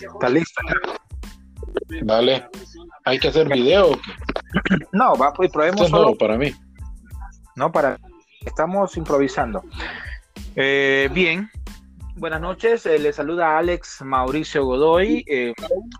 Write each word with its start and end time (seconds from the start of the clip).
¿Está 0.00 0.28
listo? 0.28 0.60
Dale. 2.02 2.48
¿Hay 3.04 3.18
que 3.18 3.28
hacer 3.28 3.48
video? 3.48 3.98
No, 4.92 5.16
va, 5.16 5.32
pues 5.32 5.50
probemos 5.50 5.88
solo. 5.88 6.16
para 6.16 6.36
mí. 6.36 6.54
No, 7.56 7.70
para. 7.70 7.98
Estamos 8.44 8.96
improvisando. 8.96 9.62
Eh, 10.56 11.08
bien. 11.12 11.50
Buenas 12.16 12.40
noches. 12.40 12.84
Eh, 12.86 12.98
le 12.98 13.12
saluda 13.12 13.58
Alex 13.58 14.02
Mauricio 14.02 14.64
Godoy. 14.64 15.24
Eh, 15.28 15.54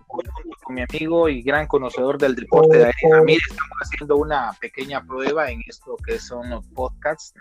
con 0.07 0.75
mi 0.75 0.81
amigo 0.81 1.29
y 1.29 1.41
gran 1.41 1.67
conocedor 1.67 2.17
del 2.17 2.35
deporte 2.35 2.77
de 2.77 2.93
Mire, 3.23 3.41
estamos 3.49 3.77
haciendo 3.81 4.17
una 4.17 4.51
pequeña 4.59 5.03
prueba 5.03 5.49
en 5.49 5.61
esto 5.67 5.95
que 6.05 6.19
son 6.19 6.49
los 6.49 6.65
podcasts, 6.67 7.33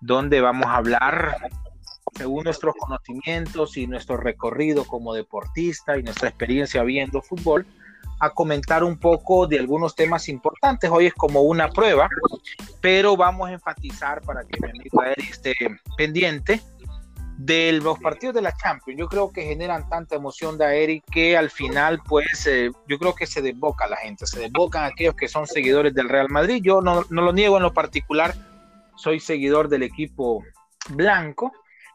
donde 0.00 0.40
vamos 0.40 0.66
a 0.66 0.76
hablar 0.76 1.36
según 2.16 2.44
nuestros 2.44 2.74
conocimientos 2.78 3.76
y 3.76 3.86
nuestro 3.86 4.16
recorrido 4.16 4.84
como 4.84 5.14
deportista 5.14 5.98
y 5.98 6.02
nuestra 6.02 6.28
experiencia 6.28 6.82
viendo 6.82 7.22
fútbol, 7.22 7.66
a 8.20 8.30
comentar 8.30 8.84
un 8.84 8.98
poco 8.98 9.46
de 9.46 9.58
algunos 9.58 9.96
temas 9.96 10.28
importantes. 10.28 10.88
Hoy 10.90 11.06
es 11.06 11.14
como 11.14 11.42
una 11.42 11.68
prueba, 11.68 12.08
pero 12.80 13.16
vamos 13.16 13.48
a 13.48 13.52
enfatizar 13.52 14.22
para 14.22 14.44
que 14.44 14.60
mi 14.60 14.70
amigo 14.70 15.02
Eric 15.02 15.30
esté 15.30 15.54
pendiente 15.96 16.60
de 17.36 17.72
los 17.82 17.98
partidos 17.98 18.34
de 18.36 18.42
la 18.42 18.54
Champions. 18.56 19.00
Yo 19.00 19.08
creo 19.08 19.32
que 19.32 19.42
generan 19.42 19.88
tanta 19.88 20.14
emoción 20.14 20.56
de 20.56 20.84
Eric 20.84 21.04
que 21.10 21.36
al 21.36 21.50
final, 21.50 22.00
pues, 22.08 22.46
eh, 22.46 22.70
yo 22.88 22.98
creo 22.98 23.14
que 23.14 23.26
se 23.26 23.42
desboca 23.42 23.88
la 23.88 23.96
gente, 23.96 24.26
se 24.26 24.38
desbocan 24.38 24.84
aquellos 24.84 25.16
que 25.16 25.28
son 25.28 25.46
seguidores 25.46 25.92
del 25.92 26.08
Real 26.08 26.28
Madrid. 26.28 26.62
Yo 26.62 26.80
no, 26.80 27.02
no 27.10 27.22
lo 27.22 27.32
niego 27.32 27.56
en 27.56 27.64
lo 27.64 27.72
particular, 27.72 28.34
soy 28.94 29.18
seguidor 29.18 29.68
del 29.68 29.82
equipo 29.82 30.44
blanco, 30.90 31.52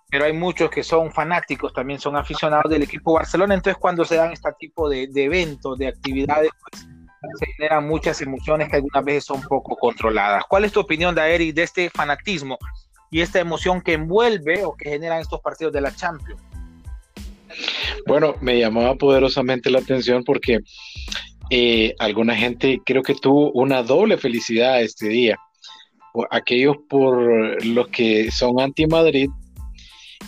pero 0.09 0.25
hay 0.25 0.33
muchos 0.33 0.69
que 0.69 0.83
son 0.83 1.11
fanáticos, 1.11 1.73
también 1.73 1.99
son 1.99 2.15
aficionados 2.15 2.71
del 2.71 2.83
equipo 2.83 3.13
Barcelona, 3.13 3.55
entonces 3.55 3.77
cuando 3.79 4.05
se 4.05 4.15
dan 4.15 4.31
este 4.31 4.49
tipo 4.57 4.89
de, 4.89 5.09
eventos, 5.15 5.77
de 5.77 5.87
actividades, 5.87 6.49
pues 6.61 6.87
se 7.39 7.45
generan 7.53 7.87
muchas 7.87 8.21
emociones 8.21 8.69
que 8.69 8.77
algunas 8.77 9.03
veces 9.03 9.25
son 9.25 9.41
poco 9.41 9.75
controladas. 9.75 10.43
¿Cuál 10.47 10.63
es 10.63 10.71
tu 10.71 10.79
opinión, 10.79 11.13
Daeri, 11.13 11.51
de 11.51 11.63
este 11.63 11.89
fanatismo 11.89 12.57
y 13.11 13.19
esta 13.21 13.39
emoción 13.39 13.81
que 13.81 13.93
envuelve 13.93 14.63
o 14.63 14.75
que 14.75 14.91
generan 14.91 15.19
estos 15.19 15.41
partidos 15.41 15.73
de 15.73 15.81
la 15.81 15.93
Champions? 15.93 16.41
Bueno, 18.05 18.35
me 18.39 18.59
llamaba 18.59 18.95
poderosamente 18.95 19.69
la 19.69 19.79
atención 19.79 20.23
porque 20.23 20.59
eh, 21.49 21.95
alguna 21.99 22.35
gente 22.35 22.81
creo 22.85 23.01
que 23.01 23.15
tuvo 23.15 23.51
una 23.51 23.83
doble 23.83 24.17
felicidad 24.17 24.81
este 24.81 25.07
día. 25.09 25.37
Aquellos 26.31 26.77
por 26.89 27.63
los 27.65 27.87
que 27.89 28.31
son 28.31 28.59
anti-Madrid 28.59 29.29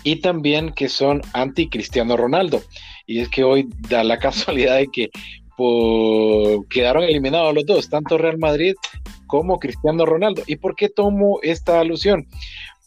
y 0.04 0.18
también 0.18 0.72
que 0.72 0.90
son 0.90 1.22
anti 1.34 1.70
Cristiano 1.70 2.18
Ronaldo. 2.18 2.62
Y 3.06 3.20
es 3.20 3.30
que 3.30 3.44
hoy 3.44 3.68
da 3.90 4.04
la 4.04 4.20
casualidad 4.20 4.78
de 4.78 4.88
que 4.88 5.10
quedaron 6.70 7.04
eliminados 7.04 7.54
los 7.54 7.66
dos, 7.66 7.90
tanto 7.90 8.18
Real 8.18 8.38
Madrid 8.38 8.76
como 9.28 9.60
Cristiano 9.60 10.06
Ronaldo. 10.06 10.44
¿Y 10.48 10.56
por 10.56 10.76
qué 10.76 10.90
tomo 10.90 11.40
esta 11.44 11.80
alusión? 11.80 12.28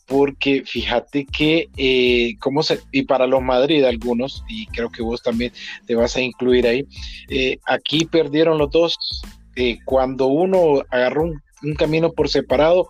Porque 0.06 0.62
fíjate 0.66 1.26
que, 1.26 1.68
eh, 1.76 2.34
se, 2.62 2.80
y 2.90 3.02
para 3.02 3.26
los 3.26 3.42
Madrid 3.42 3.84
algunos, 3.84 4.42
y 4.48 4.66
creo 4.66 4.90
que 4.90 5.02
vos 5.02 5.22
también 5.22 5.52
te 5.86 5.94
vas 5.94 6.16
a 6.16 6.20
incluir 6.20 6.66
ahí, 6.66 6.86
eh, 7.28 7.58
aquí 7.66 8.04
perdieron 8.04 8.58
los 8.58 8.70
dos. 8.70 9.22
Eh, 9.54 9.78
cuando 9.84 10.26
uno 10.28 10.82
agarró 10.90 11.24
un 11.24 11.74
camino 11.74 12.10
por 12.12 12.28
separado, 12.30 12.88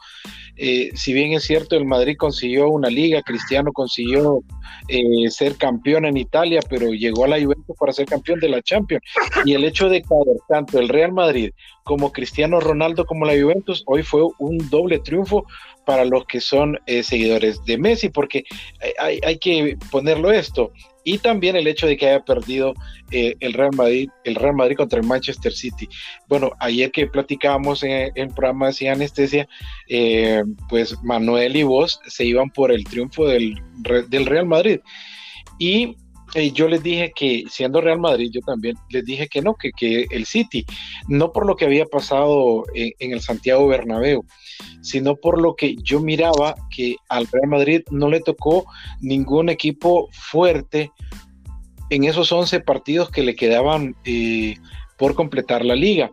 eh, 0.64 0.92
si 0.94 1.12
bien 1.12 1.32
es 1.32 1.42
cierto, 1.42 1.74
el 1.74 1.84
Madrid 1.84 2.14
consiguió 2.16 2.68
una 2.68 2.88
liga, 2.88 3.20
Cristiano 3.22 3.72
consiguió 3.72 4.44
eh, 4.86 5.28
ser 5.28 5.56
campeón 5.56 6.04
en 6.04 6.16
Italia, 6.16 6.60
pero 6.70 6.92
llegó 6.92 7.24
a 7.24 7.28
la 7.28 7.42
Juventus 7.42 7.76
para 7.76 7.92
ser 7.92 8.06
campeón 8.06 8.38
de 8.38 8.48
la 8.48 8.62
Champions. 8.62 9.02
Y 9.44 9.54
el 9.54 9.64
hecho 9.64 9.88
de 9.88 10.02
caer 10.02 10.36
tanto 10.48 10.78
el 10.78 10.88
Real 10.88 11.10
Madrid 11.10 11.50
como 11.82 12.12
Cristiano 12.12 12.60
Ronaldo 12.60 13.04
como 13.06 13.24
la 13.24 13.32
Juventus, 13.32 13.82
hoy 13.86 14.04
fue 14.04 14.22
un 14.38 14.70
doble 14.70 15.00
triunfo 15.00 15.44
para 15.84 16.04
los 16.04 16.24
que 16.26 16.40
son 16.40 16.78
eh, 16.86 17.02
seguidores 17.02 17.64
de 17.64 17.78
Messi, 17.78 18.08
porque 18.08 18.44
hay, 18.98 19.38
que 19.38 19.76
ponerlo 19.90 20.30
esto 20.30 20.72
y 21.04 21.18
también 21.18 21.56
el 21.56 21.66
hecho 21.66 21.86
de 21.86 21.96
que 21.96 22.08
haya 22.08 22.24
perdido 22.24 22.74
eh, 23.10 23.34
el 23.40 23.52
Real 23.52 23.72
Madrid, 23.74 24.08
el 24.24 24.36
Real 24.36 24.54
Madrid 24.54 24.76
contra 24.76 25.00
el 25.00 25.06
Manchester 25.06 25.52
City. 25.52 25.88
Bueno, 26.28 26.52
ayer 26.60 26.90
que 26.92 27.06
platicábamos 27.06 27.82
en, 27.82 28.12
el 28.14 28.28
programa 28.28 28.70
de 28.70 28.88
Anestesia, 28.88 29.48
eh, 29.88 30.42
pues 30.68 30.96
Manuel 31.02 31.56
y 31.56 31.62
vos 31.64 32.00
se 32.06 32.24
iban 32.24 32.50
por 32.50 32.70
el 32.70 32.84
triunfo 32.84 33.26
del, 33.26 33.60
del 34.08 34.26
Real 34.26 34.46
Madrid. 34.46 34.80
Y 35.58 35.96
yo 36.54 36.68
les 36.68 36.82
dije 36.82 37.12
que 37.14 37.44
siendo 37.50 37.80
Real 37.80 37.98
Madrid, 37.98 38.30
yo 38.32 38.40
también 38.40 38.76
les 38.90 39.04
dije 39.04 39.28
que 39.28 39.42
no, 39.42 39.54
que, 39.54 39.70
que 39.72 40.06
el 40.10 40.24
City, 40.24 40.64
no 41.08 41.32
por 41.32 41.46
lo 41.46 41.56
que 41.56 41.66
había 41.66 41.84
pasado 41.84 42.64
en, 42.74 43.12
el 43.12 43.20
Santiago 43.20 43.66
Bernabéu, 43.66 44.24
sino 44.80 45.16
por 45.16 45.40
lo 45.40 45.54
que 45.54 45.76
yo 45.82 46.00
miraba 46.00 46.54
que 46.74 46.96
al 47.08 47.26
Real 47.26 47.48
Madrid 47.48 47.82
no 47.90 48.08
le 48.08 48.20
tocó 48.20 48.64
ningún 49.00 49.48
equipo 49.48 50.08
fuerte 50.12 50.90
en 51.90 52.04
esos 52.04 52.32
11 52.32 52.60
partidos 52.60 53.10
que 53.10 53.22
le 53.22 53.34
quedaban 53.34 53.94
eh, 54.04 54.56
por 54.96 55.14
completar 55.14 55.64
la 55.64 55.74
liga. 55.74 56.10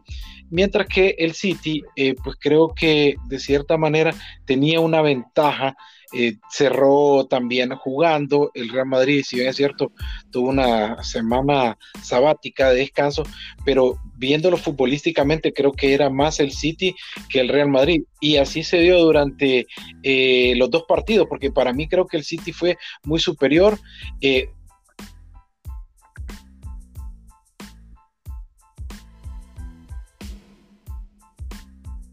Mientras 0.50 0.88
que 0.88 1.16
el 1.20 1.34
City, 1.34 1.84
eh, 1.96 2.16
pues 2.24 2.36
creo 2.40 2.74
que 2.76 3.16
de 3.28 3.40
cierta 3.40 3.78
manera 3.78 4.14
tenía 4.46 4.80
una 4.80 5.02
ventaja 5.02 5.78
eh, 6.12 6.38
cerró 6.50 7.28
también 7.28 7.76
jugando. 7.76 8.52
El 8.54 8.70
Real 8.70 8.88
Madrid, 8.88 9.24
si 9.26 9.38
bien 9.38 9.50
es 9.50 9.56
cierto, 9.56 9.92
tuvo 10.32 10.50
una 10.50 11.04
semana 11.04 11.78
sabática 12.02 12.70
de 12.70 12.80
descanso, 12.80 13.24
pero 13.64 14.00
viéndolo 14.16 14.58
futbolísticamente, 14.58 15.54
creo 15.54 15.72
que 15.72 15.94
era 15.94 16.10
más 16.10 16.40
el 16.40 16.52
City 16.52 16.96
que 17.30 17.40
el 17.40 17.50
Real 17.50 17.70
Madrid. 17.70 18.04
Y 18.20 18.38
así 18.38 18.64
se 18.64 18.80
dio 18.80 18.98
durante 19.00 19.68
eh, 20.04 20.54
los 20.58 20.70
dos 20.72 20.84
partidos, 20.88 21.28
porque 21.30 21.52
para 21.52 21.74
mí 21.74 21.88
creo 21.88 22.08
que 22.08 22.18
el 22.18 22.24
City 22.24 22.54
fue 22.54 22.78
muy 23.04 23.20
superior. 23.20 23.78
Eh, 24.22 24.50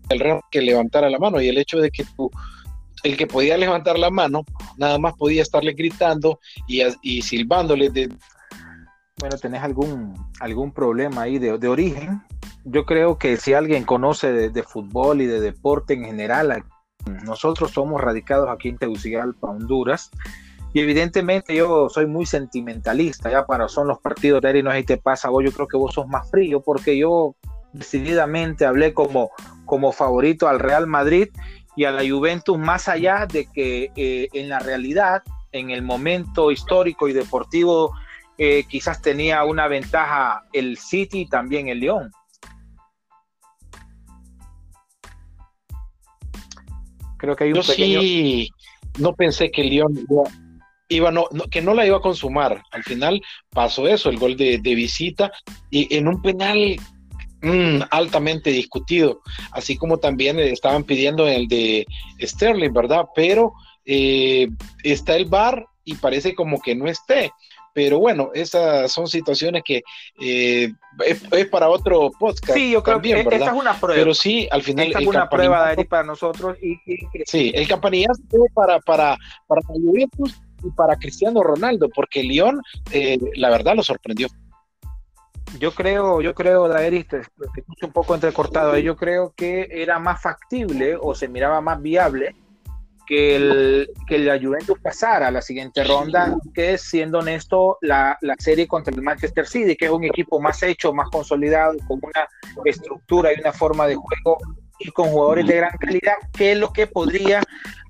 el 0.09 0.21
Real 0.21 0.41
que 0.51 0.61
levantara 0.61 1.11
la 1.11 1.19
mano 1.19 1.41
y 1.41 1.49
el 1.49 1.59
hecho 1.59 1.79
de 1.79 1.91
que 1.91 2.05
tú 2.17 2.31
el 3.07 3.17
que 3.17 3.27
podía 3.27 3.57
levantar 3.57 3.99
la 3.99 4.11
mano, 4.11 4.45
nada 4.77 4.99
más 4.99 5.15
podía 5.15 5.43
estarle 5.43 5.73
gritando 5.73 6.41
y, 6.67 6.83
y 7.03 7.23
silbándole. 7.23 7.91
De... 7.91 8.09
Bueno, 9.19 9.39
¿tenés 9.39 9.63
algún, 9.63 10.15
algún 10.41 10.73
problema 10.73 11.23
ahí 11.23 11.39
de, 11.39 11.69
origen? 11.69 12.23
Yo 12.65 12.85
creo 12.85 13.19
que 13.19 13.37
si 13.37 13.55
alguien 13.55 13.85
conoce 13.85 14.33
de, 14.51 14.63
fútbol 14.63 15.23
y 15.23 15.27
de 15.27 15.41
deporte 15.41 15.95
en 15.95 16.05
general, 16.05 16.65
nosotros 17.25 17.71
somos 17.71 18.01
radicados 18.01 18.49
aquí 18.51 18.69
en 18.69 18.79
Tegucigalpa, 18.79 19.49
Honduras, 19.49 20.11
y 20.75 20.81
evidentemente 20.81 21.55
yo 21.55 21.89
soy 21.89 22.07
muy 22.07 22.27
sentimentalista, 22.27 23.31
ya 23.31 23.47
para 23.47 23.69
son 23.69 23.89
los 23.89 23.99
partidos 24.01 24.43
de 24.43 24.59
y 24.59 24.63
no 24.63 24.73
si 24.73 24.85
te 24.85 24.99
pasa, 24.99 25.31
vos 25.31 25.43
yo 25.43 25.53
creo 25.53 25.69
que 25.69 25.79
vos 25.79 25.95
sos 25.95 26.07
más 26.09 26.31
frío, 26.31 26.61
porque 26.61 26.99
yo 26.99 27.37
decididamente 27.73 28.67
hablé 28.67 28.93
como, 28.93 29.31
como 29.65 29.93
favorito 29.93 30.49
al 30.49 30.59
Real 30.59 30.87
Madrid 30.87 31.29
y 31.77 31.85
a 31.85 31.93
la 31.93 32.09
Juventus 32.09 32.59
más 32.59 32.89
allá 32.89 33.27
de 33.31 33.47
que 33.53 33.93
eh, 33.95 34.29
en 34.33 34.49
la 34.49 34.59
realidad, 34.59 35.23
en 35.53 35.71
el 35.71 35.83
momento 35.83 36.51
histórico 36.51 37.07
y 37.07 37.13
deportivo, 37.13 37.95
eh, 38.39 38.65
quizás 38.69 39.01
tenía 39.01 39.45
una 39.45 39.69
ventaja 39.69 40.45
el 40.53 40.79
City 40.79 41.21
y 41.21 41.29
también 41.29 41.69
el 41.69 41.81
León. 41.81 42.11
Creo 47.19 47.37
que 47.37 47.45
hay 47.45 47.51
un 47.51 47.57
Yo 47.57 47.63
sí 47.63 48.51
no 48.99 49.15
pensé 49.15 49.51
que 49.51 49.63
el 49.63 49.71
León 49.71 50.07
iba, 50.89 51.11
no, 51.11 51.27
que 51.51 51.63
no 51.63 51.75
la 51.75 51.87
iba 51.87 51.99
a 51.99 52.01
consumar. 52.01 52.63
Al 52.71 52.83
final 52.85 53.21
pasó 53.51 53.87
eso, 53.89 54.09
el 54.09 54.19
gol 54.19 54.37
de, 54.37 54.59
de 54.59 54.75
visita 54.75 55.31
y 55.71 55.95
en 55.95 56.09
un 56.09 56.23
penal 56.23 56.77
Mm, 57.43 57.83
altamente 57.91 58.51
discutido, 58.51 59.21
así 59.53 59.77
como 59.77 59.99
también 59.99 60.39
estaban 60.41 60.85
pidiendo 60.85 61.29
el 61.29 61.49
de 61.49 61.87
Sterling, 62.21 62.73
¿verdad? 62.73 63.07
Pero 63.15 63.53
eh, 63.85 64.49
está 64.83 65.17
el 65.17 65.27
bar 65.27 65.67
y 65.85 65.95
parece 65.95 66.35
como 66.35 66.61
que 66.61 66.75
no 66.75 66.89
esté. 66.89 67.33
Pero 67.75 67.99
bueno, 67.99 68.31
esas 68.33 68.91
son 68.91 69.07
situaciones 69.07 69.63
que 69.63 69.83
eh, 70.19 70.73
es, 71.05 71.47
para 71.49 71.69
otro 71.69 72.11
podcast. 72.19 72.55
Sí, 72.55 72.71
yo 72.71 72.83
creo 72.83 73.03
que 73.03 73.21
esta 73.21 73.37
es 73.37 73.53
una 73.53 73.79
prueba. 73.79 74.01
Pero 74.01 74.15
sí, 74.15 74.49
al 74.51 74.63
final. 74.63 74.93
es 74.99 75.07
una 75.07 75.29
prueba 75.29 75.75
de 75.77 75.85
para 75.85 76.03
nosotros. 76.03 76.57
Y, 76.63 76.79
Sí, 77.27 77.53
el 77.55 77.69
campanillazo 77.69 78.23
fue 78.31 78.49
para, 78.55 78.81
para, 78.81 79.19
para 79.47 79.61
Juventus 79.67 80.41
y 80.65 80.71
para 80.71 80.97
Cristiano 80.97 81.43
Ronaldo, 81.43 81.91
porque 81.95 82.25
León, 82.25 82.63
eh, 82.93 83.19
la 83.35 83.51
verdad, 83.51 83.77
lo 83.77 83.83
sorprendió 83.83 84.29
yo 85.59 85.73
creo, 85.73 86.21
yo 86.21 86.35
creo, 86.35 86.69
Daeris, 86.69 87.09
te, 87.09 87.19
escucho 87.19 87.87
un 87.87 87.93
poco 87.93 88.15
entrecortado, 88.15 88.77
yo 88.79 88.97
creo 88.97 89.33
que 89.37 89.69
era 89.71 89.99
más 89.99 90.21
factible 90.21 90.97
o 91.01 91.15
se 91.15 91.29
miraba 91.29 91.61
más 91.61 91.81
viable 91.81 92.35
que, 93.07 93.37
el, 93.37 93.91
que 94.07 94.19
la 94.19 94.39
Juventus 94.39 94.79
pasara 94.81 95.29
a 95.29 95.31
la 95.31 95.41
siguiente 95.41 95.85
ronda, 95.85 96.37
que 96.55 96.75
es, 96.75 96.83
siendo 96.83 97.21
honesto, 97.21 97.79
la, 97.81 98.19
la, 98.21 98.35
serie 98.39 98.67
contra 98.67 98.95
el 98.95 99.03
Manchester 99.03 99.47
City, 99.47 99.77
que 99.77 99.87
es 99.87 99.91
un 99.91 100.05
equipo 100.05 100.41
más 100.41 100.63
hecho, 100.63 100.93
más 100.93 101.09
consolidado, 101.11 101.77
con 101.87 102.01
una 102.03 102.29
estructura 102.65 103.33
y 103.33 103.41
una 103.41 103.53
forma 103.53 103.87
de 103.87 103.95
juego 103.95 104.39
y 104.79 104.91
con 104.91 105.09
jugadores 105.09 105.47
de 105.47 105.57
gran 105.57 105.77
calidad, 105.79 106.15
que 106.33 106.53
es 106.53 106.59
lo 106.59 106.73
que 106.73 106.87
podría 106.87 107.43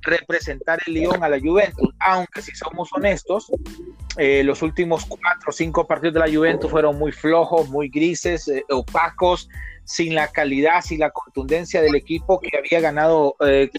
representar 0.02 0.78
el 0.86 0.94
Lyon 0.94 1.22
a 1.22 1.28
la 1.28 1.40
Juventus. 1.40 1.92
Aunque 2.00 2.42
si 2.42 2.54
somos 2.54 2.88
honestos, 2.92 3.50
eh, 4.16 4.42
los 4.44 4.62
últimos 4.62 5.04
cuatro 5.04 5.48
o 5.48 5.52
cinco 5.52 5.86
partidos 5.86 6.14
de 6.14 6.20
la 6.20 6.32
Juventus 6.32 6.70
fueron 6.70 6.98
muy 6.98 7.12
flojos, 7.12 7.68
muy 7.68 7.88
grises, 7.88 8.48
eh, 8.48 8.64
opacos, 8.70 9.48
sin 9.84 10.14
la 10.14 10.28
calidad, 10.28 10.80
sin 10.82 11.00
la 11.00 11.10
contundencia 11.10 11.80
del 11.80 11.94
equipo 11.94 12.40
que 12.40 12.56
había 12.56 12.80
ganado 12.80 13.36
eh, 13.40 13.70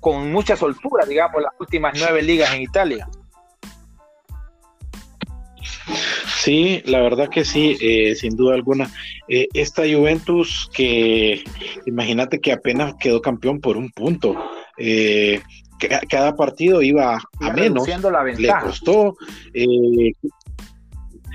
con 0.00 0.30
mucha 0.32 0.56
soltura, 0.56 1.04
digamos, 1.06 1.42
las 1.42 1.52
últimas 1.58 1.94
nueve 1.98 2.22
ligas 2.22 2.52
en 2.54 2.62
Italia. 2.62 3.08
Sí, 6.42 6.82
la 6.84 7.00
verdad 7.00 7.28
que 7.28 7.44
sí, 7.44 7.76
eh, 7.80 8.14
sin 8.14 8.36
duda 8.36 8.54
alguna. 8.54 8.90
Eh, 9.28 9.48
esta 9.54 9.82
Juventus 9.82 10.70
que, 10.72 11.42
imagínate 11.84 12.40
que 12.40 12.52
apenas 12.52 12.94
quedó 12.94 13.20
campeón 13.20 13.60
por 13.60 13.76
un 13.76 13.90
punto. 13.90 14.36
Eh, 14.76 15.40
cada 16.08 16.36
partido 16.36 16.82
iba 16.82 17.16
a 17.40 17.52
menos. 17.52 17.86
La 18.10 18.24
le 18.24 18.48
costó. 18.62 19.16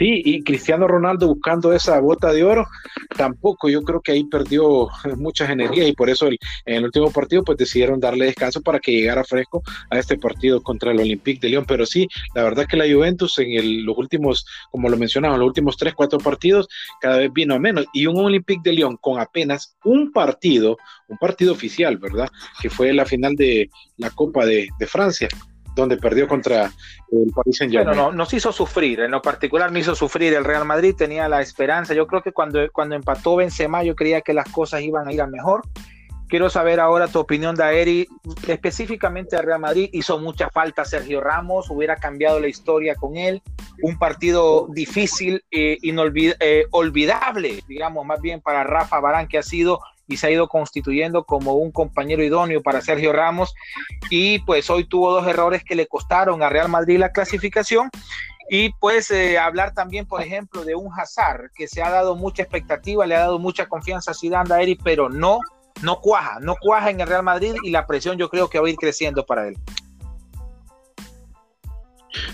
Sí, 0.04 0.22
y 0.26 0.44
Cristiano 0.44 0.86
Ronaldo 0.86 1.30
buscando 1.30 1.72
esa 1.72 1.98
bota 2.02 2.34
de 2.34 2.44
oro, 2.44 2.68
tampoco, 3.16 3.70
yo 3.70 3.84
creo 3.84 4.02
que 4.02 4.12
ahí 4.12 4.26
perdió 4.26 4.90
muchas 5.16 5.50
energías 5.50 5.88
y 5.88 5.94
por 5.94 6.10
eso 6.10 6.28
en 6.28 6.38
el 6.66 6.84
último 6.84 7.10
partido 7.10 7.42
pues 7.42 7.58
decidieron 7.58 8.02
darle 8.02 8.26
descanso 8.26 8.60
para 8.60 8.82
que 8.82 8.92
llegara 8.92 9.24
fresco 9.24 9.64
a 9.90 9.98
este 9.98 10.18
partido 10.18 10.62
contra 10.62 10.92
el 10.92 11.00
Olympique 11.00 11.40
de 11.40 11.48
Lyon, 11.48 11.64
pero 11.66 11.86
sí, 11.86 12.10
la 12.36 12.44
verdad 12.44 12.68
que 12.70 12.76
la 12.76 12.84
Juventus 12.84 13.40
en 13.40 13.86
los 13.86 13.98
últimos, 13.98 14.46
como 14.72 14.90
lo 14.90 14.98
mencionaba, 14.98 15.38
los 15.38 15.48
últimos 15.48 15.78
tres, 15.78 15.94
cuatro 15.94 16.20
partidos 16.20 16.68
cada 17.00 17.20
vez 17.20 17.32
vino 17.32 17.56
a 17.56 17.60
menos. 17.60 17.86
Y 17.94 18.06
un 18.06 18.18
Olympique 18.18 18.60
de 18.62 18.74
Lyon 18.74 18.98
con 18.98 19.22
apenas 19.22 19.78
un 19.86 20.12
partido, 20.12 20.76
un 21.08 21.18
partido 21.18 21.54
oficial, 21.54 21.98
¿verdad? 21.98 22.28
Que 22.62 22.70
fue 22.70 22.92
la 22.92 23.06
final 23.06 23.36
de 23.38 23.70
la 23.96 24.10
Copa 24.10 24.46
de 24.46 24.68
Francia 24.86 25.30
donde 25.76 25.98
perdió 25.98 26.28
contra 26.28 26.72
el 27.12 27.32
Paris 27.34 27.58
Saint. 27.58 27.74
Bueno, 27.74 27.94
no, 27.94 28.12
nos 28.12 28.34
hizo 28.34 28.52
sufrir, 28.52 29.02
en 29.02 29.12
lo 29.12 29.22
particular 29.22 29.72
me 29.72 29.80
hizo 29.80 29.96
sufrir 29.96 30.34
el 30.34 30.44
Real 30.44 30.66
Madrid, 30.66 30.96
tenía 30.96 31.28
la 31.28 31.42
esperanza, 31.42 31.94
yo 31.94 32.08
creo 32.08 32.22
que 32.22 32.32
cuando, 32.32 32.60
cuando 32.72 32.96
empató 32.96 33.36
Benzema 33.36 33.84
yo 33.84 33.96
creía 33.96 34.22
que 34.22 34.34
las 34.34 34.50
cosas 34.50 34.82
iban 34.82 35.08
a 35.08 35.14
ir 35.14 35.22
a 35.22 35.28
mejor. 35.28 35.62
Quiero 36.34 36.50
saber 36.50 36.80
ahora 36.80 37.08
tu 37.08 37.20
opinión, 37.20 37.56
Daeri, 37.56 38.08
específicamente 38.48 39.36
al 39.36 39.46
Real 39.46 39.60
Madrid. 39.60 39.90
Hizo 39.94 40.18
mucha 40.18 40.50
falta 40.50 40.84
Sergio 40.84 41.22
Ramos, 41.22 41.70
hubiera 41.70 41.98
cambiado 41.98 42.40
la 42.40 42.48
historia 42.48 42.96
con 42.96 43.18
él. 43.18 43.44
Un 43.84 44.00
partido 44.00 44.66
difícil, 44.72 45.44
e 45.52 45.78
olvidable, 46.72 47.64
digamos, 47.68 48.04
más 48.08 48.20
bien 48.20 48.42
para 48.42 48.64
Rafa 48.64 49.00
Barán, 49.00 49.28
que 49.28 49.38
ha 49.38 49.44
sido 49.44 49.80
y 50.08 50.18
se 50.18 50.28
ha 50.28 50.32
ido 50.32 50.48
constituyendo 50.48 51.24
como 51.24 51.54
un 51.54 51.72
compañero 51.72 52.24
idóneo 52.24 52.62
para 52.62 52.82
Sergio 52.82 53.14
Ramos 53.14 53.54
y 54.10 54.40
pues 54.40 54.70
hoy 54.70 54.86
tuvo 54.86 55.12
dos 55.12 55.28
errores 55.28 55.64
que 55.64 55.76
le 55.76 55.88
costaron 55.88 56.44
a 56.44 56.50
Real 56.50 56.70
Madrid 56.70 57.00
la 57.00 57.12
clasificación 57.12 57.90
y 58.50 58.72
pues 58.80 59.10
eh, 59.12 59.38
hablar 59.38 59.74
también 59.74 60.06
por 60.06 60.22
ejemplo 60.22 60.66
de 60.66 60.76
un 60.76 60.92
Hazard 60.98 61.52
que 61.56 61.68
se 61.68 61.82
ha 61.82 61.90
dado 61.90 62.16
mucha 62.16 62.44
expectativa, 62.44 63.06
le 63.06 63.16
ha 63.16 63.20
dado 63.20 63.40
mucha 63.40 63.68
confianza 63.68 64.12
a 64.12 64.14
Zidane 64.14 64.62
Eri, 64.62 64.76
pero 64.76 65.10
no 65.10 65.40
no 65.82 66.00
cuaja, 66.00 66.40
no 66.40 66.56
cuaja 66.60 66.90
en 66.90 67.02
el 67.02 67.08
Real 67.08 67.24
Madrid 67.24 67.56
y 67.64 67.72
la 67.72 67.86
presión 67.88 68.18
yo 68.18 68.30
creo 68.30 68.50
que 68.50 68.60
va 68.60 68.68
a 68.68 68.70
ir 68.70 68.76
creciendo 68.76 69.26
para 69.26 69.48
él. 69.48 69.58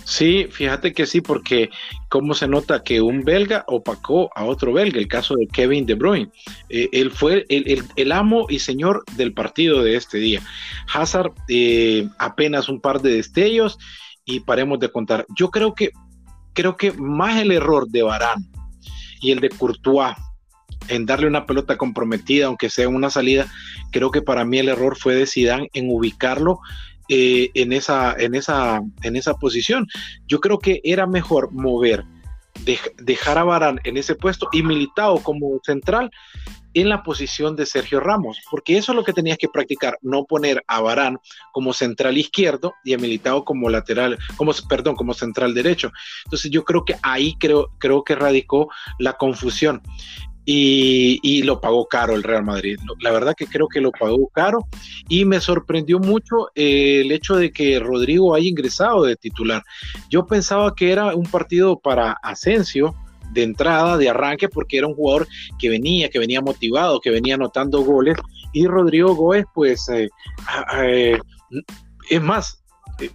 Sí, 0.04 0.48
fíjate 0.52 0.94
que 0.94 1.06
sí, 1.06 1.22
porque 1.22 1.70
cómo 2.10 2.34
se 2.34 2.48
nota 2.48 2.84
que 2.84 3.02
un 3.02 3.24
belga 3.24 3.64
opacó 3.68 4.30
a 4.36 4.44
otro 4.44 4.74
belga, 4.74 5.00
el 5.00 5.08
caso 5.08 5.36
de 5.36 5.48
Kevin 5.48 5.86
De 5.86 5.94
Bruyne. 5.94 6.32
Eh, 6.70 6.90
él 6.92 7.12
fue 7.12 7.46
el, 7.50 8.12
amo 8.12 8.46
y 8.50 8.60
señor 8.60 9.04
del 9.16 9.34
partido 9.34 9.84
de 9.84 9.96
este 9.96 10.18
día. 10.18 10.42
Hazard 10.94 11.32
eh, 11.48 12.08
apenas 12.18 12.70
un 12.70 12.82
par 12.82 13.02
de 13.02 13.14
destellos 13.14 13.78
y 14.26 14.42
paremos 14.42 14.80
de 14.80 14.92
contar. 14.92 15.26
Yo 15.36 15.50
creo 15.50 15.74
que 15.74 15.92
creo 16.54 16.76
que 16.76 16.92
más 16.92 17.40
el 17.40 17.52
error 17.52 17.88
de 17.88 18.04
Barán 18.04 18.46
y 19.22 19.32
el 19.32 19.40
de 19.40 19.50
Courtois 19.50 20.16
en 20.88 21.06
darle 21.06 21.28
una 21.28 21.46
pelota 21.46 21.78
comprometida, 21.78 22.48
aunque 22.48 22.70
sea 22.70 22.90
una 22.90 23.10
salida, 23.10 23.48
creo 23.92 24.12
que 24.12 24.22
para 24.22 24.44
mí 24.44 24.58
el 24.58 24.70
error 24.70 24.98
fue 24.98 25.16
de 25.16 25.28
Zidane 25.28 25.70
en 25.74 25.90
ubicarlo 25.90 26.60
eh, 27.10 27.50
en, 27.54 27.74
esa, 27.74 28.14
en, 28.18 28.36
esa, 28.36 28.82
en 29.04 29.16
esa 29.16 29.34
posición. 29.34 29.88
Yo 30.28 30.40
creo 30.40 30.60
que 30.60 30.80
era 30.84 31.08
mejor 31.08 31.52
mover, 31.52 32.06
dejar 32.98 33.38
a 33.38 33.44
Barán 33.44 33.80
en 33.84 33.98
ese 33.98 34.16
puesto 34.16 34.48
y 34.52 34.64
Militao 34.64 35.22
como 35.24 35.60
central 35.64 36.12
en 36.74 36.90
la 36.90 37.04
posición 37.04 37.56
de 37.56 37.66
Sergio 37.66 38.00
Ramos, 38.00 38.40
porque 38.50 38.78
eso 38.78 38.92
es 38.92 38.96
lo 38.96 39.04
que 39.04 39.14
tenías 39.14 39.38
que 39.38 39.50
practicar, 39.50 39.98
no 40.02 40.26
poner 40.26 40.64
a 40.68 40.82
Barán 40.82 41.18
como 41.52 41.74
central 41.74 42.18
izquierdo 42.18 42.76
y 42.84 42.94
a 42.94 42.98
Militao 42.98 43.44
como 43.44 43.70
lateral, 43.70 44.18
como 44.38 44.52
perdón, 44.68 44.96
como 44.96 45.14
central 45.14 45.54
derecho. 45.54 45.92
Entonces 46.26 46.52
yo 46.52 46.64
creo 46.64 46.86
que 46.86 46.96
ahí 47.02 47.36
creo, 47.40 47.72
creo 47.80 48.04
que 48.04 48.16
radicó 48.16 48.70
la 49.00 49.14
confusión 49.14 49.82
y, 50.52 51.44
lo 51.44 51.62
pagó 51.62 51.88
caro 51.88 52.16
el 52.16 52.24
Real 52.24 52.44
Madrid. 52.44 52.80
La 53.02 53.12
verdad 53.12 53.36
que 53.38 53.46
creo 53.46 53.68
que 53.68 53.82
lo 53.82 53.92
pagó 53.92 54.28
caro 54.30 54.68
y 55.08 55.24
me 55.26 55.40
sorprendió 55.40 56.00
mucho 56.00 56.50
eh, 56.56 57.02
el 57.02 57.12
hecho 57.12 57.36
de 57.36 57.52
que 57.52 57.80
Rodrigo 57.80 58.34
haya 58.34 58.50
ingresado 58.50 59.04
de 59.04 59.16
titular. 59.16 59.64
Yo 60.10 60.26
pensaba 60.26 60.74
que 60.74 60.92
era 60.92 61.16
un 61.16 61.26
partido 61.26 61.78
para 61.80 62.14
Asensio 62.24 62.96
de 63.32 63.44
entrada, 63.44 63.96
de 63.98 64.10
arranque, 64.10 64.50
porque 64.50 64.80
era 64.80 64.88
un 64.88 64.96
jugador 64.96 65.28
que 65.60 65.70
venía, 65.70 66.10
que 66.10 66.18
venía 66.18 66.42
motivado, 66.42 67.00
que 67.00 67.12
venía 67.12 67.36
anotando 67.36 67.82
goles 67.82 68.18
y 68.52 68.66
Rodrigo 68.66 69.14
Góez, 69.14 69.46
pues, 69.54 69.88
eh, 69.90 70.10
eh, 70.82 71.20
es 72.10 72.22
más, 72.22 72.64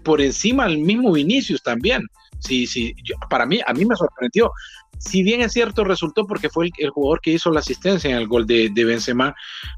por 0.04 0.20
encima 0.20 0.66
el 0.66 0.78
mismo 0.78 1.12
Vinicius 1.12 1.62
también. 1.64 2.06
Sí, 2.38 2.66
sí, 2.66 2.94
para 3.30 3.46
mí, 3.46 3.60
a 3.66 3.72
mí 3.72 3.84
me 3.86 3.96
sorprendió 3.96 4.52
si 4.98 5.22
bien 5.22 5.40
es 5.40 5.52
cierto, 5.52 5.84
resultó 5.84 6.26
porque 6.26 6.48
fue 6.48 6.70
el, 6.78 6.90
jugador 6.90 7.20
que 7.20 7.32
hizo 7.32 7.50
la 7.50 7.60
asistencia 7.60 8.10
en 8.10 8.16
el 8.16 8.28
gol 8.28 8.46
de, 8.46 8.70
de, 8.72 8.84
Benzema, 8.84 9.34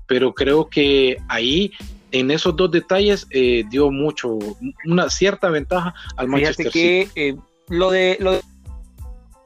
pero 0.07 0.35
creo 0.35 0.69
que 0.69 1.17
ahí, 1.29 1.73
en 2.12 2.31
esos 2.31 2.57
dos 2.57 2.71
detalles, 2.71 3.26
eh, 3.31 3.64
dio 3.69 3.90
mucho, 3.90 4.38
una 4.85 5.11
cierta 5.11 5.49
ventaja 5.49 5.95
al 6.17 6.29
Manchester 6.29 6.71
Fíjate 6.71 7.11
que 7.14 7.29
eh, 7.29 7.37
lo, 7.69 7.90
de, 7.90 8.17
lo 8.21 8.40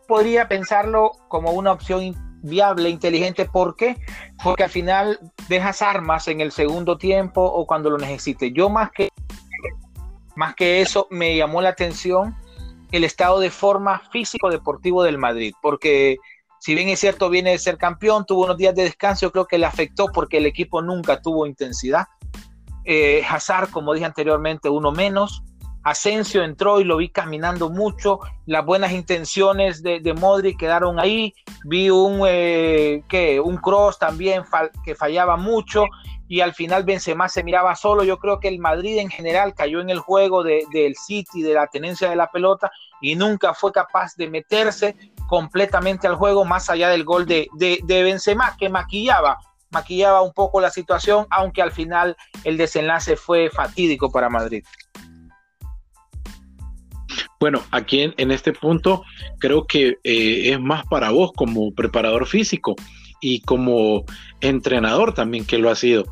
podría 0.06 0.49
pensarlo 0.49 1.12
como 1.28 1.52
una 1.52 1.73
opción 1.73 2.14
viable, 2.42 2.88
inteligente, 2.88 3.44
¿por 3.44 3.76
qué? 3.76 3.97
Porque 4.42 4.64
al 4.64 4.71
final 4.71 5.18
dejas 5.49 5.83
armas 5.83 6.28
en 6.28 6.40
el 6.40 6.52
segundo 6.52 6.97
tiempo 6.97 7.42
o 7.42 7.66
cuando 7.66 7.90
lo 7.90 7.99
necesite. 7.99 8.52
Yo 8.52 8.68
más 8.71 8.90
que 8.92 9.09
más 10.37 10.54
que 10.54 10.80
eso 10.80 11.06
me 11.11 11.37
llamó 11.37 11.61
la 11.61 11.68
atención 11.71 12.35
el 12.92 13.04
estado 13.04 13.40
de 13.40 13.50
forma 13.50 14.00
físico-deportivo 14.11 15.02
del 15.02 15.18
Madrid, 15.18 15.54
porque 15.62 16.16
si 16.61 16.75
bien 16.75 16.88
es 16.88 17.00
cierto, 17.00 17.30
viene 17.30 17.52
de 17.52 17.59
ser 17.59 17.78
campeón, 17.78 18.26
tuvo 18.26 18.44
unos 18.44 18.59
días 18.59 18.75
de 18.75 18.82
descanso, 18.82 19.32
creo 19.32 19.47
que 19.47 19.59
le 19.59 19.66
afectó 19.66 20.09
porque 20.12 20.37
el 20.37 20.47
equipo 20.47 20.82
nunca 20.82 21.23
tuvo 21.23 21.47
intensidad. 21.47 22.06
Eh, 22.85 23.23
Hazard, 23.28 23.70
como 23.70 23.94
dije 23.94 24.04
anteriormente, 24.04 24.68
uno 24.68 24.92
menos. 24.92 25.42
Asensio 25.82 26.42
entró 26.42 26.78
y 26.78 26.85
lo 26.85 26.99
vi 26.99 27.09
caminando 27.09 27.70
mucho. 27.70 28.20
Las 28.44 28.66
buenas 28.66 28.92
intenciones 28.92 29.82
de, 29.82 30.00
de 30.00 30.12
Modric 30.12 30.59
quedaron 30.59 31.00
ahí. 31.00 31.32
Vi 31.64 31.88
un, 31.88 32.20
eh, 32.26 33.02
un 33.42 33.56
cross 33.56 33.99
también 33.99 34.42
que 34.85 34.94
fallaba 34.94 35.38
mucho 35.38 35.87
y 36.30 36.42
al 36.42 36.54
final 36.54 36.84
Benzema 36.84 37.28
se 37.28 37.42
miraba 37.42 37.75
solo. 37.75 38.04
Yo 38.04 38.20
creo 38.20 38.38
que 38.38 38.46
el 38.46 38.60
Madrid 38.60 38.99
en 38.99 39.10
general 39.10 39.52
cayó 39.52 39.80
en 39.80 39.90
el 39.90 39.99
juego 39.99 40.44
del 40.44 40.94
City, 40.94 41.42
de 41.42 41.54
la 41.54 41.66
tenencia 41.66 42.08
de 42.08 42.14
la 42.14 42.30
pelota 42.30 42.70
y 43.00 43.16
nunca 43.16 43.52
fue 43.52 43.72
capaz 43.72 44.14
de 44.14 44.30
meterse 44.30 44.94
completamente 45.28 46.06
al 46.06 46.14
juego 46.14 46.44
más 46.44 46.70
allá 46.70 46.88
del 46.88 47.02
gol 47.02 47.26
de, 47.26 47.49
de, 47.54 48.02
Benzema 48.04 48.56
que 48.56 48.68
maquillaba, 48.68 49.38
maquillaba 49.70 50.22
un 50.22 50.32
poco 50.32 50.60
la 50.60 50.70
situación, 50.70 51.26
aunque 51.30 51.62
al 51.62 51.72
final 51.72 52.16
el 52.44 52.56
desenlace 52.56 53.16
fue 53.16 53.50
fatídico 53.50 54.08
para 54.12 54.28
Madrid. 54.28 54.62
Bueno, 57.40 57.60
aquí 57.72 58.12
en, 58.16 58.30
este 58.30 58.52
punto 58.52 59.02
creo 59.40 59.66
que 59.66 59.99
eh, 60.04 60.52
es 60.52 60.60
más 60.60 60.87
para 60.87 61.10
vos 61.10 61.32
como 61.34 61.72
preparador 61.75 62.25
físico 62.28 62.76
y 63.20 63.40
como 63.42 64.04
entrenador 64.40 65.14
también 65.14 65.44
que 65.44 65.58
lo 65.58 65.70
ha 65.70 65.76
sido, 65.76 66.04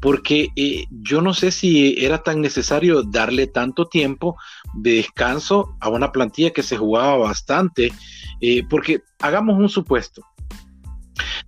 porque 0.00 0.48
eh, 0.56 0.84
yo 0.90 1.20
no 1.20 1.34
sé 1.34 1.50
si 1.50 1.94
era 2.04 2.22
tan 2.22 2.40
necesario 2.40 3.02
darle 3.02 3.46
tanto 3.46 3.86
tiempo 3.86 4.36
de 4.74 4.96
descanso 4.96 5.76
a 5.80 5.88
una 5.88 6.12
plantilla 6.12 6.52
que 6.52 6.62
se 6.62 6.76
jugaba 6.76 7.16
bastante, 7.16 7.92
eh, 8.40 8.62
porque 8.68 9.02
hagamos 9.20 9.58
un 9.58 9.68
supuesto 9.68 10.22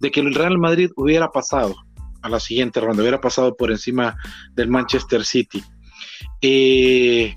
de 0.00 0.10
que 0.10 0.20
el 0.20 0.34
Real 0.34 0.58
Madrid 0.58 0.90
hubiera 0.96 1.30
pasado 1.30 1.76
a 2.22 2.28
la 2.28 2.40
siguiente 2.40 2.80
ronda, 2.80 3.02
hubiera 3.02 3.20
pasado 3.20 3.56
por 3.56 3.70
encima 3.70 4.16
del 4.54 4.68
Manchester 4.68 5.24
City. 5.24 5.62
Eh, 6.40 7.34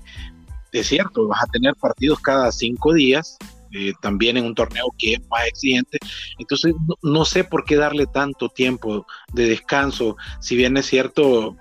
es 0.72 0.86
cierto, 0.88 1.28
vas 1.28 1.42
a 1.42 1.46
tener 1.46 1.74
partidos 1.76 2.20
cada 2.20 2.50
cinco 2.50 2.92
días, 2.92 3.38
eh, 3.74 3.92
también 4.00 4.36
en 4.36 4.44
un 4.44 4.54
torneo 4.54 4.86
que 4.96 5.14
es 5.14 5.28
más 5.28 5.46
exigente. 5.46 5.98
Entonces, 6.38 6.74
no, 7.02 7.24
sé 7.24 7.44
por 7.44 7.64
qué 7.64 7.76
darle 7.76 8.06
tanto 8.06 8.48
tiempo 8.48 9.06
de 9.32 9.48
descanso, 9.48 10.16
si 10.40 10.56
bien 10.56 10.76
es 10.76 10.86
cierto, 10.86 11.56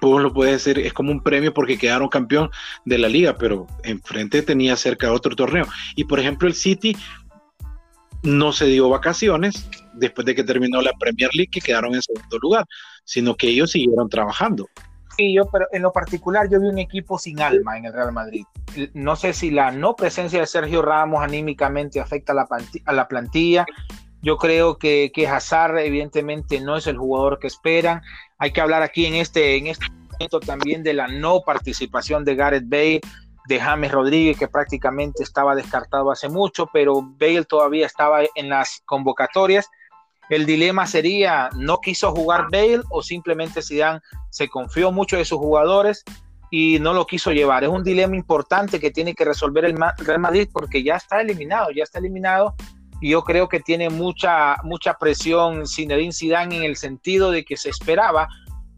pues 0.00 0.22
lo 0.22 0.32
puede 0.32 0.52
decir, 0.52 0.78
es 0.78 0.92
como 0.92 1.12
un 1.12 1.22
premio 1.22 1.54
porque 1.54 1.78
quedaron 1.78 2.08
campeón 2.08 2.50
de 2.84 2.98
la 2.98 3.08
liga, 3.08 3.36
pero 3.38 3.66
enfrente 3.84 4.42
tenía 4.42 4.76
cerca 4.76 5.12
otro 5.12 5.36
torneo. 5.36 5.66
Y 5.94 6.04
por 6.04 6.18
ejemplo, 6.18 6.48
el 6.48 6.54
City 6.54 6.96
no 8.22 8.52
se 8.52 8.66
dio 8.66 8.88
vacaciones 8.88 9.68
después 9.94 10.24
de 10.26 10.34
que 10.34 10.44
terminó 10.44 10.80
la 10.80 10.92
Premier 10.98 11.30
League, 11.32 11.50
que 11.50 11.60
quedaron 11.60 11.94
en 11.94 12.02
segundo 12.02 12.38
lugar, 12.40 12.64
sino 13.04 13.36
que 13.36 13.48
ellos 13.48 13.70
siguieron 13.70 14.08
trabajando. 14.08 14.68
Sí, 15.16 15.34
yo, 15.34 15.46
pero 15.46 15.66
en 15.72 15.82
lo 15.82 15.92
particular 15.92 16.48
yo 16.48 16.60
vi 16.60 16.68
un 16.68 16.78
equipo 16.78 17.18
sin 17.18 17.40
alma 17.40 17.76
en 17.76 17.84
el 17.84 17.92
Real 17.92 18.12
Madrid. 18.12 18.44
No 18.94 19.16
sé 19.16 19.32
si 19.32 19.50
la 19.50 19.70
no 19.70 19.94
presencia 19.94 20.40
de 20.40 20.46
Sergio 20.46 20.82
Ramos 20.82 21.22
anímicamente 21.22 22.00
afecta 22.00 22.32
a 22.32 22.36
la, 22.36 22.48
a 22.86 22.92
la 22.92 23.08
plantilla. 23.08 23.66
Yo 24.22 24.38
creo 24.38 24.78
que, 24.78 25.10
que 25.12 25.26
Hazard 25.26 25.78
evidentemente 25.78 26.60
no 26.60 26.76
es 26.76 26.86
el 26.86 26.96
jugador 26.96 27.38
que 27.38 27.48
esperan. 27.48 28.02
Hay 28.38 28.52
que 28.52 28.60
hablar 28.60 28.82
aquí 28.82 29.04
en 29.06 29.14
este, 29.14 29.56
en 29.56 29.66
este 29.66 29.86
momento 29.90 30.40
también 30.40 30.82
de 30.82 30.94
la 30.94 31.08
no 31.08 31.42
participación 31.42 32.24
de 32.24 32.36
Gareth 32.36 32.68
Bale, 32.68 33.00
de 33.48 33.60
James 33.60 33.90
Rodríguez, 33.90 34.38
que 34.38 34.48
prácticamente 34.48 35.22
estaba 35.22 35.54
descartado 35.54 36.10
hace 36.10 36.28
mucho, 36.28 36.68
pero 36.72 37.02
Bale 37.02 37.44
todavía 37.44 37.86
estaba 37.86 38.20
en 38.34 38.48
las 38.48 38.82
convocatorias 38.86 39.68
el 40.28 40.46
dilema 40.46 40.86
sería, 40.86 41.50
¿no 41.56 41.78
quiso 41.78 42.10
jugar 42.12 42.46
Bale 42.50 42.80
o 42.90 43.02
simplemente 43.02 43.60
Zidane 43.62 44.00
se 44.32 44.48
confió 44.48 44.90
mucho 44.90 45.18
de 45.18 45.26
sus 45.26 45.38
jugadores 45.38 46.04
y 46.50 46.78
no 46.80 46.94
lo 46.94 47.06
quiso 47.06 47.32
llevar? 47.32 47.64
Es 47.64 47.70
un 47.70 47.84
dilema 47.84 48.16
importante 48.16 48.80
que 48.80 48.90
tiene 48.90 49.14
que 49.14 49.26
resolver 49.26 49.66
el 49.66 49.76
Real 49.98 50.18
Madrid 50.18 50.48
porque 50.50 50.82
ya 50.82 50.96
está 50.96 51.20
eliminado, 51.20 51.70
ya 51.70 51.84
está 51.84 51.98
eliminado 51.98 52.54
y 53.00 53.10
yo 53.10 53.22
creo 53.24 53.48
que 53.48 53.60
tiene 53.60 53.90
mucha 53.90 54.56
mucha 54.62 54.94
presión 54.94 55.66
Zinedine 55.66 56.12
Zidane 56.12 56.56
en 56.56 56.62
el 56.62 56.76
sentido 56.76 57.30
de 57.30 57.44
que 57.44 57.56
se 57.56 57.68
esperaba 57.68 58.28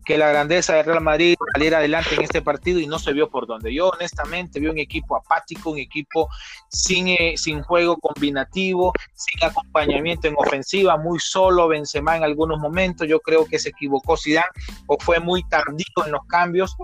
que 0.04 0.18
la 0.18 0.28
grandeza 0.28 0.74
de 0.74 0.82
Real 0.82 1.00
Madrid 1.00 1.34
saliera 1.52 1.78
adelante 1.78 2.14
en 2.14 2.22
este 2.22 2.42
partido 2.42 2.78
y 2.78 2.86
no 2.86 2.98
se 2.98 3.12
vio 3.12 3.30
por 3.30 3.46
donde. 3.46 3.72
Yo 3.72 3.88
honestamente 3.88 4.60
vi 4.60 4.66
un 4.66 4.78
equipo 4.78 5.16
apático, 5.16 5.70
un 5.70 5.78
equipo 5.78 6.28
sin, 6.68 7.08
eh, 7.08 7.34
sin 7.36 7.62
juego 7.62 7.96
combinativo, 7.96 8.92
sin 9.14 9.42
acompañamiento 9.42 10.28
en 10.28 10.34
ofensiva, 10.36 10.96
muy 10.96 11.18
solo 11.18 11.68
Benzema 11.68 12.16
en 12.16 12.24
algunos 12.24 12.58
momentos. 12.58 13.08
Yo 13.08 13.20
creo 13.20 13.46
que 13.46 13.58
se 13.58 13.70
equivocó 13.70 14.16
Zidane 14.16 14.46
o 14.86 14.96
fue 15.00 15.20
muy 15.20 15.42
tardío 15.48 16.04
en 16.04 16.12
los 16.12 16.24
cambios. 16.26 16.76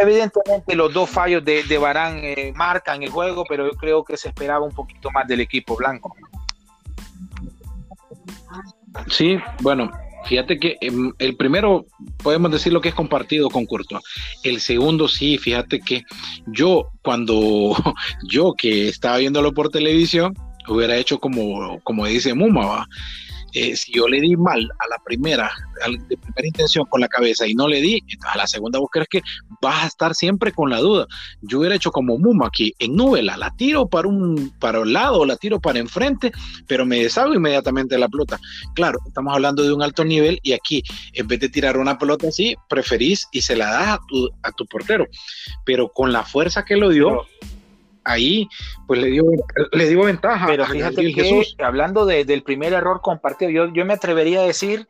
Evidentemente 0.00 0.74
los 0.74 0.92
dos 0.92 1.08
fallos 1.08 1.44
de, 1.44 1.62
de 1.64 1.78
Barán 1.78 2.18
eh, 2.22 2.52
marcan 2.56 3.02
el 3.02 3.10
juego, 3.10 3.44
pero 3.48 3.70
yo 3.70 3.76
creo 3.76 4.04
que 4.04 4.16
se 4.16 4.28
esperaba 4.28 4.64
un 4.64 4.72
poquito 4.72 5.10
más 5.10 5.26
del 5.28 5.40
equipo 5.40 5.76
blanco. 5.76 6.14
Sí, 9.08 9.38
bueno, 9.62 9.90
Fíjate 10.30 10.60
que 10.60 10.76
em, 10.80 11.12
el 11.18 11.34
primero 11.34 11.86
podemos 12.22 12.52
decir 12.52 12.72
lo 12.72 12.80
que 12.80 12.90
es 12.90 12.94
compartido 12.94 13.50
con 13.50 13.66
Courtois. 13.66 14.00
El 14.44 14.60
segundo 14.60 15.08
sí, 15.08 15.38
fíjate 15.38 15.80
que 15.80 16.04
yo 16.46 16.86
cuando 17.02 17.74
yo 18.30 18.54
que 18.56 18.86
estaba 18.86 19.16
viéndolo 19.16 19.52
por 19.52 19.70
televisión 19.70 20.32
hubiera 20.68 20.96
hecho 20.96 21.18
como 21.18 21.80
como 21.80 22.06
dice 22.06 22.32
Muma, 22.32 22.64
¿va? 22.64 22.88
Eh, 23.54 23.76
si 23.76 23.92
yo 23.92 24.08
le 24.08 24.20
di 24.20 24.36
mal 24.36 24.68
a 24.78 24.88
la 24.88 24.98
primera, 25.04 25.50
de 26.08 26.16
primera 26.16 26.46
intención 26.46 26.84
con 26.86 27.00
la 27.00 27.08
cabeza 27.08 27.46
y 27.46 27.54
no 27.54 27.66
le 27.66 27.80
di, 27.80 28.02
a 28.32 28.36
la 28.36 28.46
segunda 28.46 28.78
vos 28.78 28.88
crees 28.90 29.08
que 29.08 29.22
vas 29.60 29.84
a 29.84 29.86
estar 29.86 30.14
siempre 30.14 30.52
con 30.52 30.70
la 30.70 30.78
duda. 30.78 31.06
Yo 31.42 31.58
hubiera 31.58 31.74
hecho 31.74 31.90
como 31.90 32.18
Muma 32.18 32.46
aquí 32.46 32.72
en 32.78 32.96
novela, 32.96 33.36
la 33.36 33.50
tiro 33.56 33.88
para 33.88 34.08
un, 34.08 34.52
para 34.58 34.80
un 34.80 34.92
lado, 34.92 35.24
la 35.24 35.36
tiro 35.36 35.60
para 35.60 35.78
enfrente, 35.78 36.32
pero 36.66 36.86
me 36.86 37.02
deshago 37.02 37.34
inmediatamente 37.34 37.94
de 37.94 38.00
la 38.00 38.08
pelota. 38.08 38.38
Claro, 38.74 38.98
estamos 39.06 39.34
hablando 39.34 39.62
de 39.62 39.72
un 39.72 39.82
alto 39.82 40.04
nivel 40.04 40.38
y 40.42 40.52
aquí, 40.52 40.82
en 41.12 41.26
vez 41.26 41.40
de 41.40 41.48
tirar 41.48 41.76
una 41.76 41.98
pelota 41.98 42.28
así, 42.28 42.56
preferís 42.68 43.26
y 43.32 43.42
se 43.42 43.56
la 43.56 43.70
das 43.70 43.88
a 43.88 44.00
tu, 44.06 44.30
a 44.42 44.52
tu 44.52 44.66
portero. 44.66 45.06
Pero 45.64 45.88
con 45.88 46.12
la 46.12 46.24
fuerza 46.24 46.64
que 46.64 46.76
lo 46.76 46.88
dio, 46.88 47.26
ahí 48.04 48.48
pues 48.86 49.00
le 49.00 49.08
dio, 49.08 49.24
le 49.72 49.88
dio 49.88 50.04
ventaja. 50.04 50.46
Pero 50.46 50.66
fíjate 50.66 51.12
que 51.12 51.42
hablando 51.62 52.06
del 52.06 52.42
primer 52.42 52.72
error 52.72 53.00
compartido, 53.02 53.50
yo, 53.50 53.72
yo 53.72 53.84
me 53.84 53.94
atrevería 53.94 54.40
a 54.40 54.44
decir 54.44 54.86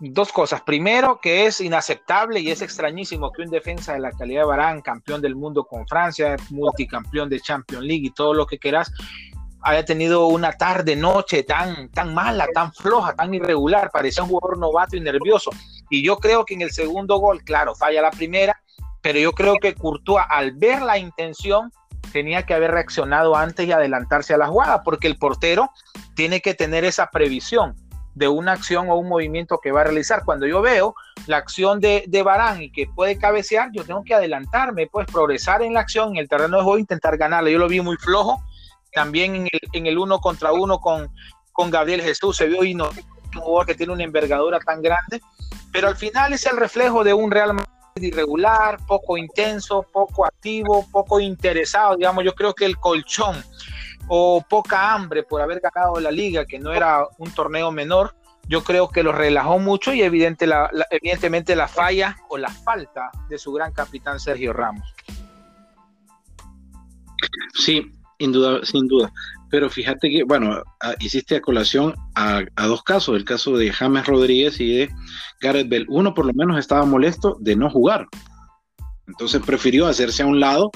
dos 0.00 0.32
cosas. 0.32 0.62
Primero, 0.62 1.20
que 1.20 1.46
es 1.46 1.60
inaceptable 1.60 2.40
y 2.40 2.50
es 2.50 2.62
extrañísimo 2.62 3.30
que 3.32 3.42
un 3.42 3.50
defensa 3.50 3.92
de 3.94 4.00
la 4.00 4.10
calidad 4.12 4.42
de 4.42 4.46
Barán, 4.46 4.80
campeón 4.80 5.20
del 5.20 5.36
mundo 5.36 5.64
con 5.64 5.86
Francia, 5.86 6.36
multicampeón 6.50 7.28
de 7.28 7.40
Champions 7.40 7.84
League 7.84 8.06
y 8.06 8.10
todo 8.10 8.34
lo 8.34 8.46
que 8.46 8.58
quieras, 8.58 8.92
haya 9.62 9.84
tenido 9.84 10.26
una 10.26 10.52
tarde, 10.52 10.96
noche 10.96 11.44
tan, 11.44 11.88
tan 11.90 12.14
mala, 12.14 12.48
tan 12.52 12.72
floja, 12.72 13.14
tan 13.14 13.32
irregular, 13.32 13.90
parecía 13.92 14.24
un 14.24 14.30
jugador 14.30 14.58
novato 14.58 14.96
y 14.96 15.00
nervioso. 15.00 15.50
Y 15.88 16.02
yo 16.02 16.16
creo 16.16 16.44
que 16.44 16.54
en 16.54 16.62
el 16.62 16.72
segundo 16.72 17.18
gol, 17.18 17.44
claro, 17.44 17.74
falla 17.74 18.02
la 18.02 18.10
primera, 18.10 18.60
pero 19.00 19.18
yo 19.18 19.32
creo 19.32 19.56
que 19.56 19.74
Courtois, 19.74 20.24
al 20.28 20.52
ver 20.52 20.82
la 20.82 20.98
intención, 20.98 21.70
tenía 22.12 22.44
que 22.44 22.54
haber 22.54 22.70
reaccionado 22.70 23.36
antes 23.36 23.66
y 23.66 23.72
adelantarse 23.72 24.34
a 24.34 24.38
la 24.38 24.48
jugada, 24.48 24.82
porque 24.82 25.06
el 25.06 25.18
portero 25.18 25.70
tiene 26.14 26.40
que 26.40 26.54
tener 26.54 26.84
esa 26.84 27.10
previsión 27.10 27.74
de 28.14 28.28
una 28.28 28.52
acción 28.52 28.90
o 28.90 28.96
un 28.96 29.08
movimiento 29.08 29.58
que 29.62 29.72
va 29.72 29.80
a 29.80 29.84
realizar. 29.84 30.22
Cuando 30.24 30.46
yo 30.46 30.60
veo 30.60 30.94
la 31.26 31.38
acción 31.38 31.80
de, 31.80 32.04
de 32.06 32.22
Barán 32.22 32.62
y 32.62 32.70
que 32.70 32.86
puede 32.86 33.18
cabecear, 33.18 33.70
yo 33.72 33.84
tengo 33.84 34.04
que 34.04 34.14
adelantarme, 34.14 34.86
pues 34.86 35.06
progresar 35.06 35.62
en 35.62 35.74
la 35.74 35.80
acción, 35.80 36.10
en 36.10 36.16
el 36.18 36.28
terreno 36.28 36.58
de 36.58 36.62
juego, 36.62 36.78
intentar 36.78 37.16
ganarle. 37.16 37.52
Yo 37.52 37.58
lo 37.58 37.68
vi 37.68 37.80
muy 37.80 37.96
flojo. 37.96 38.42
También 38.92 39.34
en 39.34 39.42
el, 39.50 39.60
en 39.72 39.86
el 39.86 39.96
uno 39.96 40.20
contra 40.20 40.52
uno 40.52 40.78
con, 40.78 41.10
con 41.52 41.70
Gabriel 41.70 42.02
Jesús 42.02 42.36
se 42.36 42.46
vio 42.46 42.62
y 42.62 42.74
no 42.74 42.90
un 43.36 43.42
jugador 43.42 43.66
que 43.66 43.74
tiene 43.74 43.92
una 43.92 44.04
envergadura 44.04 44.58
tan 44.60 44.82
grande, 44.82 45.20
pero 45.72 45.88
al 45.88 45.96
final 45.96 46.32
es 46.32 46.46
el 46.46 46.56
reflejo 46.56 47.04
de 47.04 47.14
un 47.14 47.30
Real 47.30 47.54
Madrid 47.54 47.71
irregular, 48.00 48.78
poco 48.86 49.16
intenso, 49.16 49.82
poco 49.92 50.24
activo, 50.24 50.86
poco 50.90 51.20
interesado. 51.20 51.96
Digamos, 51.96 52.24
yo 52.24 52.34
creo 52.34 52.54
que 52.54 52.64
el 52.64 52.78
colchón 52.78 53.42
o 54.08 54.44
poca 54.48 54.92
hambre 54.92 55.22
por 55.22 55.40
haber 55.40 55.60
ganado 55.60 56.00
la 56.00 56.10
liga, 56.10 56.44
que 56.44 56.58
no 56.58 56.72
era 56.72 57.06
un 57.18 57.30
torneo 57.30 57.70
menor, 57.70 58.14
yo 58.48 58.64
creo 58.64 58.88
que 58.88 59.02
lo 59.02 59.12
relajó 59.12 59.58
mucho 59.58 59.94
y 59.94 60.02
evidentemente 60.02 61.56
la 61.56 61.68
falla 61.68 62.16
o 62.28 62.36
la 62.36 62.48
falta 62.48 63.10
de 63.28 63.38
su 63.38 63.52
gran 63.52 63.72
capitán 63.72 64.18
Sergio 64.18 64.52
Ramos. 64.52 64.94
Sí, 67.54 67.92
sin 68.18 68.32
duda, 68.32 68.64
sin 68.64 68.88
duda. 68.88 69.12
Pero 69.52 69.68
fíjate 69.68 70.08
que, 70.08 70.24
bueno, 70.24 70.62
hiciste 70.98 71.36
a 71.36 71.42
colación 71.42 71.94
a, 72.14 72.42
dos 72.56 72.82
casos, 72.82 73.14
el 73.16 73.26
caso 73.26 73.54
de 73.54 73.70
James 73.70 74.06
Rodríguez 74.06 74.58
y 74.58 74.78
de 74.78 74.90
Gareth 75.42 75.68
Bell. 75.68 75.84
Uno 75.90 76.14
por 76.14 76.24
lo 76.24 76.32
menos 76.32 76.58
estaba 76.58 76.86
molesto 76.86 77.36
de 77.38 77.54
no 77.54 77.68
jugar. 77.68 78.06
Entonces 79.06 79.42
prefirió 79.44 79.86
hacerse 79.86 80.22
a 80.22 80.26
un 80.26 80.40
lado, 80.40 80.70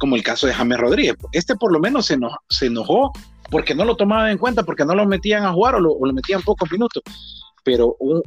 como 0.00 0.16
el 0.16 0.24
caso 0.24 0.48
de 0.48 0.52
James 0.52 0.78
Rodríguez. 0.78 1.14
Este 1.30 1.54
por 1.54 1.72
lo 1.72 1.78
menos 1.78 2.06
se, 2.06 2.18
se 2.48 2.66
enojó 2.66 3.12
porque 3.52 3.72
no 3.72 3.84
lo 3.84 3.94
tomaban 3.94 4.30
en 4.32 4.38
cuenta, 4.38 4.64
porque 4.64 4.84
no 4.84 4.96
lo 4.96 5.06
metían 5.06 5.44
a 5.44 5.52
jugar 5.52 5.76
o 5.76 5.80
lo, 5.80 5.92
o 5.92 6.04
lo 6.04 6.12
metían 6.12 6.42
pocos 6.42 6.72
minutos. 6.72 7.04
Pero 7.62 7.94
un, 8.00 8.20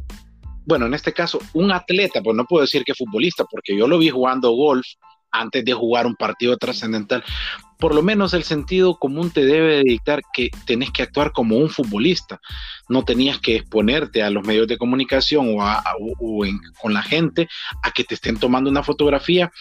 bueno, 0.65 0.86
en 0.86 0.94
este 0.94 1.12
caso, 1.12 1.38
un 1.51 1.74
atleta, 1.74 2.22
pues 2.22 2.38
no 2.38 2.46
puedo 2.46 2.62
decir 2.62 2.86
que 2.86 2.96
futbolista, 2.96 3.44
porque 3.44 3.77
yo 3.77 3.89
lo 3.89 3.98
vi 3.98 4.10
jugando 4.10 4.51
golf 4.51 4.86
antes 5.32 5.65
de 5.65 5.74
jugar 5.74 6.08
un 6.08 6.15
partido 6.15 6.55
trascendental, 6.58 7.24
por 7.79 7.94
lo 7.94 8.01
menos 8.01 8.34
el 8.34 8.44
sentido 8.44 8.98
común 8.98 9.32
te 9.32 9.46
debe 9.46 9.84
dictar 9.84 10.22
que 10.34 10.50
tenés 10.65 10.91
que 10.91 11.03
actuar 11.03 11.32
como 11.32 11.58
un 11.58 11.70
futbolista. 11.70 12.39
No 12.88 13.03
tenías 13.03 13.39
que 13.39 13.55
exponerte 13.55 14.24
a 14.24 14.29
los 14.29 14.46
medios 14.46 14.67
de 14.67 14.77
comunicación 14.77 15.55
o, 15.58 16.44
con 16.82 16.94
la 16.94 17.01
gente 17.01 17.48
a 17.84 17.91
que 17.91 18.03
te 18.03 18.15
estén 18.15 18.38
tomando 18.38 18.70
una 18.70 18.84
fotografía 18.84 19.51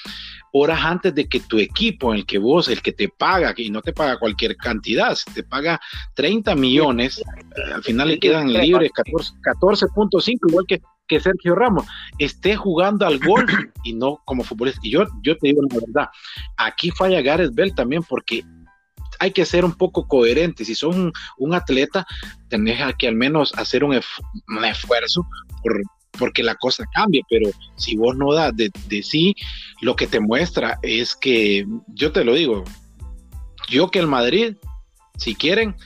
horas 0.56 0.80
antes 0.84 1.12
de 1.12 1.28
que 1.28 1.40
tu 1.40 1.58
equipo, 1.58 2.12
en 2.12 2.20
el 2.20 2.26
que 2.26 2.38
vos, 2.38 2.68
el 2.68 2.80
que 2.80 2.92
te 2.92 3.08
paga, 3.08 3.52
y 3.56 3.70
no 3.70 3.82
te 3.82 3.92
paga 3.92 4.20
cualquier 4.20 4.56
cantidad, 4.56 5.16
te 5.34 5.42
paga 5.42 5.80
30 6.14 6.54
millones, 6.54 7.18
eh, 7.18 7.72
al 7.74 7.82
final 7.82 8.08
le 8.08 8.20
quedan 8.20 8.52
libres 8.52 8.92
14.5, 8.92 10.38
igual 10.48 10.64
que 10.68 10.80
que 11.06 11.20
Sergio 11.20 11.54
Ramos 11.54 11.86
esté 12.18 12.56
jugando 12.56 13.06
al 13.06 13.18
golf 13.18 13.52
y 13.84 13.92
no 13.92 14.20
como 14.24 14.44
futbolista. 14.44 14.80
Y 14.82 14.90
yo, 14.90 15.04
yo 15.22 15.36
te 15.36 15.48
digo 15.48 15.62
la 15.70 15.78
verdad, 15.80 16.08
aquí 16.56 16.90
falla 16.90 17.22
Gareth 17.22 17.54
Bell 17.54 17.74
también 17.74 18.02
porque 18.02 18.44
hay 19.20 19.30
que 19.30 19.44
ser 19.44 19.64
un 19.64 19.74
poco 19.74 20.06
coherente. 20.06 20.64
Si 20.64 20.74
sos 20.74 20.96
un, 20.96 21.54
atleta, 21.54 22.06
tenés 22.48 22.80
que 22.98 23.08
al 23.08 23.14
menos 23.14 23.52
hacer 23.54 23.84
un, 23.84 23.94
esfuerzo 23.94 25.26
por, 25.62 25.80
porque 26.18 26.42
la 26.42 26.54
cosa 26.56 26.84
cambie, 26.94 27.22
pero 27.28 27.50
si 27.76 27.96
vos 27.96 28.16
no 28.16 28.32
das 28.32 28.56
de, 28.56 28.70
de, 28.88 29.02
sí, 29.02 29.34
lo 29.80 29.96
que 29.96 30.06
te 30.06 30.20
muestra 30.20 30.78
es 30.82 31.14
que, 31.14 31.66
yo 31.88 32.12
te 32.12 32.24
lo 32.24 32.34
digo, 32.34 32.64
yo 33.68 33.90
que 33.90 33.98
el 33.98 34.06
Madrid, 34.06 34.56
si 35.16 35.34
quieren, 35.34 35.76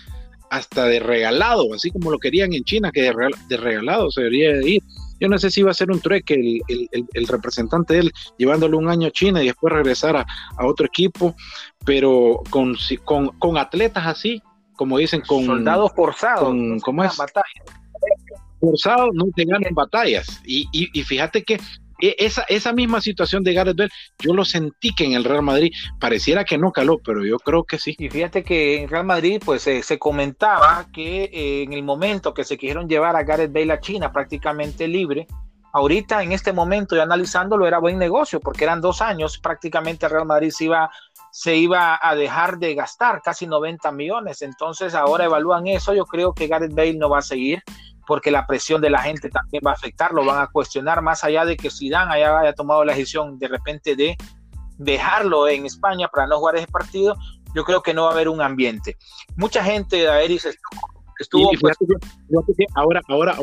hasta 0.51 0.87
de 0.87 1.01
regalado, 1.01 1.75
así 1.75 1.91
como 1.91 2.11
lo 2.11 2.19
querían 2.19 2.53
en 2.53 2.65
China, 2.65 2.91
que 2.93 3.03
de, 3.03 3.57
regalado 3.57 4.11
se 4.11 4.23
debería 4.23 4.63
ir 4.67 4.83
Yo 5.21 5.29
no 5.29 5.39
sé 5.39 5.51
si 5.51 5.61
iba 5.61 5.71
a 5.71 5.75
ser 5.75 5.91
un 5.91 6.01
trueque 6.01 6.35
el, 6.69 7.29
representante 7.29 7.95
de 7.95 8.01
él, 8.01 8.13
llevándole 8.37 8.77
un 8.77 8.89
año 8.89 9.09
a 9.09 9.11
China 9.11 9.43
y 9.43 9.47
después 9.47 9.73
regresar 9.73 10.17
a, 10.17 10.27
otro 10.65 10.87
equipo, 10.87 11.35
pero 11.85 12.43
con, 12.51 12.77
con, 13.39 13.59
atletas 13.59 14.07
así, 14.07 14.43
como 14.77 14.99
dicen, 14.99 15.23
con 15.27 15.45
soldados 15.45 15.93
forzados, 15.95 16.55
¿cómo 16.83 17.05
es? 17.05 17.13
Forzados 18.61 19.11
no 19.15 19.25
te 19.35 19.45
ganan 19.45 19.75
batallas. 19.75 20.41
Y, 20.45 20.69
y, 20.73 20.89
y 20.93 21.03
fíjate 21.03 21.43
que 21.43 21.59
esa, 22.01 22.43
esa 22.49 22.73
misma 22.73 23.01
situación 23.01 23.43
de 23.43 23.55
Gareth 23.55 23.77
Bale, 23.77 23.91
yo 24.19 24.35
lo 24.35 24.45
sentí 24.45 24.95
que 24.95 25.05
en 25.05 25.13
el 25.13 25.25
Real 25.25 25.43
Madrid 25.43 25.73
pareciera 26.01 26.45
que 26.45 26.59
no 26.59 26.73
caló, 26.73 26.99
pero 26.99 27.25
yo 27.25 27.39
creo 27.39 27.65
que 27.65 27.79
sí. 27.79 27.95
Y 27.99 28.09
fíjate 28.09 28.45
que 28.45 28.83
en 28.83 28.89
Real 28.89 29.05
Madrid, 29.05 29.43
pues 29.45 29.63
se 29.63 29.99
comentaba 29.99 30.87
que 30.93 31.25
eh, 31.25 31.63
en 31.63 31.73
el 31.73 31.83
momento 31.83 32.35
que 32.35 32.45
se 32.45 32.57
quisieron 32.57 32.89
llevar 32.89 33.17
a 33.17 33.23
Gareth 33.23 33.53
Bale 33.53 33.73
a 33.73 33.81
China 33.81 34.13
prácticamente 34.13 34.87
libre, 34.87 35.27
ahorita 35.73 36.23
en 36.23 36.33
este 36.33 36.53
momento 36.53 36.97
y 36.97 37.01
analizándolo 37.01 37.67
era 37.67 37.79
buen 37.79 37.99
negocio, 37.99 38.41
porque 38.41 38.65
eran 38.65 38.81
dos 38.81 39.03
años, 39.03 39.39
prácticamente 39.39 40.07
el 40.07 40.13
Real 40.13 40.27
Madrid 40.27 40.51
se 40.51 40.65
iba, 40.65 40.91
se 41.31 41.57
iba 41.57 41.99
a 42.01 42.15
dejar 42.15 42.59
de 42.59 42.75
gastar 42.75 43.23
casi 43.23 43.47
90 43.47 43.91
millones, 43.93 44.43
entonces 44.43 44.95
ahora 44.95 45.25
evalúan 45.25 45.67
eso, 45.67 45.95
yo 45.95 46.05
creo 46.05 46.33
que 46.33 46.47
Gareth 46.47 46.75
Bale 46.75 46.95
no 46.95 47.11
va 47.11 47.19
a 47.19 47.23
seguir 47.23 47.63
porque 48.09 48.31
la 48.31 48.47
presión 48.47 48.81
de 48.81 48.89
la 48.89 49.03
gente 49.03 49.29
también 49.29 49.63
va 49.65 49.73
a 49.73 49.75
afectar, 49.75 50.13
lo 50.15 50.25
van 50.25 50.41
a 50.41 50.47
cuestionar 50.47 51.03
más 51.03 51.25
allá 51.25 51.45
de 51.45 51.59
que 51.59 51.71
Zidane 51.71 52.15
haya, 52.15 52.39
haya 52.39 52.55
tomado 52.55 52.83
la 52.83 52.95
decisión 52.95 53.39
de 53.39 53.49
repente 53.49 53.95
de 53.95 54.17
dejarlo 54.79 55.47
en 55.47 55.67
España 55.67 56.09
para 56.09 56.27
no 56.27 56.39
jugar 56.39 56.57
ese 56.57 56.69
partido, 56.69 57.17
yo 57.55 57.65
creo 57.65 57.83
que 57.83 57.93
no 57.93 58.05
va 58.05 58.09
a 58.09 58.13
haber 58.15 58.31
un 58.31 58.41
ambiente. 58.41 58.97
Mucha 59.37 59.63
gente, 59.63 59.97
de 59.97 60.25
estuvo, 60.25 60.49
estuvo 61.19 61.51
pues, 61.61 61.77
ahora, 62.75 63.03
ahora, 63.09 63.37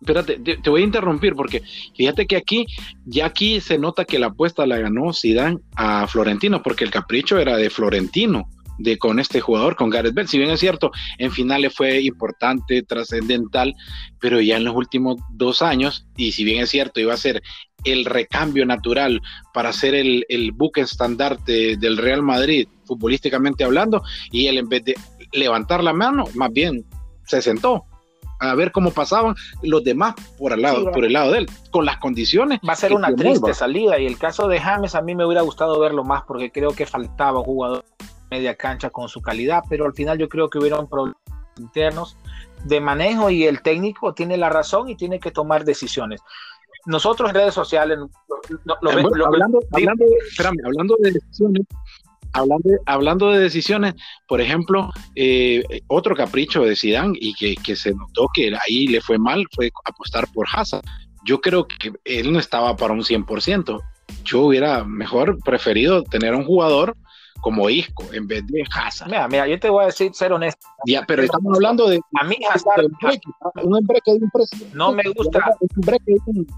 espérate, 0.00 0.40
te, 0.40 0.68
voy 0.68 0.82
a 0.82 0.84
interrumpir 0.84 1.36
porque 1.36 1.62
fíjate 1.96 2.26
que 2.26 2.36
aquí, 2.36 2.66
ya 3.04 3.26
aquí 3.26 3.60
se 3.60 3.78
nota 3.78 4.04
que 4.04 4.18
la 4.18 4.26
apuesta 4.26 4.66
la 4.66 4.78
ganó 4.78 5.12
Zidane 5.12 5.58
a 5.76 6.08
Florentino, 6.08 6.64
porque 6.64 6.82
el 6.82 6.90
capricho 6.90 7.38
era 7.38 7.56
de 7.56 7.70
Florentino 7.70 8.48
de 8.78 8.98
con 8.98 9.18
este 9.18 9.40
jugador, 9.40 9.76
con 9.76 9.90
Gareth 9.90 10.14
Bale. 10.14 10.28
Si 10.28 10.38
bien 10.38 10.50
es 10.50 10.60
cierto, 10.60 10.90
en 11.18 11.30
finales 11.30 11.74
fue 11.74 12.00
importante, 12.02 12.82
trascendental, 12.82 13.74
pero 14.20 14.40
ya 14.40 14.56
en 14.56 14.64
los 14.64 14.74
últimos 14.74 15.16
dos 15.30 15.62
años, 15.62 16.06
y 16.16 16.32
si 16.32 16.44
bien 16.44 16.62
es 16.62 16.70
cierto, 16.70 17.00
iba 17.00 17.14
a 17.14 17.18
ser 17.18 17.42
el 17.84 18.04
recambio 18.04 18.64
natural 18.64 19.20
para 19.52 19.72
ser 19.72 19.94
el, 19.94 20.24
el 20.28 20.52
buque 20.52 20.82
estandarte 20.82 21.76
del 21.76 21.96
Real 21.96 22.22
Madrid, 22.22 22.68
futbolísticamente 22.84 23.64
hablando, 23.64 24.02
y 24.30 24.46
él 24.46 24.58
en 24.58 24.68
vez 24.68 24.84
de 24.84 24.94
levantar 25.32 25.82
la 25.82 25.92
mano, 25.92 26.24
más 26.34 26.52
bien 26.52 26.84
se 27.26 27.42
sentó 27.42 27.86
a 28.42 28.54
ver 28.54 28.72
cómo 28.72 28.90
pasaban 28.90 29.34
los 29.62 29.84
demás 29.84 30.14
por 30.36 30.52
el 30.52 30.62
lado, 30.62 30.90
por 30.90 31.04
el 31.04 31.12
lado 31.12 31.32
de 31.32 31.38
él, 31.38 31.50
con 31.70 31.84
las 31.84 31.98
condiciones. 31.98 32.58
Va 32.68 32.72
a 32.72 32.76
ser 32.76 32.92
una 32.92 33.14
triste 33.14 33.54
salida 33.54 33.98
y 34.00 34.06
el 34.06 34.18
caso 34.18 34.48
de 34.48 34.58
James 34.58 34.94
a 34.94 35.02
mí 35.02 35.14
me 35.14 35.24
hubiera 35.24 35.42
gustado 35.42 35.78
verlo 35.78 36.02
más 36.02 36.24
porque 36.24 36.50
creo 36.50 36.70
que 36.70 36.84
faltaba 36.84 37.38
un 37.38 37.44
jugador 37.44 37.84
media 38.32 38.54
cancha 38.54 38.88
con 38.88 39.10
su 39.10 39.20
calidad, 39.20 39.62
pero 39.68 39.84
al 39.84 39.92
final 39.92 40.16
yo 40.16 40.26
creo 40.26 40.48
que 40.48 40.58
hubieron 40.58 40.88
problemas 40.88 41.20
internos 41.58 42.16
de 42.64 42.80
manejo 42.80 43.28
y 43.28 43.44
el 43.44 43.60
técnico 43.60 44.14
tiene 44.14 44.38
la 44.38 44.48
razón 44.48 44.88
y 44.88 44.96
tiene 44.96 45.20
que 45.20 45.30
tomar 45.30 45.66
decisiones. 45.66 46.22
Nosotros 46.86 47.28
en 47.28 47.34
redes 47.34 47.52
sociales 47.52 47.98
hablando, 48.68 49.10
hablando, 50.64 50.96
de 50.98 51.12
decisiones, 51.12 51.66
hablando, 52.32 52.70
hablando 52.86 53.30
de 53.30 53.40
decisiones, 53.40 53.94
por 54.26 54.40
ejemplo, 54.40 54.90
eh, 55.14 55.62
otro 55.88 56.16
capricho 56.16 56.62
de 56.62 56.74
Zidane 56.74 57.18
y 57.20 57.34
que, 57.34 57.54
que, 57.56 57.76
se 57.76 57.92
notó 57.92 58.28
que 58.32 58.50
ahí 58.66 58.86
le 58.86 59.02
fue 59.02 59.18
mal 59.18 59.44
fue 59.54 59.70
apostar 59.84 60.26
por 60.32 60.46
Hazard. 60.50 60.84
Yo 61.26 61.40
creo 61.40 61.68
que 61.68 61.92
él 62.04 62.32
no 62.32 62.38
estaba 62.38 62.74
para 62.76 62.94
un 62.94 63.02
100%. 63.02 63.80
Yo 64.24 64.40
hubiera 64.40 64.84
mejor 64.84 65.38
preferido 65.44 66.02
tener 66.02 66.34
un 66.34 66.44
jugador 66.44 66.96
como 67.40 67.68
Isco 67.68 68.04
en 68.12 68.26
vez 68.26 68.46
de 68.46 68.64
Hazard. 68.74 69.08
Mira, 69.08 69.28
mira, 69.28 69.46
yo 69.46 69.58
te 69.58 69.68
voy 69.68 69.84
a 69.84 69.86
decir, 69.86 70.14
ser 70.14 70.32
honesto. 70.32 70.66
Ya, 70.86 71.04
pero 71.06 71.22
estamos 71.22 71.54
hablando 71.54 71.88
de. 71.88 72.00
A 72.20 72.24
mí 72.24 72.36
Hazard. 72.48 72.86
Un 73.62 73.78
embreque 73.78 74.12
de 74.12 74.18
un 74.18 74.30
presidente. 74.30 74.76
No 74.76 74.92
me 74.92 75.02
gusta. 75.14 75.40
Un 75.60 75.80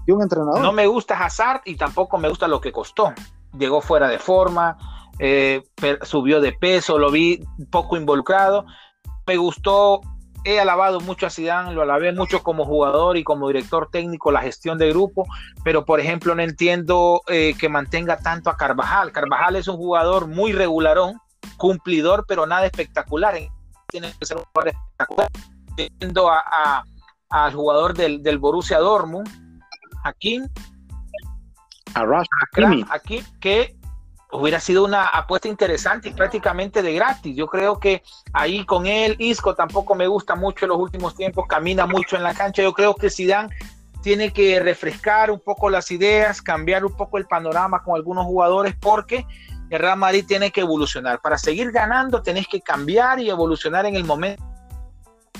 de 0.05 0.13
un, 0.13 0.21
entrenador. 0.21 0.61
No 0.61 0.71
me 0.71 0.87
gusta 0.87 1.17
Hazard 1.17 1.61
y 1.65 1.75
tampoco 1.75 2.17
me 2.17 2.29
gusta 2.29 2.47
lo 2.47 2.61
que 2.61 2.71
costó. 2.71 3.13
Llegó 3.57 3.81
fuera 3.81 4.07
de 4.07 4.19
forma, 4.19 4.77
eh, 5.19 5.63
subió 6.01 6.41
de 6.41 6.51
peso, 6.53 6.99
lo 6.99 7.11
vi 7.11 7.41
poco 7.69 7.97
involucrado. 7.97 8.65
Me 9.25 9.37
gustó 9.37 10.01
he 10.45 10.59
alabado 10.59 11.01
mucho 11.01 11.25
a 11.25 11.31
Zidane, 11.31 11.73
lo 11.73 11.81
alabé 11.81 12.13
mucho 12.13 12.43
como 12.43 12.65
jugador 12.65 13.17
y 13.17 13.23
como 13.23 13.47
director 13.47 13.89
técnico, 13.91 14.31
la 14.31 14.41
gestión 14.41 14.77
de 14.77 14.89
grupo, 14.89 15.25
pero 15.63 15.85
por 15.85 15.99
ejemplo 15.99 16.35
no 16.35 16.43
entiendo 16.43 17.23
eh, 17.27 17.55
que 17.59 17.67
mantenga 17.67 18.17
tanto 18.17 18.51
a 18.51 18.55
Carvajal. 18.55 19.11
Carvajal 19.11 19.55
es 19.55 19.67
un 19.67 19.77
jugador 19.77 20.27
muy 20.27 20.53
regularón, 20.53 21.19
cumplidor, 21.57 22.25
pero 22.27 22.45
nada 22.45 22.67
espectacular. 22.67 23.35
Tiene 23.87 24.13
que 24.19 24.25
ser 24.25 24.37
un 24.37 24.43
jugador 24.43 24.73
espectacular. 24.73 25.29
Entiendo 25.77 26.29
al 27.29 27.53
jugador 27.53 27.95
del, 27.95 28.21
del 28.21 28.37
Borussia 28.37 28.77
Dortmund, 28.77 29.27
Hakim, 30.03 30.47
a 31.95 32.23
aquí 32.91 33.23
que 33.39 33.75
hubiera 34.31 34.59
sido 34.59 34.83
una 34.83 35.05
apuesta 35.05 35.47
interesante 35.47 36.09
y 36.09 36.13
prácticamente 36.13 36.81
de 36.81 36.93
gratis. 36.93 37.35
Yo 37.35 37.47
creo 37.47 37.79
que 37.79 38.03
ahí 38.33 38.65
con 38.65 38.85
él, 38.85 39.15
Isco 39.19 39.55
tampoco 39.55 39.95
me 39.95 40.07
gusta 40.07 40.35
mucho 40.35 40.65
en 40.65 40.69
los 40.69 40.79
últimos 40.79 41.15
tiempos, 41.15 41.45
camina 41.47 41.85
mucho 41.85 42.15
en 42.15 42.23
la 42.23 42.33
cancha. 42.33 42.61
Yo 42.61 42.73
creo 42.73 42.95
que 42.95 43.09
Zidane 43.09 43.49
tiene 44.01 44.31
que 44.31 44.59
refrescar 44.59 45.31
un 45.31 45.39
poco 45.39 45.69
las 45.69 45.89
ideas, 45.91 46.41
cambiar 46.41 46.85
un 46.85 46.95
poco 46.95 47.17
el 47.17 47.25
panorama 47.25 47.81
con 47.83 47.95
algunos 47.95 48.25
jugadores 48.25 48.75
porque 48.79 49.25
el 49.69 49.79
Real 49.79 49.97
Madrid 49.97 50.25
tiene 50.27 50.51
que 50.51 50.61
evolucionar. 50.61 51.21
Para 51.21 51.37
seguir 51.37 51.71
ganando 51.71 52.21
tenés 52.21 52.47
que 52.47 52.61
cambiar 52.61 53.19
y 53.19 53.29
evolucionar 53.29 53.85
en 53.85 53.95
el 53.95 54.03
momento 54.03 54.43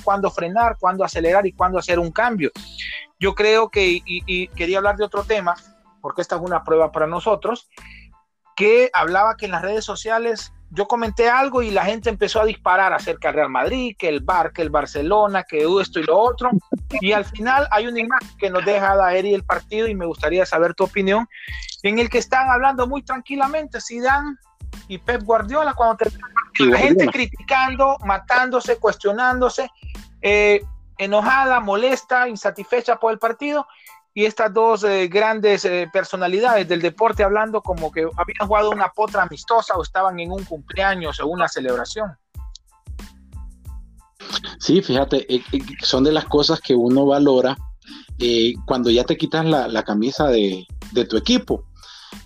cuándo 0.04 0.30
frenar, 0.30 0.78
cuándo 0.80 1.04
acelerar 1.04 1.46
y 1.48 1.54
cuándo 1.54 1.80
hacer 1.80 2.00
un 2.00 2.12
cambio. 2.12 2.52
Yo 3.20 3.34
creo 3.34 3.70
que, 3.70 4.02
y 4.06 4.48
quería 4.50 4.78
hablar 4.78 4.98
de 4.98 5.06
otro 5.06 5.24
tema, 5.24 5.56
porque 6.02 6.22
esta 6.22 6.36
es 6.36 6.42
una 6.42 6.64
prueba 6.64 6.92
para 6.92 7.08
nosotros, 7.08 7.70
que 8.56 8.90
hablaba 8.94 9.36
que 9.36 9.46
en 9.46 9.52
las 9.52 9.62
redes 9.62 9.86
sociales 9.86 10.54
yo 10.72 10.88
comenté 10.88 11.30
algo 11.30 11.62
y 11.62 11.72
la 11.72 11.86
gente 11.86 12.10
empezó 12.10 12.42
a 12.42 12.46
disparar 12.46 12.92
acerca 12.94 13.30
del 13.30 13.36
Real 13.36 13.50
Madrid, 13.50 13.96
que 13.98 14.10
el 14.10 14.20
Bar, 14.20 14.52
que 14.52 14.62
el 14.62 14.70
Barcelona, 14.70 15.44
que 15.44 15.66
esto 15.82 16.00
y 16.00 16.04
lo 16.04 16.18
otro. 16.18 16.52
Y 17.02 17.14
al 17.14 17.24
final 17.24 17.68
hay 17.72 17.88
una 17.88 18.00
imagen 18.00 18.38
que 18.38 18.50
nos 18.50 18.66
deja 18.66 18.96
Daeri 18.96 19.34
el 19.34 19.44
partido 19.44 19.88
y 19.88 19.96
me 19.96 20.06
gustaría 20.06 20.46
saber 20.46 20.74
tu 20.74 20.84
opinión, 20.84 21.28
en 21.84 22.00
el 22.00 22.10
que 22.10 22.18
están 22.18 22.50
hablando 22.50 22.88
muy 22.88 23.04
tranquilamente 23.04 23.80
Zidane 23.80 24.36
y 24.88 24.98
Pep 24.98 25.24
Guardiola 25.24 25.74
cuando 25.74 26.06
la 26.60 26.78
gente 26.78 27.08
criticando, 27.08 27.98
matándose, 28.04 28.78
cuestionándose, 28.78 29.70
eh, 30.22 30.62
enojada, 30.98 31.60
molesta, 31.60 32.28
insatisfecha 32.28 32.98
por 32.98 33.14
el 33.14 33.20
partido 33.20 33.68
y 34.18 34.24
estas 34.24 34.54
dos 34.54 34.86
eh, 34.86 35.10
grandes 35.10 35.66
eh, 35.66 35.90
personalidades 35.92 36.68
del 36.70 36.82
deporte 36.82 37.22
hablando 37.22 37.62
como 37.62 37.92
que 37.92 38.08
habían 38.16 38.48
jugado 38.48 38.72
una 38.72 38.88
potra 38.88 39.24
amistosa 39.24 39.76
o 39.76 39.84
estaban 39.84 40.18
en 40.22 40.32
un 40.32 40.46
cumpleaños 40.46 41.20
o 41.20 41.28
una 41.28 41.50
celebración. 41.50 42.16
Sí, 44.58 44.82
fíjate, 44.82 45.32
eh, 45.32 45.44
son 45.82 46.06
de 46.06 46.14
las 46.14 46.26
cosas 46.26 46.62
que 46.62 46.74
uno 46.74 47.06
valora 47.06 47.58
cuando 48.66 48.90
ya 48.90 49.04
te 49.04 49.18
quitas 49.18 49.46
la, 49.46 49.84
camisa 49.84 50.28
de, 50.30 50.66
de, 50.94 51.06
tu 51.06 51.18
equipo. 51.18 51.66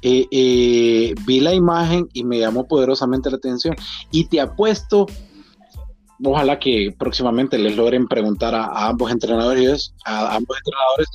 vi 0.04 1.40
la 1.42 1.54
imagen 1.56 2.08
y 2.14 2.24
me 2.24 2.38
llamó 2.38 2.68
poderosamente 2.68 3.32
la 3.32 3.38
atención 3.38 3.76
y 4.12 4.26
te 4.26 4.40
apuesto 4.40 5.08
ojalá 6.24 6.60
que 6.60 6.94
próximamente 6.98 7.58
les 7.58 7.76
logren 7.76 8.08
preguntar 8.08 8.54
a, 8.56 8.88
ambos 8.88 9.12
entrenadores, 9.12 9.94
a, 10.06 10.36
ambos 10.36 10.58
entrenadores, 10.58 11.10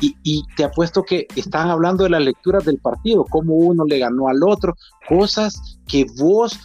y, 0.00 0.44
te 0.56 0.64
apuesto 0.64 1.02
que 1.02 1.26
están 1.34 1.70
hablando 1.70 2.04
de 2.04 2.10
las 2.10 2.22
lecturas 2.22 2.64
del 2.64 2.78
partido, 2.78 3.24
cómo 3.24 3.54
uno 3.54 3.84
le 3.84 3.98
ganó 3.98 4.28
al 4.28 4.42
otro, 4.44 4.74
cosas 5.08 5.80
que 5.86 6.06
vos 6.18 6.58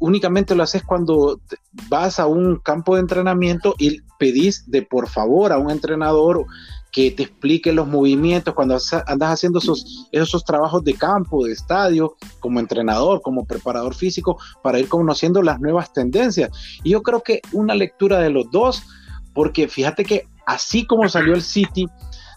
únicamente 0.00 0.54
lo 0.54 0.62
haces 0.62 0.82
cuando 0.82 1.40
vas 1.88 2.18
a 2.18 2.26
un 2.26 2.56
campo 2.56 2.94
de 2.94 3.02
entrenamiento 3.02 3.74
y 3.78 4.00
pedís 4.18 4.68
de 4.70 4.82
por 4.82 5.08
favor 5.08 5.52
a 5.52 5.58
un 5.58 5.70
entrenador 5.70 6.46
que 6.90 7.10
te 7.10 7.24
explique 7.24 7.72
los 7.72 7.88
movimientos 7.88 8.54
cuando 8.54 8.78
andas 9.06 9.32
haciendo 9.32 9.58
esos, 9.58 10.08
esos 10.12 10.44
trabajos 10.44 10.84
de 10.84 10.94
campo, 10.94 11.44
de 11.44 11.52
estadio, 11.52 12.14
como 12.38 12.60
entrenador, 12.60 13.20
como 13.20 13.44
preparador 13.46 13.94
físico, 13.94 14.38
para 14.62 14.78
ir 14.78 14.88
conociendo 14.88 15.42
las 15.42 15.60
nuevas 15.60 15.92
tendencias. 15.92 16.50
Y 16.84 16.90
yo 16.90 17.02
creo 17.02 17.20
que 17.20 17.40
una 17.50 17.74
lectura 17.74 18.20
de 18.20 18.30
los 18.30 18.48
dos, 18.52 18.84
porque 19.32 19.66
fíjate 19.66 20.04
que 20.04 20.28
así 20.46 20.86
como 20.86 21.08
salió 21.08 21.34
el 21.34 21.42
City, 21.42 21.88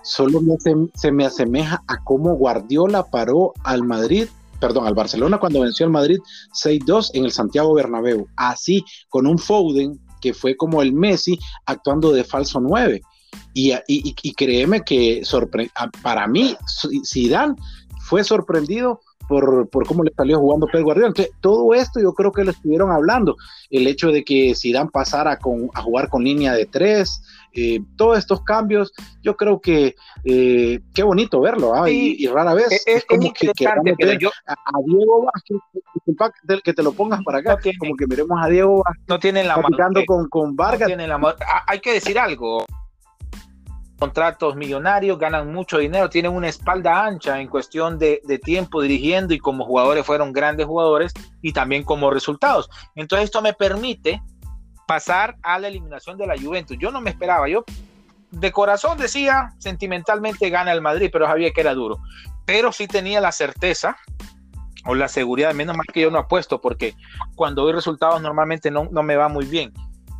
solo 0.07 0.41
se 0.95 1.11
me 1.11 1.25
asemeja 1.25 1.83
a 1.87 2.03
cómo 2.03 2.35
Guardiola 2.35 3.03
paró 3.03 3.53
al 3.63 3.83
Madrid 3.83 4.27
perdón, 4.59 4.87
al 4.87 4.95
Barcelona 4.95 5.37
cuando 5.37 5.61
venció 5.61 5.85
al 5.85 5.91
Madrid 5.91 6.17
6-2 6.53 7.11
en 7.13 7.25
el 7.25 7.31
Santiago 7.31 7.73
Bernabéu. 7.73 8.27
Así, 8.35 8.83
con 9.09 9.27
un 9.27 9.37
Foden 9.37 9.99
que 10.21 10.33
fue 10.33 10.55
como 10.55 10.81
el 10.81 10.93
Messi 10.93 11.37
actuando 11.65 12.11
de 12.11 12.23
falso 12.23 12.59
9 12.59 13.01
Y, 13.53 13.73
y, 13.87 14.33
créeme 14.33 14.81
que 14.81 15.21
para 16.01 16.27
mí, 16.27 16.55
Zidane 17.05 17.55
fue 18.01 18.23
sorprendido 18.23 19.01
por, 19.27 19.69
por, 19.69 19.85
cómo 19.85 20.03
le 20.03 20.11
salió 20.15 20.39
jugando 20.39 20.67
Pedro 20.67 20.85
Guardiola. 20.85 21.09
Entonces, 21.09 21.33
todo 21.41 21.73
esto 21.73 21.99
yo 21.99 22.13
creo 22.13 22.31
que 22.31 22.43
lo 22.43 22.51
estuvieron 22.51 22.91
hablando. 22.91 23.35
El 23.69 23.87
hecho 23.87 24.11
de 24.11 24.23
que 24.23 24.53
Zidane 24.55 24.89
pasara 24.91 25.37
con, 25.37 25.69
a 25.73 25.81
jugar 25.81 26.09
con 26.09 26.23
línea 26.23 26.53
de 26.53 26.65
tres, 26.65 27.21
eh, 27.53 27.81
todos 27.95 28.19
estos 28.19 28.43
cambios, 28.43 28.93
yo 29.23 29.35
creo 29.35 29.59
que 29.59 29.95
eh, 30.25 30.79
qué 30.93 31.03
bonito 31.03 31.41
verlo, 31.41 31.73
¿ah? 31.73 31.89
y, 31.89 32.27
rara 32.27 32.53
vez 32.53 32.83
es, 32.85 33.03
como 33.05 33.33
que, 33.33 33.51
que 33.55 33.67
a, 33.67 33.75
Diego 34.85 35.25
Vázquez, 35.25 36.61
que 36.63 36.73
te 36.73 36.83
lo 36.83 36.91
pongas 36.93 37.23
para 37.23 37.39
acá, 37.39 37.57
como 37.79 37.95
que 37.95 38.05
miremos 38.05 38.37
a 38.39 38.47
Diego 38.47 38.83
Vázquez 38.83 39.05
no 39.07 39.19
tienen 39.19 39.47
la 39.47 39.59
con, 40.05 40.29
con 40.29 40.55
Vargas. 40.55 40.91
Ah, 41.47 41.63
hay 41.65 41.79
que 41.79 41.93
decir 41.93 42.19
algo, 42.19 42.63
contratos 43.97 44.55
millonarios, 44.55 45.17
ganan 45.17 45.51
mucho 45.51 45.79
dinero, 45.79 46.09
tienen 46.09 46.31
una 46.31 46.47
espalda 46.47 47.05
ancha 47.05 47.39
en 47.39 47.47
cuestión 47.47 47.97
de, 47.97 48.21
tiempo 48.43 48.81
dirigiendo 48.81 49.33
y 49.33 49.39
como 49.39 49.65
jugadores 49.65 50.05
fueron 50.05 50.31
grandes 50.31 50.65
jugadores 50.65 51.13
y 51.41 51.53
también 51.53 51.83
como 51.83 52.11
resultados. 52.11 52.69
Entonces 52.95 53.25
esto 53.25 53.41
me 53.41 53.53
permite 53.53 54.21
pasar 54.87 55.35
a 55.41 55.59
la 55.59 55.67
eliminación 55.67 56.17
de 56.17 56.27
la 56.27 56.37
Juventus. 56.39 56.77
Yo 56.79 56.91
no 56.91 57.01
me 57.01 57.09
esperaba, 57.09 57.49
yo 57.49 57.65
de 58.31 58.51
corazón 58.51 58.97
decía, 58.97 59.53
sentimentalmente 59.57 60.49
gana 60.49 60.71
el 60.71 60.81
Madrid, 60.81 61.09
pero 61.11 61.25
sabía 61.25 61.51
que 61.51 61.61
era 61.61 61.73
duro. 61.73 61.97
Pero 62.45 62.71
sí 62.71 62.87
tenía 62.87 63.19
la 63.19 63.31
certeza 63.31 63.97
o 64.85 64.95
la 64.95 65.07
seguridad, 65.07 65.53
menos 65.53 65.75
mal 65.75 65.85
que 65.91 66.01
yo 66.01 66.11
no 66.11 66.19
apuesto, 66.19 66.61
porque 66.61 66.93
cuando 67.35 67.63
doy 67.63 67.73
resultados 67.73 68.21
normalmente 68.21 68.71
no, 68.71 68.87
no 68.91 69.03
me 69.03 69.15
va 69.15 69.27
muy 69.27 69.45
bien. 69.45 69.73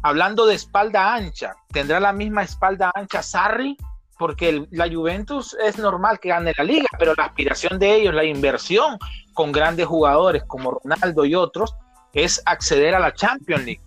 Hablando 0.03 0.45
de 0.45 0.55
espalda 0.55 1.13
ancha, 1.13 1.55
¿tendrá 1.71 1.99
la 1.99 2.13
misma 2.13 2.43
espalda 2.43 2.91
ancha 2.95 3.21
Sarri? 3.21 3.77
Porque 4.17 4.65
la 4.71 4.89
Juventus 4.89 5.55
es 5.63 5.77
normal 5.77 6.19
que 6.19 6.29
gane 6.29 6.53
la 6.57 6.63
liga, 6.63 6.87
pero 6.97 7.13
la 7.15 7.25
aspiración 7.25 7.77
de 7.77 7.95
ellos, 7.95 8.13
la 8.13 8.23
inversión 8.23 8.97
con 9.33 9.51
grandes 9.51 9.85
jugadores 9.85 10.43
como 10.45 10.79
Ronaldo 10.83 11.25
y 11.25 11.35
otros, 11.35 11.75
es 12.13 12.41
acceder 12.45 12.95
a 12.95 12.99
la 12.99 13.13
Champions 13.13 13.65
League. 13.65 13.81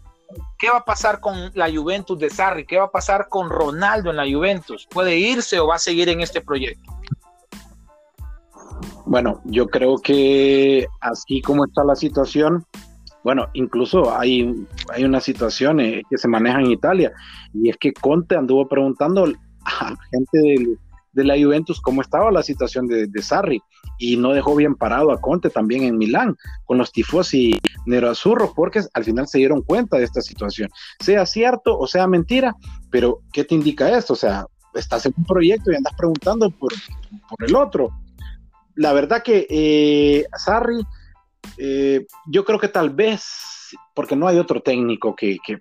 ¿Qué 0.59 0.71
va 0.71 0.79
a 0.79 0.85
pasar 0.85 1.21
con 1.21 1.51
la 1.55 1.69
Juventus 1.71 2.19
de 2.19 2.31
Sarri? 2.31 2.65
¿Qué 2.65 2.79
va 2.79 2.85
a 2.85 2.91
pasar 2.91 3.29
con 3.29 3.51
Ronaldo 3.51 4.11
en 4.11 4.17
la 4.17 4.31
Juventus? 4.31 4.87
¿Puede 4.89 5.17
irse 5.17 5.59
o 5.59 5.67
va 5.67 5.77
a 5.77 5.79
seguir 5.79 6.09
en 6.09 6.21
este 6.21 6.41
proyecto? 6.41 6.93
Bueno, 9.07 9.41
yo 9.45 9.67
creo 9.67 9.99
que 9.99 10.87
así 11.01 11.43
como 11.43 11.65
está 11.65 11.83
la 11.83 11.97
situación, 11.97 12.65
bueno, 13.23 13.49
incluso 13.53 14.17
hay, 14.17 14.67
hay 14.93 15.05
una 15.05 15.21
situación 15.21 15.81
eh, 15.81 16.03
que 16.09 16.19
se 16.19 16.29
maneja 16.29 16.61
en 16.61 16.71
Italia 16.71 17.13
y 17.53 17.69
es 17.69 17.77
que 17.77 17.93
Conte 17.93 18.37
anduvo 18.37 18.69
preguntando 18.69 19.27
a 19.65 19.95
gente 20.11 20.39
del, 20.39 20.79
de 21.13 21.25
la 21.25 21.35
Juventus 21.35 21.81
cómo 21.81 22.03
estaba 22.03 22.31
la 22.31 22.43
situación 22.43 22.87
de, 22.87 23.07
de, 23.07 23.23
Sarri 23.23 23.61
y 23.99 24.17
no 24.17 24.33
dejó 24.33 24.57
bien 24.57 24.75
parado 24.75 25.13
a 25.13 25.21
Conte 25.21 25.51
también 25.51 25.85
en 25.85 25.99
Milán 25.99 26.37
con 26.65 26.79
los 26.79 26.93
tifosi 26.93 27.59
nerazzurros 27.87 28.53
porque 28.55 28.83
al 28.95 29.05
final 29.05 29.27
se 29.29 29.39
dieron 29.39 29.63
cuenta 29.63 29.99
de 29.99 30.05
esta 30.05 30.23
situación. 30.23 30.71
Sea 31.01 31.27
cierto 31.27 31.79
o 31.79 31.87
sea 31.87 32.07
mentira, 32.07 32.55
pero 32.91 33.21
¿qué 33.33 33.45
te 33.45 33.55
indica 33.55 33.97
esto? 33.97 34.15
O 34.15 34.17
sea, 34.17 34.47
estás 34.75 35.07
en 35.07 35.15
un 35.17 35.25
proyecto 35.25 35.71
y 35.71 35.77
andas 35.77 35.95
preguntando 35.97 36.51
por, 36.51 36.73
por 37.29 37.45
el 37.47 37.55
otro. 37.55 37.91
La 38.77 38.93
verdad 38.93 39.23
que 39.23 39.47
eh, 39.51 40.25
Sarri, 40.37 40.83
eh, 41.59 42.07
yo 42.27 42.45
creo 42.45 42.59
que 42.59 42.69
tal 42.69 42.91
vez, 42.91 43.71
porque 43.95 44.17
no 44.17 44.27
hay 44.29 44.39
otro 44.39 44.61
técnico 44.63 45.15
que, 45.15 45.39
que, 45.45 45.59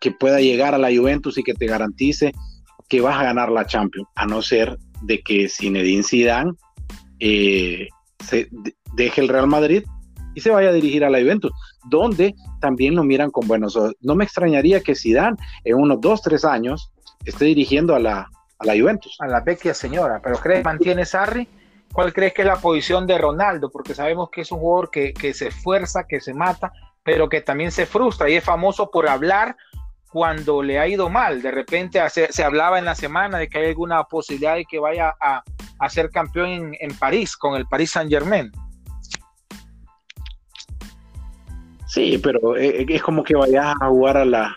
que 0.00 0.10
pueda 0.12 0.40
llegar 0.40 0.74
a 0.74 0.78
la 0.78 0.94
Juventus 0.94 1.38
y 1.38 1.42
que 1.42 1.54
te 1.54 1.66
garantice 1.66 2.32
que 2.88 3.00
vas 3.00 3.18
a 3.18 3.24
ganar 3.24 3.50
la 3.50 3.66
Champions, 3.66 4.08
a 4.14 4.26
no 4.26 4.42
ser 4.42 4.76
de 5.02 5.22
que 5.22 5.48
Zinedine 5.48 6.02
Zidane 6.02 6.52
eh, 7.20 7.88
se 8.22 8.48
deje 8.94 9.20
el 9.20 9.28
Real 9.28 9.46
Madrid 9.46 9.84
y 10.34 10.40
se 10.40 10.50
vaya 10.50 10.68
a 10.68 10.72
dirigir 10.72 11.04
a 11.04 11.10
la 11.10 11.20
Juventus, 11.20 11.52
donde 11.88 12.34
también 12.60 12.94
lo 12.94 13.04
miran 13.04 13.30
con 13.30 13.46
buenos 13.48 13.76
ojos. 13.76 13.94
No 14.00 14.14
me 14.14 14.24
extrañaría 14.24 14.80
que 14.80 14.94
Zidane 14.94 15.36
en 15.64 15.76
unos 15.76 16.00
dos, 16.00 16.20
tres 16.22 16.44
años 16.44 16.92
esté 17.24 17.46
dirigiendo 17.46 17.94
a 17.94 17.98
la, 17.98 18.28
a 18.58 18.66
la 18.66 18.78
Juventus. 18.78 19.16
A 19.20 19.26
la 19.26 19.40
vecchia 19.40 19.74
señora, 19.74 20.20
pero 20.22 20.36
¿crees 20.38 20.64
mantiene 20.64 21.04
Sarri? 21.04 21.48
¿Cuál 21.92 22.12
crees 22.14 22.32
que 22.32 22.42
es 22.42 22.48
la 22.48 22.56
posición 22.56 23.06
de 23.06 23.18
Ronaldo? 23.18 23.70
Porque 23.70 23.94
sabemos 23.94 24.30
que 24.30 24.40
es 24.40 24.50
un 24.50 24.60
jugador 24.60 24.90
que, 24.90 25.34
se 25.34 25.48
esfuerza, 25.48 26.04
que 26.08 26.20
se 26.20 26.32
mata, 26.32 26.72
pero 27.02 27.28
que 27.28 27.42
también 27.42 27.70
se 27.70 27.84
frustra 27.84 28.30
y 28.30 28.36
es 28.36 28.44
famoso 28.44 28.90
por 28.90 29.08
hablar 29.08 29.56
cuando 30.10 30.62
le 30.62 30.78
ha 30.78 30.88
ido 30.88 31.10
mal. 31.10 31.42
De 31.42 31.50
repente 31.50 32.00
se, 32.08 32.44
hablaba 32.44 32.78
en 32.78 32.86
la 32.86 32.94
semana 32.94 33.38
de 33.38 33.48
que 33.48 33.58
hay 33.58 33.68
alguna 33.68 34.04
posibilidad 34.04 34.54
de 34.54 34.64
que 34.64 34.78
vaya 34.78 35.14
a, 35.20 35.42
ser 35.90 36.10
campeón 36.10 36.74
en, 36.78 36.94
París 36.96 37.36
con 37.36 37.56
el 37.56 37.66
Paris 37.66 37.90
Saint 37.90 38.10
Germain. 38.10 38.50
Sí, 41.88 42.18
pero 42.22 42.56
e, 42.56 42.82
e, 42.82 42.86
es, 42.88 43.02
como 43.02 43.22
que 43.22 43.34
vayas 43.34 43.74
a 43.80 43.88
jugar 43.88 44.16
a 44.16 44.24
la... 44.24 44.56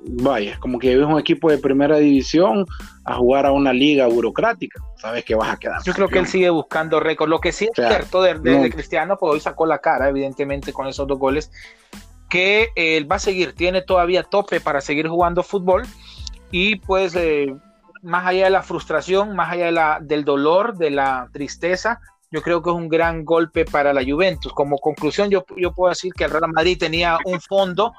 vaya, 0.00 0.58
como 0.60 0.78
que 0.78 0.96
ves 0.96 1.06
un 1.06 1.18
equipo 1.18 1.50
de 1.50 1.58
primera 1.58 1.96
división 1.96 2.64
a 3.04 3.14
jugar 3.14 3.46
a 3.46 3.52
una 3.52 3.72
liga 3.72 4.06
burocrática. 4.06 4.80
Sabes 4.96 5.24
que 5.24 5.34
vas 5.34 5.50
a 5.50 5.56
quedar. 5.56 5.82
Yo 5.84 5.92
creo 5.92 6.08
que 6.08 6.18
él 6.18 6.26
sigue 6.26 6.50
buscando 6.50 7.00
récords. 7.00 7.30
Lo 7.30 7.40
que 7.40 7.52
sí 7.52 7.66
es 7.66 7.70
cierto 7.74 8.22
de, 8.22 8.70
Cristiano, 8.70 9.16
pues 9.18 9.32
hoy 9.32 9.40
sacó 9.40 9.66
la 9.66 9.78
cara, 9.78 10.08
evidentemente, 10.08 10.72
con 10.72 10.86
esos 10.86 11.06
dos 11.06 11.18
goles 11.18 11.50
que 12.28 12.68
él 12.76 13.10
va 13.10 13.16
a 13.16 13.20
seguir, 13.20 13.54
tiene 13.54 13.80
todavía 13.80 14.22
tope 14.22 14.60
para 14.60 14.82
seguir 14.82 15.08
jugando 15.08 15.42
fútbol 15.42 15.84
y 16.50 16.76
pues 16.76 17.14
eh, 17.14 17.54
más 18.02 18.26
allá 18.26 18.44
de 18.44 18.50
la 18.50 18.62
frustración, 18.62 19.34
más 19.34 19.52
allá 19.52 19.66
de 19.66 19.72
la, 19.72 19.98
del 20.00 20.24
dolor, 20.24 20.76
de 20.76 20.90
la 20.90 21.28
tristeza, 21.32 22.00
yo 22.30 22.42
creo 22.42 22.62
que 22.62 22.70
es 22.70 22.76
un 22.76 22.88
gran 22.88 23.24
golpe 23.24 23.64
para 23.64 23.92
la 23.92 24.04
Juventus. 24.04 24.52
Como 24.52 24.78
conclusión, 24.78 25.30
yo, 25.30 25.44
yo 25.56 25.72
puedo 25.72 25.90
decir 25.90 26.12
que 26.12 26.24
el 26.24 26.30
Real 26.30 26.52
Madrid 26.52 26.78
tenía 26.78 27.18
un 27.24 27.40
fondo, 27.40 27.94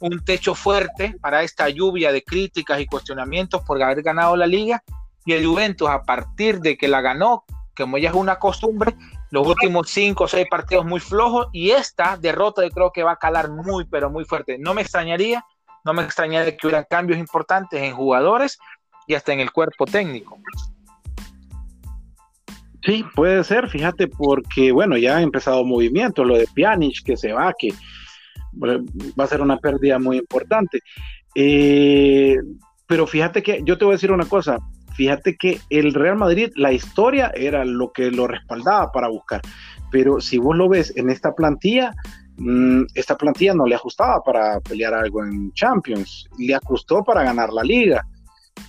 un 0.00 0.24
techo 0.24 0.54
fuerte 0.54 1.14
para 1.20 1.42
esta 1.42 1.68
lluvia 1.68 2.10
de 2.10 2.24
críticas 2.24 2.80
y 2.80 2.86
cuestionamientos 2.86 3.62
por 3.62 3.80
haber 3.82 4.02
ganado 4.02 4.36
la 4.36 4.46
liga 4.46 4.82
y 5.24 5.34
el 5.34 5.46
Juventus 5.46 5.88
a 5.88 6.02
partir 6.02 6.60
de 6.60 6.76
que 6.76 6.88
la 6.88 7.02
ganó, 7.02 7.44
como 7.76 7.98
ya 7.98 8.08
es 8.08 8.14
una 8.14 8.38
costumbre, 8.38 8.94
los 9.30 9.46
últimos 9.46 9.88
cinco 9.90 10.24
o 10.24 10.28
seis 10.28 10.46
partidos 10.50 10.84
muy 10.84 11.00
flojos 11.00 11.48
y 11.52 11.70
esta 11.70 12.16
derrota 12.16 12.62
yo 12.62 12.70
creo 12.70 12.92
que 12.92 13.02
va 13.02 13.12
a 13.12 13.16
calar 13.16 13.50
muy, 13.50 13.84
pero 13.84 14.10
muy 14.10 14.24
fuerte. 14.24 14.58
No 14.58 14.74
me 14.74 14.82
extrañaría, 14.82 15.44
no 15.84 15.92
me 15.92 16.02
extrañaría 16.02 16.56
que 16.56 16.66
hubieran 16.66 16.86
cambios 16.88 17.18
importantes 17.18 17.80
en 17.82 17.94
jugadores 17.94 18.58
y 19.06 19.14
hasta 19.14 19.32
en 19.32 19.40
el 19.40 19.52
cuerpo 19.52 19.84
técnico. 19.84 20.38
Sí, 22.82 23.04
puede 23.14 23.44
ser, 23.44 23.68
fíjate, 23.68 24.08
porque 24.08 24.72
bueno, 24.72 24.96
ya 24.96 25.18
ha 25.18 25.22
empezado 25.22 25.64
movimiento, 25.64 26.24
lo 26.24 26.38
de 26.38 26.46
Pjanic 26.54 27.04
que 27.04 27.16
se 27.16 27.32
va, 27.32 27.52
que 27.58 27.74
va 28.60 29.24
a 29.24 29.28
ser 29.28 29.40
una 29.40 29.58
pérdida 29.58 29.98
muy 29.98 30.18
importante. 30.18 30.80
Eh, 31.34 32.36
pero 32.86 33.06
fíjate 33.06 33.42
que 33.42 33.62
yo 33.64 33.78
te 33.78 33.84
voy 33.84 33.92
a 33.92 33.96
decir 33.96 34.10
una 34.10 34.24
cosa, 34.24 34.58
fíjate 34.94 35.36
que 35.36 35.60
el 35.70 35.94
Real 35.94 36.16
Madrid, 36.16 36.50
la 36.56 36.72
historia 36.72 37.30
era 37.34 37.64
lo 37.64 37.92
que 37.92 38.10
lo 38.10 38.26
respaldaba 38.26 38.90
para 38.90 39.08
buscar. 39.08 39.40
Pero 39.90 40.20
si 40.20 40.38
vos 40.38 40.56
lo 40.56 40.68
ves 40.68 40.92
en 40.96 41.10
esta 41.10 41.34
plantilla, 41.34 41.92
mm, 42.38 42.82
esta 42.94 43.16
plantilla 43.16 43.54
no 43.54 43.66
le 43.66 43.76
ajustaba 43.76 44.22
para 44.22 44.60
pelear 44.60 44.94
algo 44.94 45.24
en 45.24 45.52
Champions, 45.52 46.28
le 46.38 46.54
ajustó 46.54 47.02
para 47.04 47.22
ganar 47.22 47.52
la 47.52 47.62
liga. 47.62 48.04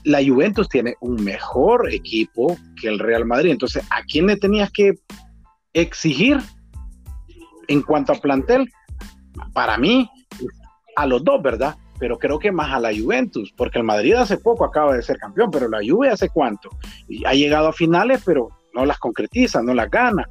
La 0.03 0.23
Juventus 0.23 0.69
tiene 0.69 0.95
un 1.01 1.23
mejor 1.23 1.91
equipo 1.93 2.57
que 2.79 2.87
el 2.87 2.99
Real 2.99 3.25
Madrid. 3.25 3.51
Entonces, 3.51 3.83
¿a 3.89 4.03
quién 4.03 4.27
le 4.27 4.37
tenías 4.37 4.71
que 4.71 4.93
exigir 5.73 6.37
en 7.67 7.81
cuanto 7.81 8.13
a 8.13 8.15
plantel? 8.15 8.69
Para 9.53 9.77
mí, 9.77 10.09
a 10.95 11.05
los 11.05 11.23
dos, 11.23 11.41
¿verdad? 11.41 11.75
pero 12.01 12.17
creo 12.17 12.39
que 12.39 12.51
más 12.51 12.73
a 12.73 12.79
la 12.79 12.89
Juventus, 12.91 13.53
porque 13.55 13.77
el 13.77 13.83
Madrid 13.83 14.15
hace 14.15 14.35
poco 14.37 14.65
acaba 14.65 14.95
de 14.95 15.03
ser 15.03 15.19
campeón, 15.19 15.51
pero 15.51 15.69
la 15.69 15.81
Juve 15.87 16.09
hace 16.09 16.29
cuánto. 16.29 16.71
Y 17.07 17.23
ha 17.25 17.33
llegado 17.35 17.67
a 17.67 17.73
finales, 17.73 18.23
pero 18.25 18.49
no 18.73 18.87
las 18.87 18.97
concretiza, 18.97 19.61
no 19.61 19.75
las 19.75 19.87
gana. 19.91 20.27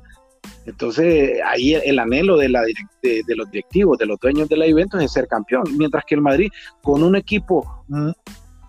Entonces, 0.67 1.39
ahí 1.47 1.75
el, 1.75 2.01
anhelo 2.01 2.37
de, 2.37 2.49
la, 2.49 2.63
de, 2.63 3.23
los 3.37 3.49
directivos, 3.53 3.99
de 3.99 4.07
los 4.07 4.19
dueños 4.19 4.49
de 4.49 4.57
la 4.57 4.69
Juventus 4.69 5.01
es 5.01 5.13
ser 5.13 5.29
campeón, 5.29 5.63
mientras 5.79 6.03
que 6.05 6.17
el 6.17 6.23
Madrid, 6.23 6.51
con 6.83 7.05
un 7.05 7.15
equipo 7.15 7.85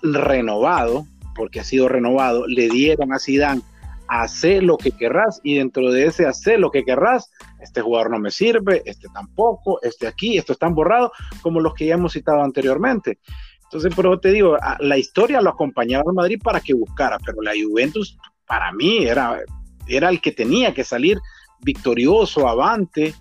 renovado, 0.04 1.08
porque 1.36 1.60
ha 1.60 1.63
sido 1.63 1.89
renovado, 1.89 2.46
le 2.46 2.70
dieron 2.70 3.13
a 3.13 3.17
Zidane 3.17 3.63
hacer 4.12 4.62
lo 4.62 4.78
que 4.78 4.91
querrás 4.91 5.39
y 5.41 5.56
dentro 5.56 5.89
de 5.89 6.06
ese 6.06 6.26
hacer 6.26 6.60
lo 6.60 6.69
que 6.69 6.84
querrás, 6.84 7.32
este 7.62 7.80
jugador 7.80 8.12
no 8.12 8.19
me 8.19 8.30
sirve, 8.30 8.82
este 8.86 9.08
tampoco, 9.13 9.80
este 9.82 10.06
aquí, 10.06 10.38
esto 10.38 10.52
están 10.52 10.76
borrado, 10.76 11.13
como 11.41 11.62
los 11.62 11.74
que 11.74 11.86
ya 11.86 11.93
hemos 11.93 12.12
citado 12.12 12.43
anteriormente. 12.43 13.19
Entonces, 13.63 13.93
pero 13.95 14.19
te 14.19 14.34
digo, 14.34 14.58
la 14.80 14.97
historia 14.97 15.39
lo 15.39 15.52
acompañaba 15.52 16.04
al 16.06 16.13
Madrid 16.13 16.41
para 16.43 16.60
que 16.60 16.74
buscara, 16.74 17.17
pero 17.26 17.41
la 17.41 17.54
Juventus 17.54 18.17
para 18.45 18.74
mí 18.74 19.06
era, 19.06 19.39
era 19.88 20.10
el 20.10 20.19
que 20.19 20.34
tenía 20.34 20.74
que 20.74 20.84
salir 20.84 21.17
victorioso, 21.62 22.50
avante. 22.50 23.13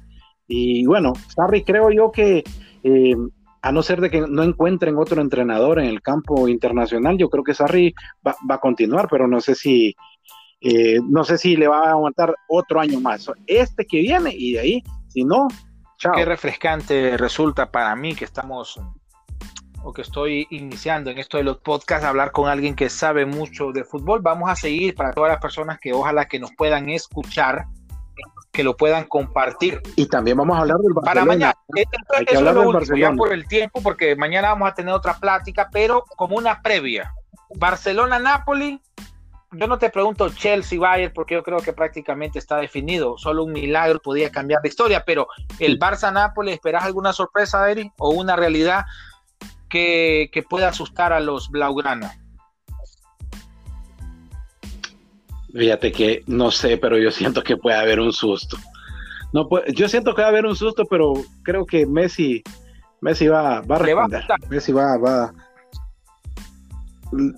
Y 0.48 0.84
bueno, 0.86 1.12
Sarri 1.28 1.62
creo 1.62 1.92
yo 1.92 2.10
que 2.10 2.42
eh, 2.82 3.14
a 3.62 3.72
no 3.72 3.82
ser 3.82 4.00
de 4.00 4.10
que 4.10 4.22
no 4.22 4.42
encuentren 4.42 4.96
otro 4.96 5.20
entrenador 5.20 5.78
en 5.78 5.86
el 5.86 6.00
campo 6.02 6.48
internacional, 6.48 7.18
yo 7.18 7.28
creo 7.28 7.44
que 7.44 7.54
Sarri 7.54 7.94
va, 8.26 8.34
a 8.48 8.58
continuar, 8.58 9.06
pero 9.10 9.28
no 9.28 9.40
sé 9.40 9.54
si 9.54 9.94
eh, 10.60 10.98
no 11.08 11.24
sé 11.24 11.38
si 11.38 11.56
le 11.56 11.68
va 11.68 11.88
a 11.88 11.90
aguantar 11.90 12.34
otro 12.48 12.80
año 12.80 13.00
más. 13.00 13.30
Este 13.46 13.86
que 13.86 14.00
viene 14.00 14.30
y 14.34 14.52
de 14.52 14.60
ahí, 14.60 14.84
si 15.08 15.24
no, 15.24 15.48
chao. 15.98 16.14
Qué 16.14 16.24
refrescante 16.24 17.16
resulta 17.16 17.70
para 17.70 17.94
mí 17.96 18.14
que 18.14 18.24
estamos 18.24 18.80
o 19.82 19.92
que 19.92 20.02
estoy 20.02 20.46
iniciando 20.50 21.10
en 21.10 21.18
esto 21.18 21.38
de 21.38 21.44
los 21.44 21.58
podcasts, 21.58 22.04
hablar 22.04 22.32
con 22.32 22.48
alguien 22.48 22.74
que 22.74 22.90
sabe 22.90 23.24
mucho 23.24 23.72
de 23.72 23.84
fútbol. 23.84 24.20
Vamos 24.20 24.50
a 24.50 24.56
seguir 24.56 24.94
para 24.94 25.12
todas 25.12 25.30
las 25.30 25.40
personas 25.40 25.78
que 25.80 25.92
ojalá 25.92 26.26
que 26.26 26.38
nos 26.38 26.50
puedan 26.54 26.90
escuchar 26.90 27.66
que 28.52 28.64
lo 28.64 28.76
puedan 28.76 29.04
compartir. 29.04 29.80
Y 29.96 30.06
también 30.06 30.36
vamos 30.36 30.56
a 30.56 30.62
hablar 30.62 30.78
del 30.78 30.92
Barcelona. 30.92 31.14
Para 31.14 31.24
mañana, 31.24 31.54
Hay 32.16 32.24
que 32.24 32.36
hablar 32.36 32.54
del 32.56 32.98
ya 32.98 33.12
por 33.12 33.32
el 33.32 33.46
tiempo, 33.46 33.80
porque 33.82 34.16
mañana 34.16 34.48
vamos 34.48 34.70
a 34.70 34.74
tener 34.74 34.92
otra 34.92 35.14
plática, 35.14 35.68
pero 35.72 36.04
como 36.16 36.36
una 36.36 36.60
previa. 36.60 37.14
Barcelona-Napoli, 37.56 38.80
yo 39.52 39.66
no 39.66 39.78
te 39.78 39.90
pregunto 39.90 40.28
Chelsea-Bayern, 40.28 41.12
porque 41.12 41.34
yo 41.34 41.42
creo 41.42 41.58
que 41.58 41.72
prácticamente 41.72 42.38
está 42.38 42.58
definido. 42.58 43.18
Solo 43.18 43.44
un 43.44 43.52
milagro 43.52 44.00
podía 44.00 44.30
cambiar 44.30 44.62
de 44.62 44.68
historia, 44.68 45.04
pero 45.04 45.26
el 45.58 45.78
Barça-Napoli, 45.78 46.52
¿esperas 46.52 46.84
alguna 46.84 47.12
sorpresa, 47.12 47.68
Eri? 47.70 47.90
¿O 47.98 48.10
una 48.10 48.36
realidad 48.36 48.84
que, 49.68 50.30
que 50.32 50.42
pueda 50.42 50.68
asustar 50.68 51.12
a 51.12 51.20
los 51.20 51.50
Blaugrana? 51.50 52.12
Fíjate 55.52 55.90
que 55.90 56.22
no 56.28 56.52
sé, 56.52 56.76
pero 56.76 56.96
yo 56.96 57.10
siento 57.10 57.42
que 57.42 57.56
puede 57.56 57.76
haber 57.76 57.98
un 57.98 58.12
susto. 58.12 58.56
No, 59.32 59.48
yo 59.72 59.88
siento 59.88 60.14
que 60.14 60.22
va 60.22 60.28
a 60.28 60.30
haber 60.30 60.46
un 60.46 60.54
susto, 60.54 60.84
pero 60.84 61.12
creo 61.42 61.66
que 61.66 61.86
Messi, 61.86 62.42
Messi 63.00 63.26
va, 63.26 63.60
va 63.62 63.76
a 63.76 63.78
responder. 63.80 64.24
Messi 64.48 64.72
va, 64.72 64.96
va. 64.96 65.32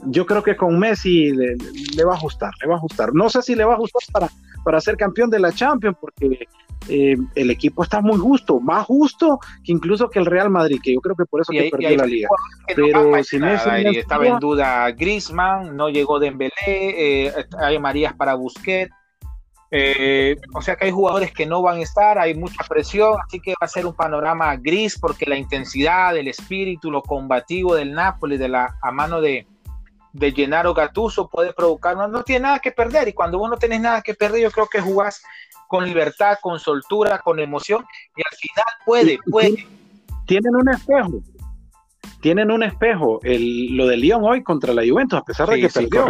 Yo 0.06 0.26
creo 0.26 0.42
que 0.42 0.56
con 0.56 0.78
Messi 0.78 1.32
le, 1.32 2.04
va 2.04 2.12
a 2.12 2.16
ajustar, 2.16 2.52
le 2.60 2.68
va 2.68 2.74
a 2.74 2.76
ajustar. 2.76 3.14
No 3.14 3.30
sé 3.30 3.42
si 3.42 3.54
le 3.54 3.64
va 3.64 3.72
a 3.72 3.76
ajustar 3.76 4.02
para, 4.12 4.28
para 4.64 4.80
ser 4.80 4.96
campeón 4.96 5.30
de 5.30 5.40
la 5.40 5.52
Champions, 5.52 5.96
porque 6.00 6.46
eh, 6.88 7.16
el 7.34 7.50
equipo 7.50 7.82
está 7.82 8.00
muy 8.00 8.18
justo, 8.18 8.58
más 8.60 8.86
justo 8.86 9.38
que 9.64 9.72
incluso 9.72 10.10
que 10.10 10.18
el 10.18 10.26
Real 10.26 10.50
Madrid, 10.50 10.80
que 10.82 10.94
yo 10.94 11.00
creo 11.00 11.14
que 11.14 11.24
por 11.24 11.40
eso 11.40 11.52
que 11.52 11.70
perdió 11.70 11.96
la 11.96 12.06
liga. 12.06 12.28
Pero 12.74 13.22
si 13.24 13.38
Messi 13.38 13.98
estaba 13.98 14.26
en 14.26 14.38
duda 14.38 14.90
Griezmann, 14.90 15.76
no 15.76 15.88
llegó 15.88 16.18
Dembélé, 16.18 16.52
eh, 16.66 17.32
hay 17.58 17.78
Marías 17.78 18.14
para 18.14 18.34
Busquets. 18.34 18.92
Eh, 19.74 20.36
o 20.52 20.60
sea 20.60 20.76
que 20.76 20.84
hay 20.84 20.90
jugadores 20.90 21.32
que 21.32 21.46
no 21.46 21.62
van 21.62 21.78
a 21.78 21.82
estar, 21.82 22.18
hay 22.18 22.34
mucha 22.34 22.62
presión, 22.68 23.16
así 23.26 23.40
que 23.40 23.52
va 23.52 23.64
a 23.64 23.68
ser 23.68 23.86
un 23.86 23.94
panorama 23.94 24.54
gris 24.56 24.98
porque 24.98 25.24
la 25.24 25.38
intensidad, 25.38 26.14
el 26.14 26.28
espíritu, 26.28 26.90
lo 26.90 27.00
combativo 27.00 27.74
del 27.74 27.94
Napoli, 27.94 28.36
de 28.36 28.50
la 28.50 28.76
a 28.82 28.92
mano 28.92 29.22
de, 29.22 29.46
de 30.12 30.32
Gennaro 30.32 30.74
Gattuso 30.74 31.28
puede 31.28 31.52
provocar, 31.52 31.96
no, 31.96 32.08
no 32.08 32.22
tiene 32.22 32.40
nada 32.44 32.58
que 32.58 32.72
perder 32.72 33.08
y 33.08 33.12
cuando 33.12 33.38
vos 33.38 33.50
no 33.50 33.56
tenés 33.56 33.80
nada 33.80 34.02
que 34.02 34.14
perder, 34.14 34.42
yo 34.42 34.50
creo 34.50 34.66
que 34.66 34.80
jugás 34.80 35.22
con 35.68 35.84
libertad, 35.84 36.36
con 36.42 36.58
soltura, 36.58 37.18
con 37.18 37.40
emoción 37.40 37.84
y 38.14 38.20
al 38.20 38.36
final 38.36 38.64
puede, 38.84 39.18
puede. 39.30 39.66
Tienen 40.26 40.54
un 40.54 40.68
espejo. 40.68 41.22
Tienen 42.20 42.50
un 42.50 42.62
espejo. 42.62 43.20
El, 43.22 43.76
lo 43.76 43.86
de 43.86 43.96
Lyon 43.96 44.22
hoy 44.22 44.42
contra 44.42 44.74
la 44.74 44.82
Juventus, 44.86 45.18
a 45.18 45.24
pesar 45.24 45.48
de 45.48 45.60
que 45.60 45.68
perdió. 45.68 46.06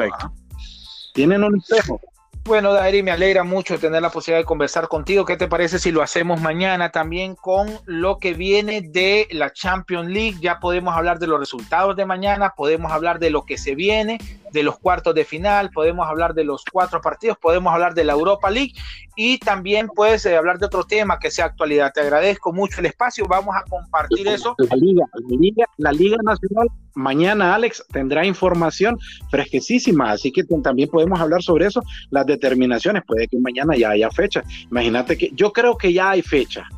Tienen 1.14 1.44
un 1.44 1.56
espejo. 1.56 2.00
Bueno, 2.44 2.72
Dairi, 2.72 3.04
me 3.04 3.12
alegra 3.12 3.44
mucho 3.44 3.78
tener 3.78 4.02
la 4.02 4.10
posibilidad 4.10 4.40
de 4.40 4.46
conversar 4.46 4.88
contigo. 4.88 5.24
¿Qué 5.24 5.36
te 5.36 5.46
parece 5.46 5.78
si 5.78 5.92
lo 5.92 6.02
hacemos 6.02 6.40
mañana 6.40 6.90
también 6.90 7.36
con 7.36 7.68
lo 7.86 8.18
que 8.18 8.34
viene 8.34 8.82
de 8.82 9.28
la 9.30 9.52
Champions 9.52 10.08
League? 10.08 10.38
Ya 10.40 10.58
podemos 10.58 10.96
hablar 10.96 11.20
de 11.20 11.28
los 11.28 11.38
resultados 11.38 11.94
de 11.94 12.04
mañana, 12.04 12.54
podemos 12.56 12.90
hablar 12.90 13.20
de 13.20 13.30
lo 13.30 13.44
que 13.44 13.58
se 13.58 13.76
viene, 13.76 14.18
de 14.52 14.62
los 14.62 14.78
cuartos 14.78 15.14
de 15.14 15.24
final, 15.24 15.70
podemos 15.70 16.06
hablar 16.06 16.34
de 16.34 16.44
los 16.44 16.64
cuatro 16.70 17.00
partidos, 17.00 17.38
podemos 17.38 17.72
hablar 17.72 17.94
de 17.94 18.04
la 18.04 18.12
Europa 18.12 18.50
League 18.50 18.72
y 19.16 19.38
también 19.38 19.88
puedes 19.88 20.24
eh, 20.26 20.36
hablar 20.36 20.58
de 20.58 20.66
otro 20.66 20.84
tema 20.84 21.18
que 21.18 21.30
sea 21.30 21.46
actualidad. 21.46 21.92
Te 21.92 22.00
agradezco 22.00 22.52
mucho 22.52 22.80
el 22.80 22.86
espacio, 22.86 23.26
vamos 23.26 23.54
a 23.56 23.64
compartir 23.68 24.28
eso. 24.28 24.54
La 24.58 24.76
Liga, 24.76 25.04
la 25.12 25.36
Liga, 25.36 25.66
la 25.78 25.92
Liga 25.92 26.16
Nacional, 26.22 26.68
mañana 26.94 27.54
Alex 27.54 27.84
tendrá 27.92 28.24
información 28.24 28.98
fresquecísima, 29.30 30.10
así 30.10 30.30
que 30.32 30.44
también 30.62 30.88
podemos 30.88 31.20
hablar 31.20 31.42
sobre 31.42 31.66
eso, 31.66 31.82
las 32.10 32.26
determinaciones, 32.26 33.02
puede 33.06 33.28
que 33.28 33.38
mañana 33.38 33.76
ya 33.76 33.90
haya 33.90 34.10
fecha. 34.10 34.42
Imagínate 34.70 35.16
que 35.16 35.30
yo 35.34 35.52
creo 35.52 35.76
que 35.76 35.92
ya 35.92 36.10
hay 36.10 36.22
fecha 36.22 36.68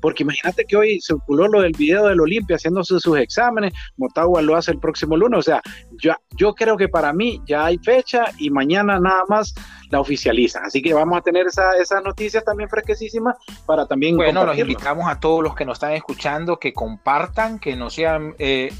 porque 0.00 0.22
imagínate 0.22 0.64
que 0.64 0.76
hoy 0.76 1.00
circuló 1.00 1.48
lo 1.48 1.60
del 1.60 1.72
video 1.72 2.06
del 2.06 2.20
Olimpia 2.20 2.56
haciéndose 2.56 2.98
sus 3.00 3.18
exámenes, 3.18 3.72
Motagua 3.96 4.42
lo 4.42 4.56
hace 4.56 4.72
el 4.72 4.78
próximo 4.78 5.16
lunes, 5.16 5.38
o 5.38 5.42
sea, 5.42 5.62
yo, 6.00 6.12
yo 6.36 6.54
creo 6.54 6.76
que 6.76 6.88
para 6.88 7.12
mí 7.12 7.40
ya 7.46 7.66
hay 7.66 7.78
fecha 7.78 8.24
y 8.38 8.50
mañana 8.50 8.98
nada 9.00 9.22
más 9.28 9.54
la 9.90 10.00
oficializan, 10.00 10.64
así 10.64 10.82
que 10.82 10.92
vamos 10.92 11.18
a 11.18 11.22
tener 11.22 11.46
esa, 11.46 11.76
esas 11.76 12.02
noticias 12.02 12.44
también 12.44 12.68
fresquísimas 12.68 13.36
para 13.66 13.86
también... 13.86 14.16
Bueno, 14.16 14.44
los 14.44 14.58
invitamos 14.58 15.08
a 15.08 15.18
todos 15.18 15.42
los 15.42 15.54
que 15.54 15.64
nos 15.64 15.76
están 15.76 15.92
escuchando 15.92 16.58
que 16.58 16.72
compartan, 16.72 17.58
que 17.58 17.76
no 17.76 17.90
sean... 17.90 18.34
Eh, 18.38 18.72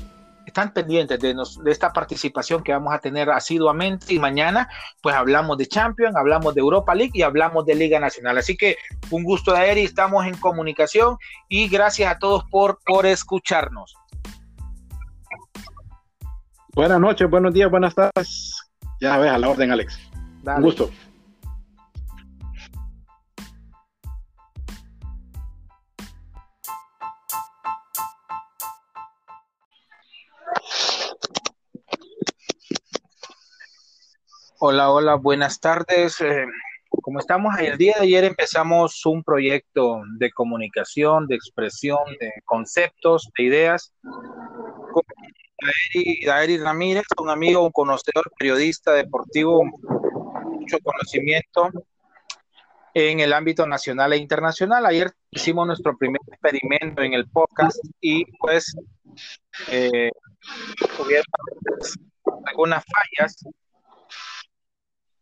están 0.58 0.72
pendientes 0.72 1.20
de, 1.20 1.36
esta 1.70 1.92
participación 1.92 2.64
que 2.64 2.72
vamos 2.72 2.92
a 2.92 2.98
tener 2.98 3.30
asiduamente 3.30 4.12
y 4.12 4.18
mañana 4.18 4.68
pues 5.00 5.14
hablamos 5.14 5.56
de 5.56 5.66
Champions, 5.66 6.16
hablamos 6.16 6.52
de 6.54 6.60
Europa 6.60 6.94
League 6.96 7.12
y 7.14 7.22
hablamos 7.22 7.64
de 7.64 7.76
Liga 7.76 8.00
Nacional. 8.00 8.38
Así 8.38 8.56
que 8.56 8.76
un 9.10 9.22
gusto 9.22 9.52
de 9.52 9.80
y 9.80 9.84
estamos 9.84 10.26
en 10.26 10.36
comunicación 10.36 11.16
y 11.48 11.68
gracias 11.68 12.10
a 12.12 12.18
todos 12.18 12.42
por, 12.50 12.80
por 12.84 13.06
escucharnos. 13.06 13.94
Buenas 16.74 16.98
noches, 16.98 17.30
buenos 17.30 17.54
días, 17.54 17.70
buenas 17.70 17.94
tardes. 17.94 18.52
Ya 19.00 19.16
ves, 19.18 19.30
a 19.30 19.38
la 19.38 19.48
orden, 19.48 19.70
Alex. 19.70 20.00
Un 20.44 20.62
gusto. 20.62 20.90
Hola, 34.60 34.90
hola, 34.90 35.14
buenas 35.14 35.60
tardes. 35.60 36.20
Eh, 36.20 36.44
como 36.90 37.20
estamos 37.20 37.56
el 37.60 37.78
día 37.78 37.94
de 37.94 38.06
ayer 38.06 38.24
empezamos 38.24 39.06
un 39.06 39.22
proyecto 39.22 40.02
de 40.16 40.32
comunicación, 40.32 41.28
de 41.28 41.36
expresión, 41.36 42.00
de 42.18 42.32
conceptos, 42.44 43.30
de 43.38 43.44
ideas. 43.44 43.94
Con 44.02 45.04
Daeri, 46.26 46.58
Ramírez, 46.58 47.04
un 47.22 47.30
amigo, 47.30 47.64
un 47.64 47.70
conocedor, 47.70 48.32
periodista 48.36 48.94
deportivo, 48.94 49.62
mucho 49.64 50.78
conocimiento 50.82 51.70
en 52.94 53.20
el 53.20 53.34
ámbito 53.34 53.64
nacional 53.64 54.12
e 54.12 54.16
internacional. 54.16 54.86
Ayer 54.86 55.12
hicimos 55.30 55.68
nuestro 55.68 55.96
primer 55.96 56.20
experimento 56.26 57.02
en 57.02 57.14
el 57.14 57.30
podcast 57.30 57.78
y 58.00 58.24
pues 58.40 58.74
eh, 59.70 60.10
algunas 62.44 62.82
fallas 62.84 63.36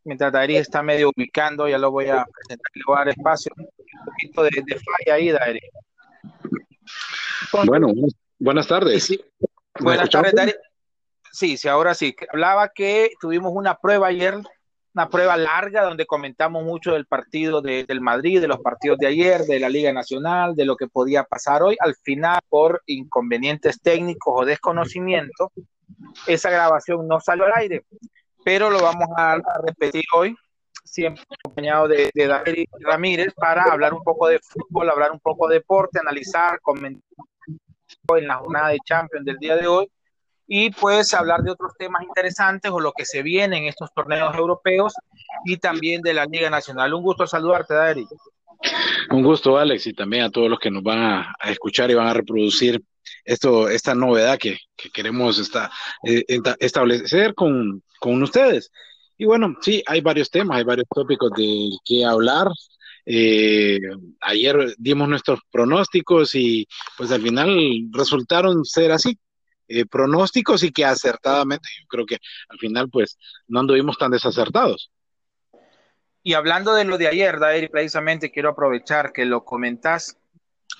mientras 0.06 0.32
Dairi 0.32 0.56
está 0.56 0.82
medio 0.82 1.10
ubicando, 1.14 1.68
ya 1.68 1.78
lo 1.78 1.90
voy 1.90 2.06
a 2.06 2.24
presentar, 2.24 2.70
le 2.74 2.82
voy 2.86 2.96
a 2.96 2.98
dar 3.00 3.08
espacio, 3.08 3.52
un 3.56 4.04
poquito 4.04 4.42
de, 4.44 4.50
falla 4.50 5.14
ahí, 5.14 5.30
Dairi. 5.30 5.60
Bueno, 7.66 7.88
buenas 8.38 8.66
tardes. 8.68 9.18
buenas 9.80 10.08
tardes, 10.08 10.32
Dairi. 10.32 10.54
Sí, 11.32 11.56
sí, 11.56 11.68
ahora 11.68 11.92
sí. 11.94 12.14
Hablaba 12.32 12.70
que 12.74 13.10
tuvimos 13.20 13.52
una 13.54 13.74
prueba 13.74 14.06
ayer, 14.06 14.38
una 14.94 15.08
prueba 15.08 15.36
larga 15.36 15.82
donde 15.82 16.06
comentamos 16.06 16.64
mucho 16.64 16.92
del 16.92 17.06
partido 17.06 17.60
del 17.60 18.00
Madrid, 18.00 18.40
de 18.40 18.48
los 18.48 18.60
partidos 18.60 18.98
de 18.98 19.08
ayer, 19.08 19.42
de 19.42 19.60
la 19.60 19.68
Liga 19.68 19.92
Nacional, 19.92 20.54
de 20.54 20.64
lo 20.64 20.76
que 20.76 20.86
podía 20.86 21.24
pasar 21.24 21.62
hoy. 21.62 21.76
Al 21.80 21.96
final, 21.96 22.40
por 22.48 22.80
inconvenientes 22.86 23.80
técnicos 23.82 24.34
o 24.34 24.44
desconocimiento, 24.46 25.52
esa 26.26 26.48
grabación 26.48 27.06
no 27.08 27.20
salió 27.20 27.44
al 27.44 27.52
aire 27.56 27.84
pero 28.46 28.70
lo 28.70 28.80
vamos 28.80 29.08
a, 29.16 29.40
repetir 29.66 30.04
hoy, 30.14 30.32
siempre 30.84 31.24
acompañado 31.28 31.88
de, 31.88 32.12
de 32.14 32.26
David 32.28 32.66
Ramírez, 32.78 33.34
para 33.34 33.64
hablar 33.64 33.92
un 33.92 34.04
poco 34.04 34.28
de 34.28 34.38
fútbol, 34.38 34.88
hablar 34.88 35.10
un 35.10 35.18
poco 35.18 35.48
de 35.48 35.56
deporte, 35.56 35.98
analizar, 35.98 36.60
comentar 36.60 37.02
en 38.16 38.28
la 38.28 38.36
jornada 38.36 38.68
de 38.68 38.78
Champions 38.84 39.26
del 39.26 39.38
día 39.38 39.56
de 39.56 39.66
hoy 39.66 39.90
y 40.46 40.70
pues 40.70 41.12
hablar 41.12 41.42
de 41.42 41.50
otros 41.50 41.72
temas 41.76 42.04
interesantes 42.04 42.70
o 42.70 42.78
lo 42.78 42.92
que 42.92 43.04
se 43.04 43.24
viene 43.24 43.58
en 43.58 43.64
estos 43.64 43.92
torneos 43.92 44.32
europeos 44.36 44.94
y 45.44 45.56
también 45.56 46.00
de 46.02 46.14
la 46.14 46.24
Liga 46.26 46.48
Nacional. 46.48 46.94
Un 46.94 47.02
gusto 47.02 47.26
saludarte, 47.26 47.74
David. 47.74 48.06
Un 49.10 49.24
gusto, 49.24 49.58
Alex, 49.58 49.88
y 49.88 49.92
también 49.92 50.22
a 50.22 50.30
todos 50.30 50.48
los 50.48 50.60
que 50.60 50.70
nos 50.70 50.84
van 50.84 51.00
a, 51.00 51.34
escuchar 51.50 51.90
y 51.90 51.94
van 51.94 52.06
a 52.06 52.14
reproducir 52.14 52.80
esto, 53.24 53.68
esta 53.68 53.94
novedad 53.94 54.38
que, 54.38 54.58
queremos 54.92 55.50
eh, 56.04 56.24
establecer 56.58 57.34
con, 57.34 57.82
con 58.00 58.22
ustedes. 58.22 58.70
Y 59.18 59.24
bueno, 59.24 59.56
sí, 59.60 59.82
hay 59.86 60.00
varios 60.00 60.30
temas, 60.30 60.58
hay 60.58 60.64
varios 60.64 60.86
tópicos 60.94 61.30
de 61.36 61.70
qué 61.84 62.04
hablar. 62.04 62.48
Eh, 63.06 63.78
ayer 64.20 64.74
dimos 64.78 65.08
nuestros 65.08 65.40
pronósticos 65.50 66.34
y 66.34 66.66
pues 66.96 67.12
al 67.12 67.22
final 67.22 67.88
resultaron 67.92 68.64
ser 68.64 68.92
así. 68.92 69.18
Eh, 69.68 69.84
pronósticos 69.84 70.62
y 70.62 70.70
que 70.70 70.84
acertadamente, 70.84 71.68
yo 71.80 71.86
creo 71.88 72.06
que 72.06 72.18
al 72.48 72.58
final 72.58 72.88
pues 72.88 73.18
no 73.48 73.60
anduvimos 73.60 73.98
tan 73.98 74.12
desacertados. 74.12 74.92
Y 76.22 76.34
hablando 76.34 76.74
de 76.74 76.84
lo 76.84 76.98
de 76.98 77.08
ayer, 77.08 77.38
David, 77.38 77.70
precisamente 77.70 78.30
quiero 78.30 78.50
aprovechar 78.50 79.12
que 79.12 79.24
lo 79.24 79.44
comentás. 79.44 80.18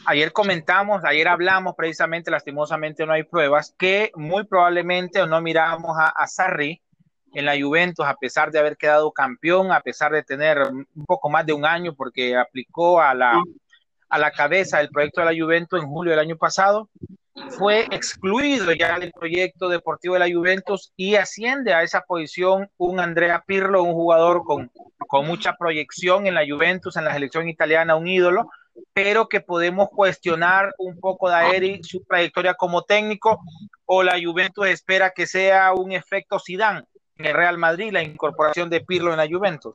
Ayer 0.04 0.32
comentamos, 0.32 1.02
ayer 1.04 1.26
hablamos 1.26 1.74
precisamente, 1.74 2.30
lastimosamente 2.30 3.06
no 3.06 3.12
hay 3.12 3.24
pruebas, 3.24 3.74
que 3.76 4.12
muy 4.14 4.44
probablemente 4.44 5.26
no 5.26 5.40
mirábamos 5.40 5.96
a, 5.98 6.08
a 6.08 6.26
Sarri 6.26 6.80
en 7.34 7.44
la 7.44 7.58
Juventus, 7.60 8.06
a 8.06 8.14
pesar 8.14 8.50
de 8.50 8.58
haber 8.58 8.76
quedado 8.76 9.12
campeón, 9.12 9.72
a 9.72 9.80
pesar 9.80 10.12
de 10.12 10.22
tener 10.22 10.58
un 10.62 11.04
poco 11.06 11.28
más 11.28 11.44
de 11.44 11.52
un 11.52 11.64
año, 11.64 11.94
porque 11.94 12.36
aplicó 12.36 13.00
a 13.00 13.14
la, 13.14 13.42
a 14.08 14.18
la 14.18 14.30
cabeza 14.30 14.78
del 14.78 14.90
proyecto 14.90 15.20
de 15.20 15.34
la 15.34 15.44
Juventus 15.44 15.80
en 15.80 15.88
julio 15.88 16.12
del 16.12 16.20
año 16.20 16.36
pasado, 16.36 16.88
fue 17.50 17.82
excluido 17.90 18.72
ya 18.72 18.98
del 18.98 19.12
proyecto 19.12 19.68
deportivo 19.68 20.14
de 20.14 20.20
la 20.20 20.34
Juventus 20.34 20.92
y 20.96 21.16
asciende 21.16 21.74
a 21.74 21.82
esa 21.82 22.00
posición 22.02 22.70
un 22.78 23.00
Andrea 23.00 23.44
Pirlo, 23.46 23.82
un 23.82 23.92
jugador 23.92 24.42
con, 24.44 24.70
con 25.06 25.26
mucha 25.26 25.54
proyección 25.54 26.26
en 26.26 26.34
la 26.34 26.46
Juventus, 26.48 26.96
en 26.96 27.04
la 27.04 27.12
selección 27.12 27.48
italiana, 27.48 27.96
un 27.96 28.08
ídolo, 28.08 28.48
pero 28.92 29.28
que 29.28 29.40
podemos 29.40 29.88
cuestionar 29.90 30.74
un 30.78 30.98
poco 30.98 31.28
de 31.28 31.56
Eri 31.56 31.80
su 31.82 32.04
trayectoria 32.04 32.54
como 32.54 32.82
técnico 32.82 33.40
o 33.84 34.02
la 34.02 34.20
Juventus 34.22 34.66
espera 34.66 35.12
que 35.14 35.26
sea 35.26 35.72
un 35.72 35.92
efecto 35.92 36.38
Zidane 36.38 36.84
en 37.18 37.26
el 37.26 37.34
Real 37.34 37.58
Madrid 37.58 37.92
la 37.92 38.02
incorporación 38.02 38.70
de 38.70 38.80
Pirlo 38.80 39.10
en 39.12 39.18
la 39.18 39.28
Juventus. 39.28 39.74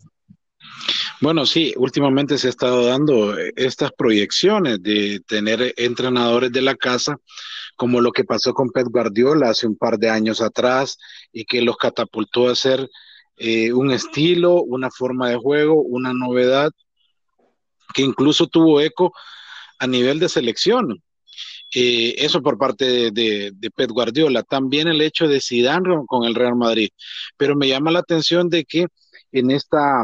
Bueno, 1.21 1.45
sí, 1.45 1.73
últimamente 1.77 2.37
se 2.37 2.47
ha 2.47 2.49
estado 2.49 2.85
dando 2.85 3.37
estas 3.55 3.91
proyecciones 3.91 4.81
de 4.81 5.21
tener 5.27 5.73
entrenadores 5.77 6.51
de 6.51 6.63
la 6.63 6.75
casa, 6.75 7.17
como 7.75 8.01
lo 8.01 8.11
que 8.11 8.23
pasó 8.23 8.53
con 8.53 8.71
Pep 8.71 8.87
Guardiola 8.87 9.49
hace 9.49 9.67
un 9.67 9.75
par 9.75 9.97
de 9.99 10.09
años 10.09 10.41
atrás 10.41 10.97
y 11.31 11.45
que 11.45 11.61
los 11.61 11.77
catapultó 11.77 12.49
a 12.49 12.55
ser 12.55 12.89
eh, 13.37 13.71
un 13.71 13.91
estilo, 13.91 14.63
una 14.63 14.89
forma 14.89 15.29
de 15.29 15.37
juego, 15.37 15.81
una 15.81 16.11
novedad 16.13 16.71
que 17.93 18.01
incluso 18.01 18.47
tuvo 18.47 18.81
eco 18.81 19.13
a 19.79 19.87
nivel 19.87 20.19
de 20.19 20.29
selección. 20.29 21.01
Eh, 21.73 22.15
eso 22.17 22.41
por 22.41 22.57
parte 22.57 23.11
de, 23.11 23.51
de, 23.53 23.71
Pep 23.71 23.91
Guardiola. 23.91 24.43
También 24.43 24.87
el 24.87 25.01
hecho 25.01 25.27
de 25.27 25.39
Zidane 25.39 26.03
con 26.07 26.25
el 26.25 26.35
Real 26.35 26.55
Madrid. 26.55 26.89
Pero 27.37 27.55
me 27.55 27.67
llama 27.67 27.91
la 27.91 27.99
atención 27.99 28.49
de 28.49 28.65
que 28.65 28.87
en 29.31 29.51
esta, 29.51 30.03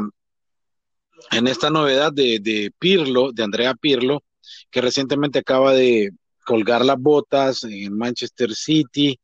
en 1.32 1.47
esta 1.47 1.69
novedad 1.69 2.13
de, 2.13 2.39
de 2.39 2.71
Pirlo, 2.80 3.32
de 3.34 3.43
Andrea 3.43 3.73
Pirlo, 3.73 4.23
que 4.71 4.82
recientemente 4.82 5.39
acaba 5.39 5.73
de 5.73 6.12
colgar 6.48 6.86
las 6.86 6.98
botas 6.98 7.66
en 7.66 7.98
Manchester 7.98 8.56
City, 8.56 9.20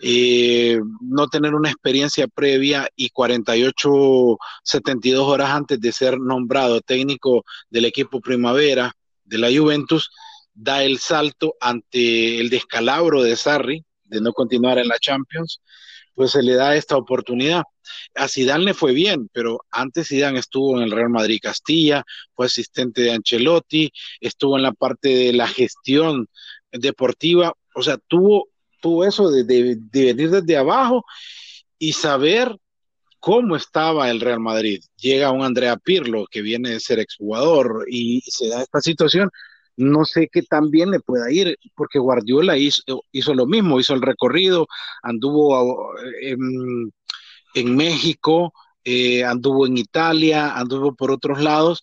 eh, 0.00 0.80
no 1.00 1.28
tener 1.28 1.54
una 1.54 1.70
experiencia 1.70 2.26
previa 2.26 2.88
y 2.96 3.10
48, 3.10 4.36
72 4.64 5.24
horas 5.28 5.50
antes 5.50 5.80
de 5.80 5.92
ser 5.92 6.18
nombrado 6.18 6.80
técnico 6.80 7.44
del 7.70 7.84
equipo 7.84 8.20
primavera 8.20 8.92
de 9.24 9.38
la 9.38 9.48
Juventus, 9.56 10.10
da 10.52 10.82
el 10.82 10.98
salto 10.98 11.54
ante 11.60 12.40
el 12.40 12.50
descalabro 12.50 13.22
de 13.22 13.36
Sarri 13.36 13.84
de 14.02 14.20
no 14.20 14.32
continuar 14.32 14.78
en 14.78 14.88
la 14.88 14.98
Champions, 14.98 15.60
pues 16.16 16.32
se 16.32 16.42
le 16.42 16.54
da 16.54 16.74
esta 16.74 16.96
oportunidad. 16.96 17.62
A 18.16 18.26
Zidane 18.26 18.64
le 18.64 18.74
fue 18.74 18.92
bien, 18.92 19.28
pero 19.32 19.60
antes 19.70 20.08
Zidane 20.08 20.40
estuvo 20.40 20.76
en 20.76 20.82
el 20.82 20.90
Real 20.90 21.10
Madrid 21.10 21.38
Castilla, 21.40 22.02
fue 22.34 22.46
asistente 22.46 23.02
de 23.02 23.12
Ancelotti, 23.12 23.92
estuvo 24.20 24.56
en 24.56 24.62
la 24.62 24.72
parte 24.72 25.10
de 25.10 25.32
la 25.34 25.46
gestión 25.46 26.26
deportiva, 26.72 27.52
o 27.74 27.82
sea, 27.82 27.98
tuvo, 28.08 28.48
tuvo 28.80 29.04
eso 29.04 29.30
de, 29.30 29.44
de, 29.44 29.76
de 29.78 30.04
venir 30.06 30.30
desde 30.30 30.56
abajo 30.56 31.04
y 31.78 31.92
saber 31.92 32.56
cómo 33.20 33.54
estaba 33.54 34.10
el 34.10 34.20
Real 34.20 34.40
Madrid. 34.40 34.82
Llega 34.96 35.32
un 35.32 35.44
Andrea 35.44 35.76
Pirlo 35.76 36.26
que 36.30 36.40
viene 36.40 36.70
de 36.70 36.80
ser 36.80 36.98
exjugador 36.98 37.84
y 37.90 38.22
se 38.22 38.48
da 38.48 38.62
esta 38.62 38.80
situación 38.80 39.30
no 39.76 40.04
sé 40.04 40.28
qué 40.32 40.42
tan 40.42 40.70
bien 40.70 40.90
le 40.90 41.00
pueda 41.00 41.30
ir, 41.30 41.58
porque 41.74 41.98
Guardiola 41.98 42.56
hizo, 42.58 43.34
lo 43.34 43.46
mismo, 43.46 43.80
hizo 43.80 43.94
el 43.94 44.02
recorrido, 44.02 44.66
anduvo 45.02 45.92
en, 46.22 46.92
en 47.54 47.76
México, 47.76 48.52
eh, 48.84 49.24
anduvo 49.24 49.66
en 49.66 49.76
Italia, 49.78 50.54
anduvo 50.56 50.94
por 50.94 51.10
otros 51.10 51.42
lados, 51.42 51.82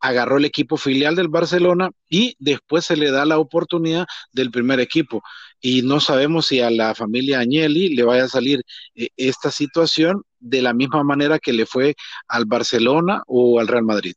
agarró 0.00 0.38
el 0.38 0.46
equipo 0.46 0.76
filial 0.76 1.14
del 1.14 1.28
Barcelona 1.28 1.90
y 2.08 2.34
después 2.38 2.86
se 2.86 2.96
le 2.96 3.10
da 3.10 3.24
la 3.26 3.38
oportunidad 3.38 4.06
del 4.32 4.50
primer 4.50 4.80
equipo. 4.80 5.22
Y 5.60 5.82
no 5.82 6.00
sabemos 6.00 6.46
si 6.46 6.60
a 6.60 6.70
la 6.70 6.94
familia 6.94 7.40
Agnelli 7.40 7.94
le 7.94 8.02
vaya 8.02 8.24
a 8.24 8.28
salir 8.28 8.62
eh, 8.94 9.08
esta 9.16 9.50
situación 9.50 10.22
de 10.38 10.62
la 10.62 10.72
misma 10.74 11.04
manera 11.04 11.38
que 11.38 11.52
le 11.52 11.66
fue 11.66 11.94
al 12.28 12.46
Barcelona 12.46 13.22
o 13.26 13.60
al 13.60 13.68
Real 13.68 13.84
Madrid 13.84 14.14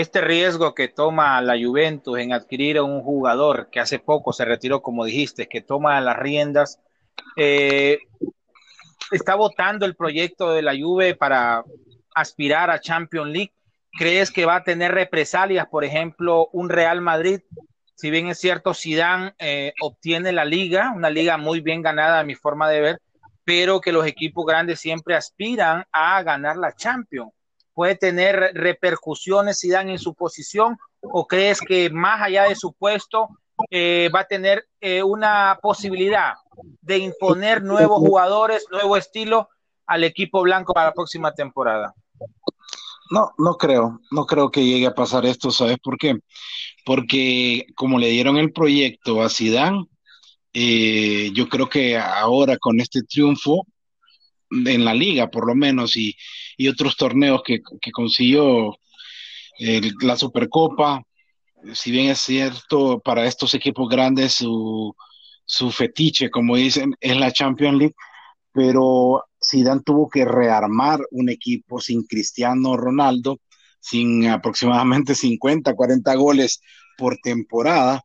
este 0.00 0.20
riesgo 0.20 0.74
que 0.74 0.88
toma 0.88 1.40
la 1.40 1.54
Juventus 1.58 2.18
en 2.18 2.34
adquirir 2.34 2.76
a 2.76 2.82
un 2.82 3.00
jugador 3.00 3.70
que 3.72 3.80
hace 3.80 3.98
poco 3.98 4.30
se 4.34 4.44
retiró, 4.44 4.82
como 4.82 5.06
dijiste, 5.06 5.48
que 5.48 5.62
toma 5.62 5.98
las 6.02 6.18
riendas, 6.18 6.82
eh, 7.34 8.00
está 9.10 9.36
votando 9.36 9.86
el 9.86 9.96
proyecto 9.96 10.52
de 10.52 10.60
la 10.60 10.76
Juve 10.78 11.14
para 11.14 11.64
aspirar 12.14 12.68
a 12.68 12.78
Champions 12.78 13.30
League. 13.30 13.52
¿Crees 13.90 14.30
que 14.30 14.44
va 14.44 14.56
a 14.56 14.64
tener 14.64 14.92
represalias, 14.92 15.66
por 15.66 15.82
ejemplo, 15.82 16.50
un 16.52 16.68
Real 16.68 17.00
Madrid? 17.00 17.40
Si 17.94 18.10
bien 18.10 18.26
es 18.26 18.38
cierto, 18.38 18.74
Zidane 18.74 19.32
eh, 19.38 19.72
obtiene 19.80 20.30
la 20.30 20.44
liga, 20.44 20.92
una 20.94 21.08
liga 21.08 21.38
muy 21.38 21.62
bien 21.62 21.80
ganada 21.80 22.20
a 22.20 22.24
mi 22.24 22.34
forma 22.34 22.68
de 22.68 22.82
ver, 22.82 23.00
pero 23.44 23.80
que 23.80 23.92
los 23.92 24.06
equipos 24.06 24.44
grandes 24.44 24.78
siempre 24.78 25.14
aspiran 25.14 25.86
a 25.90 26.22
ganar 26.22 26.58
la 26.58 26.76
Champions 26.76 27.32
puede 27.76 27.94
tener 27.94 28.52
repercusiones 28.54 29.58
si 29.58 29.68
dan 29.68 29.90
en 29.90 29.98
su 29.98 30.14
posición 30.14 30.78
o 31.02 31.26
crees 31.26 31.60
que 31.60 31.90
más 31.90 32.22
allá 32.22 32.44
de 32.44 32.54
su 32.54 32.72
puesto 32.72 33.28
eh, 33.70 34.08
va 34.14 34.20
a 34.20 34.26
tener 34.26 34.64
eh, 34.80 35.02
una 35.02 35.58
posibilidad 35.60 36.32
de 36.80 36.96
imponer 36.96 37.62
nuevos 37.62 37.98
jugadores, 37.98 38.64
nuevo 38.70 38.96
estilo 38.96 39.50
al 39.86 40.04
equipo 40.04 40.40
blanco 40.40 40.72
para 40.72 40.86
la 40.86 40.94
próxima 40.94 41.34
temporada? 41.34 41.92
No, 43.10 43.32
no 43.36 43.58
creo, 43.58 44.00
no 44.10 44.24
creo 44.24 44.50
que 44.50 44.64
llegue 44.64 44.86
a 44.86 44.94
pasar 44.94 45.26
esto, 45.26 45.50
¿sabes 45.50 45.76
por 45.78 45.98
qué? 45.98 46.18
Porque 46.82 47.66
como 47.74 47.98
le 47.98 48.08
dieron 48.08 48.38
el 48.38 48.54
proyecto 48.54 49.22
a 49.22 49.28
Zidane, 49.28 49.84
eh, 50.54 51.30
yo 51.34 51.46
creo 51.50 51.68
que 51.68 51.98
ahora 51.98 52.56
con 52.56 52.80
este 52.80 53.02
triunfo 53.02 53.66
en 54.50 54.84
la 54.84 54.94
liga, 54.94 55.30
por 55.30 55.46
lo 55.46 55.54
menos, 55.54 55.96
y, 55.96 56.16
y 56.56 56.68
otros 56.68 56.96
torneos 56.96 57.42
que, 57.44 57.60
que 57.80 57.90
consiguió 57.90 58.76
la 60.02 60.16
Supercopa. 60.16 61.02
Si 61.74 61.90
bien 61.90 62.10
es 62.10 62.20
cierto, 62.20 63.00
para 63.00 63.26
estos 63.26 63.54
equipos 63.54 63.88
grandes 63.88 64.34
su, 64.34 64.94
su 65.44 65.70
fetiche, 65.70 66.30
como 66.30 66.56
dicen, 66.56 66.94
es 67.00 67.16
la 67.16 67.32
Champions 67.32 67.78
League, 67.78 67.94
pero 68.52 69.24
Zidane 69.44 69.82
tuvo 69.84 70.08
que 70.08 70.24
rearmar 70.24 71.00
un 71.10 71.28
equipo 71.28 71.80
sin 71.80 72.04
Cristiano 72.04 72.76
Ronaldo, 72.76 73.40
sin 73.80 74.28
aproximadamente 74.28 75.14
50, 75.14 75.74
40 75.74 76.14
goles 76.14 76.60
por 76.96 77.16
temporada, 77.18 78.02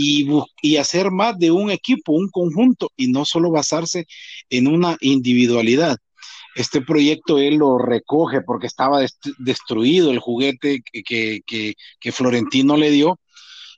y, 0.00 0.76
hacer 0.76 1.10
más 1.10 1.36
de 1.38 1.50
un 1.50 1.70
equipo, 1.72 2.12
un 2.12 2.28
conjunto, 2.28 2.92
y 2.96 3.08
no 3.08 3.24
solo 3.24 3.50
basarse 3.50 4.06
en 4.48 4.68
una 4.68 4.96
individualidad. 5.00 5.96
Este 6.54 6.80
proyecto 6.80 7.38
él 7.38 7.56
lo 7.56 7.78
recoge 7.78 8.40
porque 8.42 8.68
estaba 8.68 9.04
destruido 9.38 10.12
el 10.12 10.20
juguete 10.20 10.82
que, 10.82 11.40
que, 11.44 11.74
que, 12.00 12.12
Florentino 12.12 12.76
le 12.76 12.90
dio 12.90 13.18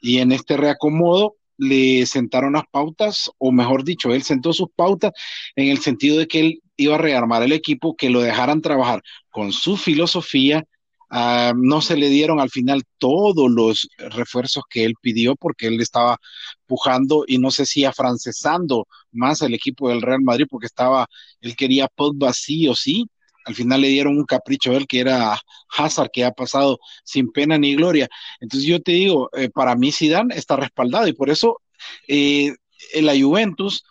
y 0.02 0.18
en 0.18 0.32
este 0.32 0.56
reacomodo 0.56 1.36
le 1.56 2.04
sentaron 2.06 2.54
las 2.54 2.64
pautas, 2.70 3.30
o 3.38 3.52
mejor 3.52 3.84
dicho, 3.84 4.12
él 4.12 4.22
sentó 4.22 4.52
sus 4.52 4.68
pautas 4.74 5.12
en 5.56 5.68
el 5.68 5.78
sentido 5.78 6.18
de 6.18 6.26
que 6.26 6.40
él 6.40 6.62
iba 6.76 6.94
a 6.96 6.98
rearmar 6.98 7.42
el 7.42 7.52
equipo, 7.52 7.96
que 7.96 8.10
lo 8.10 8.20
dejaran 8.20 8.62
trabajar 8.62 9.02
con 9.30 9.52
su 9.52 9.76
filosofía, 9.76 10.64
Uh, 11.10 11.52
no 11.56 11.80
se 11.80 11.96
le 11.96 12.08
dieron 12.08 12.38
al 12.38 12.50
final 12.50 12.84
todos 12.98 13.50
los 13.50 13.88
refuerzos 13.98 14.62
que 14.70 14.84
él 14.84 14.94
pidió 15.00 15.34
porque 15.34 15.66
él 15.66 15.80
estaba 15.80 16.18
pujando 16.66 17.24
y 17.26 17.38
no 17.38 17.50
sé 17.50 17.66
si 17.66 17.84
afrancesando 17.84 18.86
más 19.10 19.42
al 19.42 19.54
equipo 19.54 19.88
del 19.88 20.02
Real 20.02 20.22
Madrid 20.22 20.46
porque 20.48 20.66
estaba, 20.66 21.06
él 21.40 21.56
quería 21.56 21.88
Pogba 21.88 22.32
sí 22.32 22.68
o 22.68 22.74
sí. 22.74 23.08
Al 23.44 23.54
final 23.54 23.80
le 23.80 23.88
dieron 23.88 24.18
un 24.18 24.24
capricho 24.26 24.70
a 24.70 24.76
él 24.76 24.86
que 24.86 25.00
era 25.00 25.38
Hazard, 25.76 26.10
que 26.12 26.24
ha 26.24 26.30
pasado 26.30 26.78
sin 27.04 27.32
pena 27.32 27.58
ni 27.58 27.74
gloria. 27.74 28.08
Entonces 28.40 28.68
yo 28.68 28.80
te 28.80 28.92
digo, 28.92 29.30
eh, 29.32 29.48
para 29.50 29.74
mí 29.74 29.90
Zidane 29.92 30.36
está 30.36 30.56
respaldado 30.56 31.08
y 31.08 31.12
por 31.14 31.30
eso 31.30 31.60
eh, 32.06 32.54
la 32.94 33.18
Juventus 33.18 33.82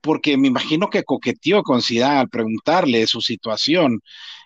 porque 0.00 0.36
me 0.36 0.48
imagino 0.48 0.88
que 0.90 1.04
coqueteó 1.04 1.62
con 1.62 1.82
Zidane 1.82 2.20
al 2.20 2.28
preguntarle 2.28 3.06
su 3.06 3.20
situación, 3.20 4.00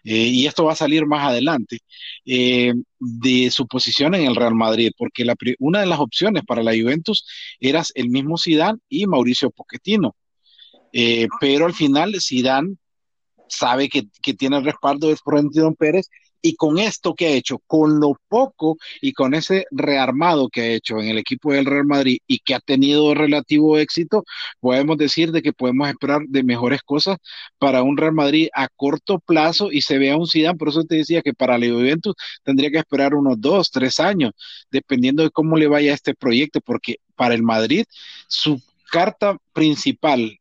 eh, 0.04 0.16
y 0.16 0.46
esto 0.46 0.64
va 0.64 0.72
a 0.72 0.76
salir 0.76 1.06
más 1.06 1.26
adelante, 1.26 1.78
eh, 2.24 2.72
de 2.98 3.50
su 3.50 3.66
posición 3.66 4.14
en 4.14 4.26
el 4.26 4.36
Real 4.36 4.54
Madrid, 4.54 4.92
porque 4.96 5.24
la, 5.24 5.36
una 5.58 5.80
de 5.80 5.86
las 5.86 6.00
opciones 6.00 6.42
para 6.46 6.62
la 6.62 6.72
Juventus 6.72 7.26
era 7.60 7.82
el 7.94 8.08
mismo 8.08 8.38
Zidane 8.38 8.78
y 8.88 9.06
Mauricio 9.06 9.50
Pochettino. 9.50 10.16
Eh, 10.92 11.28
pero 11.40 11.66
al 11.66 11.74
final 11.74 12.14
Zidane 12.20 12.76
sabe 13.48 13.88
que, 13.88 14.04
que 14.22 14.34
tiene 14.34 14.58
el 14.58 14.64
respaldo 14.64 15.08
de 15.08 15.16
Florentino 15.16 15.74
Pérez 15.74 16.08
y 16.42 16.56
con 16.56 16.78
esto 16.78 17.14
que 17.14 17.26
ha 17.26 17.30
hecho, 17.30 17.60
con 17.66 18.00
lo 18.00 18.16
poco 18.28 18.76
y 19.00 19.12
con 19.12 19.34
ese 19.34 19.66
rearmado 19.70 20.48
que 20.48 20.60
ha 20.62 20.66
hecho 20.72 20.98
en 20.98 21.08
el 21.08 21.18
equipo 21.18 21.52
del 21.52 21.66
Real 21.66 21.86
Madrid 21.86 22.18
y 22.26 22.40
que 22.40 22.54
ha 22.54 22.60
tenido 22.60 23.14
relativo 23.14 23.78
éxito, 23.78 24.24
podemos 24.60 24.98
decir 24.98 25.32
de 25.32 25.42
que 25.42 25.52
podemos 25.52 25.88
esperar 25.88 26.22
de 26.26 26.42
mejores 26.42 26.82
cosas 26.82 27.18
para 27.58 27.82
un 27.82 27.96
Real 27.96 28.12
Madrid 28.12 28.48
a 28.54 28.68
corto 28.68 29.20
plazo 29.20 29.70
y 29.70 29.82
se 29.82 29.98
vea 29.98 30.16
un 30.16 30.26
Zidane, 30.26 30.58
por 30.58 30.68
eso 30.68 30.84
te 30.84 30.96
decía 30.96 31.22
que 31.22 31.32
para 31.32 31.58
la 31.58 31.68
Juventus 31.68 32.14
tendría 32.42 32.70
que 32.70 32.78
esperar 32.78 33.14
unos 33.14 33.40
dos, 33.40 33.70
tres 33.70 34.00
años, 34.00 34.32
dependiendo 34.70 35.22
de 35.22 35.30
cómo 35.30 35.56
le 35.56 35.68
vaya 35.68 35.94
este 35.94 36.14
proyecto, 36.14 36.60
porque 36.60 36.96
para 37.14 37.34
el 37.34 37.42
Madrid 37.42 37.84
su 38.26 38.60
carta 38.90 39.38
principal 39.52 40.38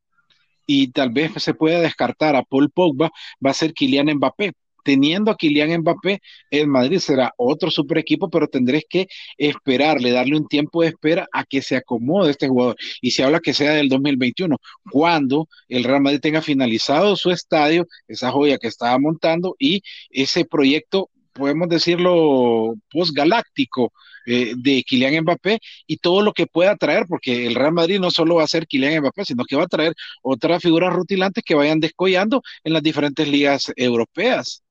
y 0.66 0.88
tal 0.92 1.10
vez 1.12 1.32
se 1.38 1.54
pueda 1.54 1.82
descartar 1.82 2.36
a 2.36 2.44
Paul 2.44 2.70
Pogba 2.72 3.12
va 3.46 3.52
a 3.52 3.54
ser 3.54 3.74
Kylian 3.74 4.16
Mbappé 4.16 4.54
teniendo 4.84 5.32
a 5.32 5.36
Kylian 5.36 5.82
Mbappé, 5.82 6.22
el 6.50 6.68
Madrid 6.68 7.00
será 7.00 7.34
otro 7.38 7.72
super 7.72 7.98
equipo, 7.98 8.30
pero 8.30 8.48
tendréis 8.48 8.86
que 8.90 9.08
esperarle, 9.38 10.12
darle 10.12 10.38
un 10.38 10.48
tiempo 10.48 10.82
de 10.82 10.90
espera 10.90 11.28
a 11.32 11.44
que 11.46 11.62
se 11.62 11.76
acomode 11.76 12.32
este 12.32 12.48
jugador. 12.48 12.76
Y 13.02 13.12
se 13.12 13.24
habla 13.24 13.40
que 13.40 13.54
sea 13.54 13.72
del 13.74 13.90
2021, 13.90 14.58
cuando 14.92 15.48
el 15.68 15.84
Real 15.84 16.02
Madrid 16.02 16.20
tenga 16.22 16.42
finalizado 16.42 17.16
su 17.16 17.32
estadio, 17.32 17.88
esa 18.08 18.32
joya 18.32 18.58
que 18.58 18.68
estaba 18.68 18.98
montando 19.00 19.56
y 19.60 19.82
ese 20.10 20.46
proyecto, 20.46 21.10
podemos 21.34 21.70
decirlo, 21.70 22.76
postgaláctico. 22.92 23.92
Eh, 24.26 24.54
de 24.56 24.84
Kylian 24.84 25.24
Mbappé 25.24 25.60
y 25.88 25.98
todo 25.98 26.22
lo 26.22 26.34
que 26.34 26.46
pueda 26.46 26.76
traer, 26.76 27.06
porque 27.08 27.48
el 27.48 27.56
Real 27.56 27.74
Madrid 27.74 28.00
no 28.00 28.12
solo 28.12 28.36
va 28.36 28.44
a 28.44 28.48
ser 28.48 28.68
Kylian 28.68 29.02
Mbappé, 29.02 29.26
sino 29.26 29.44
que 29.46 29.56
va 29.56 29.64
a 29.64 29.68
traer 29.68 29.94
otras 30.22 30.62
figuras 30.62 30.94
rutilantes 30.94 31.44
que 31.44 31.56
vayan 31.56 31.80
descollando 31.80 32.42
en 32.64 32.74
las 32.74 32.84
diferentes 32.84 33.28
ligas 33.28 33.72
europeas. 33.76 34.64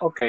Ok. 0.00 0.22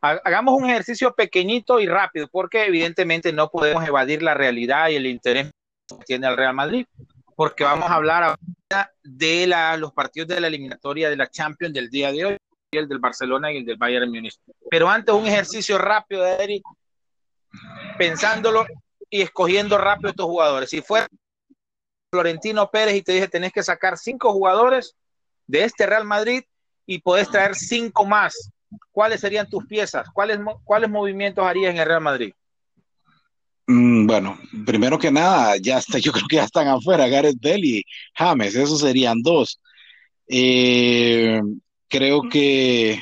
Hagamos 0.00 0.54
un 0.54 0.68
ejercicio 0.70 1.12
pequeñito 1.14 1.80
y 1.80 1.86
rápido, 1.86 2.28
porque 2.28 2.66
evidentemente 2.66 3.32
no 3.32 3.50
podemos 3.50 3.86
evadir 3.86 4.22
la 4.22 4.34
realidad 4.34 4.88
y 4.88 4.96
el 4.96 5.06
interés 5.06 5.50
que 5.88 6.04
tiene 6.04 6.28
el 6.28 6.36
Real 6.36 6.54
Madrid, 6.54 6.86
porque 7.34 7.64
vamos 7.64 7.90
a 7.90 7.94
hablar 7.94 8.36
de 9.02 9.46
los 9.78 9.92
partidos 9.92 10.28
de 10.28 10.40
la 10.40 10.46
eliminatoria 10.46 11.10
de 11.10 11.16
la 11.16 11.28
Champions 11.28 11.74
del 11.74 11.90
día 11.90 12.12
de 12.12 12.24
hoy, 12.24 12.36
el 12.70 12.88
del 12.88 12.98
Barcelona 12.98 13.52
y 13.52 13.58
el 13.58 13.64
del 13.64 13.76
Bayern 13.76 14.10
Múnich. 14.10 14.38
Pero 14.70 14.88
antes 14.88 15.14
un 15.14 15.26
ejercicio 15.26 15.78
rápido 15.78 16.24
Eric, 16.24 16.62
pensándolo 17.96 18.66
y 19.10 19.22
escogiendo 19.22 19.78
rápido 19.78 20.10
estos 20.10 20.26
jugadores. 20.26 20.70
Si 20.70 20.80
fuera 20.80 21.08
Florentino 22.12 22.70
Pérez 22.70 22.94
y 22.94 23.02
te 23.02 23.12
dije 23.12 23.28
tenés 23.28 23.52
que 23.52 23.62
sacar 23.62 23.98
cinco 23.98 24.32
jugadores 24.32 24.94
de 25.46 25.64
este 25.64 25.86
Real 25.86 26.04
Madrid 26.04 26.44
y 26.86 27.00
podés 27.00 27.28
traer 27.30 27.54
cinco 27.54 28.04
más 28.04 28.52
¿cuáles 28.90 29.20
serían 29.20 29.48
tus 29.48 29.66
piezas? 29.66 30.08
¿Cuáles, 30.12 30.38
cuáles 30.64 30.90
movimientos 30.90 31.44
harías 31.44 31.72
en 31.72 31.80
el 31.80 31.86
Real 31.86 32.00
Madrid? 32.00 32.32
Mm, 33.66 34.06
bueno, 34.06 34.38
primero 34.64 34.98
que 34.98 35.10
nada, 35.10 35.56
ya 35.58 35.78
está, 35.78 35.98
yo 35.98 36.12
creo 36.12 36.26
que 36.28 36.36
ya 36.36 36.44
están 36.44 36.68
afuera 36.68 37.08
Gareth 37.08 37.38
Bell 37.40 37.64
y 37.64 37.84
James, 38.14 38.54
esos 38.54 38.80
serían 38.80 39.22
dos. 39.22 39.60
Eh, 40.28 41.40
creo 41.88 42.22
que 42.30 42.92
eh, 42.92 43.00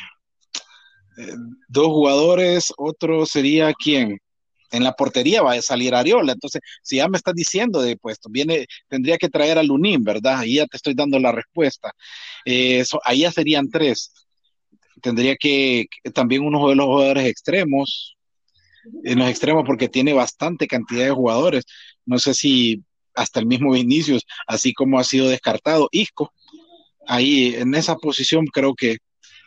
dos 1.69 1.87
jugadores, 1.87 2.73
otro 2.77 3.27
sería 3.27 3.73
quién. 3.75 4.19
En 4.73 4.83
la 4.85 4.93
portería 4.93 5.43
va 5.43 5.53
a 5.53 5.63
salir 5.63 5.95
Ariola, 5.95 6.33
entonces 6.33 6.61
si 6.83 6.97
ya 6.97 7.09
me 7.09 7.17
estás 7.17 7.35
diciendo 7.35 7.81
de 7.81 7.97
puesto, 7.97 8.29
viene, 8.31 8.67
tendría 8.89 9.17
que 9.19 9.29
traer 9.29 9.59
a 9.59 9.63
Lunín, 9.63 10.03
¿verdad? 10.03 10.41
Ahí 10.41 10.57
ya 10.57 10.67
te 10.67 10.77
estoy 10.77 10.95
dando 10.95 11.19
la 11.21 11.33
respuesta. 11.33 11.93
Eh, 12.45 12.85
ahí 13.05 13.21
ya 13.21 13.31
serían 13.33 13.71
tres 13.71 14.26
tendría 15.03 15.37
que 15.37 15.87
también 16.15 16.43
uno 16.43 16.69
de 16.69 16.75
los 16.75 16.87
jugadores 16.87 17.27
extremos, 17.27 18.17
en 19.05 19.19
los 19.19 19.29
extremos 19.29 19.65
porque 19.67 19.89
tiene 19.89 20.13
bastante 20.13 20.67
cantidad 20.67 21.05
de 21.05 21.11
jugadores. 21.11 21.65
No 22.05 22.19
sé 22.19 22.35
si 22.35 22.83
hasta 23.15 23.41
el 23.41 23.47
mismo 23.47 23.73
Vinicius, 23.73 24.25
así 24.47 24.73
como 24.73 24.99
ha 24.99 25.05
sido 25.05 25.29
descartado 25.29 25.89
Isco, 25.91 26.33
ahí 27.07 27.55
en 27.55 27.75
esa 27.75 27.97
posición 27.97 28.47
creo 28.47 28.75
que 28.75 28.99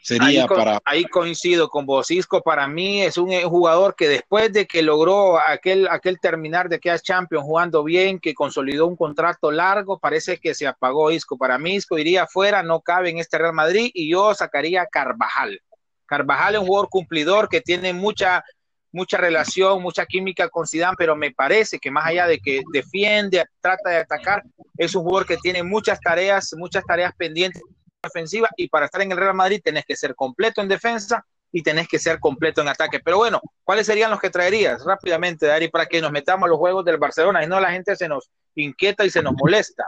sería 0.01 0.47
para... 0.47 0.79
Ahí 0.85 1.03
coincido 1.05 1.69
con 1.69 1.85
vos. 1.85 2.11
Isco 2.11 2.41
para 2.41 2.67
mí 2.67 3.01
es 3.01 3.17
un 3.17 3.31
jugador 3.43 3.95
que 3.95 4.07
después 4.07 4.51
de 4.53 4.65
que 4.65 4.81
logró 4.81 5.39
aquel, 5.39 5.87
aquel 5.89 6.19
terminar 6.19 6.69
de 6.69 6.77
aquella 6.77 6.99
Champions 6.99 7.43
jugando 7.43 7.83
bien, 7.83 8.19
que 8.19 8.33
consolidó 8.33 8.87
un 8.87 8.95
contrato 8.95 9.51
largo, 9.51 9.99
parece 9.99 10.37
que 10.37 10.53
se 10.53 10.67
apagó 10.67 11.11
Isco. 11.11 11.37
Para 11.37 11.57
mí 11.57 11.75
Isco 11.75 11.97
iría 11.97 12.23
afuera, 12.23 12.63
no 12.63 12.81
cabe 12.81 13.09
en 13.09 13.19
este 13.19 13.37
Real 13.37 13.53
Madrid 13.53 13.91
y 13.93 14.11
yo 14.11 14.33
sacaría 14.33 14.85
Carvajal. 14.85 15.61
Carvajal 16.05 16.55
es 16.55 16.61
un 16.61 16.67
jugador 16.67 16.89
cumplidor 16.89 17.49
que 17.49 17.61
tiene 17.61 17.93
mucha 17.93 18.43
mucha 18.91 19.17
relación, 19.17 19.81
mucha 19.81 20.05
química 20.05 20.49
con 20.49 20.65
Zidane, 20.65 20.95
pero 20.97 21.15
me 21.15 21.31
parece 21.31 21.79
que 21.79 21.91
más 21.91 22.07
allá 22.07 22.25
de 22.27 22.39
que 22.39 22.61
defiende, 22.73 23.45
trata 23.61 23.89
de 23.89 23.97
atacar, 23.97 24.43
es 24.77 24.95
un 24.95 25.03
jugador 25.03 25.27
que 25.27 25.37
tiene 25.37 25.63
muchas 25.63 25.99
tareas, 25.99 26.55
muchas 26.57 26.83
tareas 26.85 27.13
pendientes 27.15 27.61
defensiva 28.01 28.49
y 28.57 28.67
para 28.69 28.85
estar 28.85 29.01
en 29.01 29.11
el 29.11 29.17
Real 29.17 29.35
Madrid 29.35 29.61
tenés 29.63 29.85
que 29.85 29.95
ser 29.95 30.15
completo 30.15 30.61
en 30.61 30.67
defensa 30.67 31.25
y 31.51 31.63
tenés 31.63 31.87
que 31.87 31.99
ser 31.99 32.19
completo 32.19 32.61
en 32.61 32.67
ataque. 32.67 32.99
Pero 32.99 33.17
bueno, 33.17 33.41
¿cuáles 33.63 33.87
serían 33.87 34.11
los 34.11 34.19
que 34.19 34.29
traerías 34.29 34.83
rápidamente, 34.85 35.47
Dari, 35.47 35.67
para 35.67 35.87
que 35.87 36.01
nos 36.01 36.11
metamos 36.11 36.47
los 36.47 36.57
juegos 36.57 36.85
del 36.85 36.97
Barcelona 36.97 37.43
y 37.43 37.47
no 37.47 37.59
la 37.59 37.71
gente 37.71 37.95
se 37.95 38.07
nos 38.07 38.29
inquieta 38.55 39.05
y 39.05 39.09
se 39.09 39.23
nos 39.23 39.33
molesta? 39.33 39.85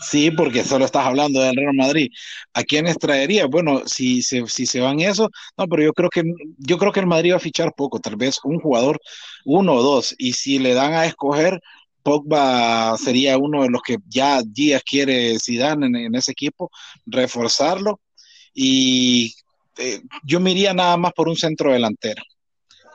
Sí, 0.00 0.30
porque 0.30 0.64
solo 0.64 0.84
estás 0.84 1.06
hablando 1.06 1.40
del 1.40 1.56
Real 1.56 1.74
Madrid. 1.74 2.10
¿A 2.54 2.62
quiénes 2.62 2.98
traería? 2.98 3.46
Bueno, 3.46 3.82
si 3.86 4.22
se, 4.22 4.46
si 4.46 4.66
se 4.66 4.80
van 4.80 5.00
eso, 5.00 5.30
no, 5.56 5.66
pero 5.66 5.82
yo 5.82 5.92
creo 5.92 6.10
que 6.10 6.22
yo 6.58 6.78
creo 6.78 6.92
que 6.92 7.00
el 7.00 7.06
Madrid 7.06 7.32
va 7.32 7.36
a 7.36 7.40
fichar 7.40 7.72
poco, 7.74 7.98
tal 7.98 8.16
vez 8.16 8.38
un 8.44 8.60
jugador, 8.60 9.00
uno 9.44 9.74
o 9.74 9.82
dos, 9.82 10.14
y 10.18 10.34
si 10.34 10.58
le 10.58 10.74
dan 10.74 10.92
a 10.92 11.06
escoger, 11.06 11.60
Pogba 12.02 12.96
sería 12.98 13.38
uno 13.38 13.62
de 13.62 13.70
los 13.70 13.82
que 13.82 13.96
ya 14.08 14.42
Díaz 14.42 14.82
quiere 14.84 15.38
Zidane 15.38 15.86
en, 15.86 15.96
en 15.96 16.14
ese 16.14 16.32
equipo, 16.32 16.70
reforzarlo. 17.06 18.00
Y 18.54 19.34
eh, 19.78 20.00
yo 20.24 20.40
me 20.40 20.50
iría 20.50 20.74
nada 20.74 20.96
más 20.96 21.12
por 21.12 21.28
un 21.28 21.36
centro 21.36 21.72
delantero, 21.72 22.22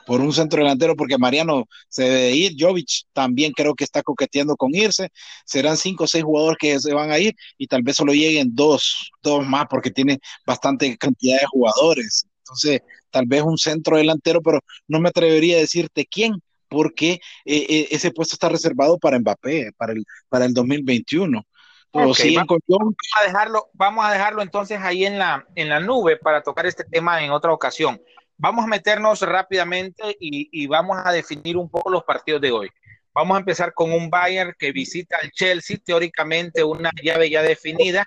por 0.06 0.20
un 0.20 0.32
centro 0.32 0.62
delantero 0.62 0.94
porque 0.96 1.18
Mariano 1.18 1.66
se 1.88 2.04
debe 2.04 2.32
ir, 2.32 2.52
Jovic 2.58 3.02
también 3.12 3.52
creo 3.52 3.74
que 3.74 3.84
está 3.84 4.02
coqueteando 4.02 4.56
con 4.56 4.74
irse, 4.74 5.08
serán 5.44 5.76
cinco 5.76 6.04
o 6.04 6.06
seis 6.06 6.24
jugadores 6.24 6.58
que 6.58 6.78
se 6.80 6.94
van 6.94 7.10
a 7.10 7.18
ir 7.18 7.34
y 7.58 7.66
tal 7.66 7.82
vez 7.82 7.96
solo 7.96 8.12
lleguen 8.12 8.54
dos, 8.54 9.10
dos 9.22 9.44
más 9.46 9.66
porque 9.68 9.90
tiene 9.90 10.18
bastante 10.46 10.96
cantidad 10.96 11.40
de 11.40 11.46
jugadores, 11.46 12.26
entonces 12.38 12.80
tal 13.10 13.26
vez 13.26 13.42
un 13.42 13.58
centro 13.58 13.96
delantero, 13.96 14.40
pero 14.40 14.60
no 14.86 15.00
me 15.00 15.08
atrevería 15.08 15.56
a 15.56 15.60
decirte 15.60 16.06
quién, 16.06 16.34
porque 16.68 17.20
eh, 17.44 17.66
eh, 17.68 17.88
ese 17.90 18.10
puesto 18.10 18.34
está 18.34 18.48
reservado 18.48 18.98
para 18.98 19.18
Mbappé, 19.18 19.72
para 19.76 19.92
el, 19.92 20.04
para 20.28 20.44
el 20.44 20.54
2021. 20.54 21.44
vamos, 21.92 22.20
a 22.20 23.26
dejarlo, 23.26 23.70
vamos 23.72 24.04
a 24.04 24.12
dejarlo 24.12 24.42
entonces 24.42 24.78
ahí 24.80 25.04
en 25.04 25.18
la, 25.18 25.46
en 25.54 25.68
la 25.68 25.80
nube 25.80 26.16
para 26.16 26.42
tocar 26.42 26.66
este 26.66 26.84
tema 26.84 27.22
en 27.22 27.30
otra 27.30 27.52
ocasión. 27.52 28.00
Vamos 28.36 28.64
a 28.64 28.68
meternos 28.68 29.20
rápidamente 29.22 30.16
y, 30.20 30.48
y 30.52 30.66
vamos 30.66 30.98
a 31.04 31.10
definir 31.10 31.56
un 31.56 31.68
poco 31.68 31.90
los 31.90 32.04
partidos 32.04 32.40
de 32.40 32.52
hoy. 32.52 32.70
Vamos 33.12 33.34
a 33.34 33.40
empezar 33.40 33.74
con 33.74 33.92
un 33.92 34.10
Bayern 34.10 34.54
que 34.56 34.70
visita 34.70 35.16
al 35.20 35.32
Chelsea, 35.32 35.78
teóricamente 35.84 36.62
una 36.62 36.90
llave 37.02 37.28
ya 37.28 37.42
definida, 37.42 38.06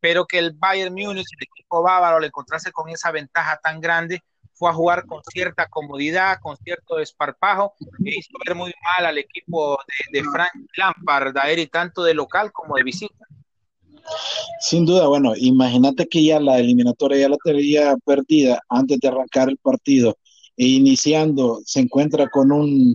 pero 0.00 0.26
que 0.26 0.38
el 0.38 0.50
Bayern 0.52 0.92
Múnich, 0.92 1.28
el 1.38 1.46
equipo 1.48 1.80
bávaro, 1.80 2.16
al 2.16 2.24
encontrarse 2.24 2.72
con 2.72 2.88
esa 2.90 3.12
ventaja 3.12 3.60
tan 3.62 3.80
grande, 3.80 4.20
fue 4.62 4.70
a 4.70 4.74
jugar 4.74 5.06
con 5.06 5.20
cierta 5.24 5.66
comodidad, 5.66 6.38
con 6.40 6.56
cierto 6.56 6.94
desparpajo, 6.94 7.74
e 8.04 8.10
hizo 8.10 8.30
ver 8.46 8.54
muy 8.54 8.72
mal 8.84 9.06
al 9.06 9.18
equipo 9.18 9.76
de, 10.12 10.22
Frank 10.22 10.52
Lampard, 10.76 11.34
Daeri, 11.34 11.66
tanto 11.66 12.04
de 12.04 12.14
local 12.14 12.52
como 12.52 12.76
de 12.76 12.84
visita. 12.84 13.26
Sin 14.60 14.86
duda, 14.86 15.08
bueno, 15.08 15.32
imagínate 15.36 16.06
que 16.06 16.22
ya 16.22 16.38
la 16.38 16.60
eliminatoria 16.60 17.22
ya 17.22 17.28
la 17.28 17.38
tenía 17.42 17.96
perdida 18.04 18.60
antes 18.68 19.00
de 19.00 19.08
arrancar 19.08 19.48
el 19.48 19.58
partido 19.58 20.16
e 20.56 20.64
iniciando 20.64 21.60
se 21.64 21.80
encuentra 21.80 22.28
con 22.28 22.52
un 22.52 22.94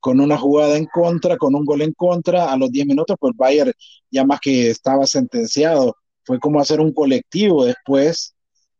con 0.00 0.18
una 0.18 0.36
jugada 0.36 0.76
en 0.76 0.86
contra, 0.86 1.36
con 1.36 1.54
un 1.54 1.64
gol 1.64 1.82
en 1.82 1.92
contra, 1.92 2.52
a 2.52 2.56
los 2.56 2.72
10 2.72 2.86
minutos, 2.86 3.16
pues 3.20 3.34
Bayern 3.36 3.72
ya 4.10 4.24
más 4.24 4.40
que 4.40 4.68
estaba 4.68 5.06
sentenciado, 5.06 5.96
fue 6.24 6.40
como 6.40 6.60
hacer 6.60 6.80
un 6.80 6.92
colectivo 6.92 7.64
después 7.64 8.33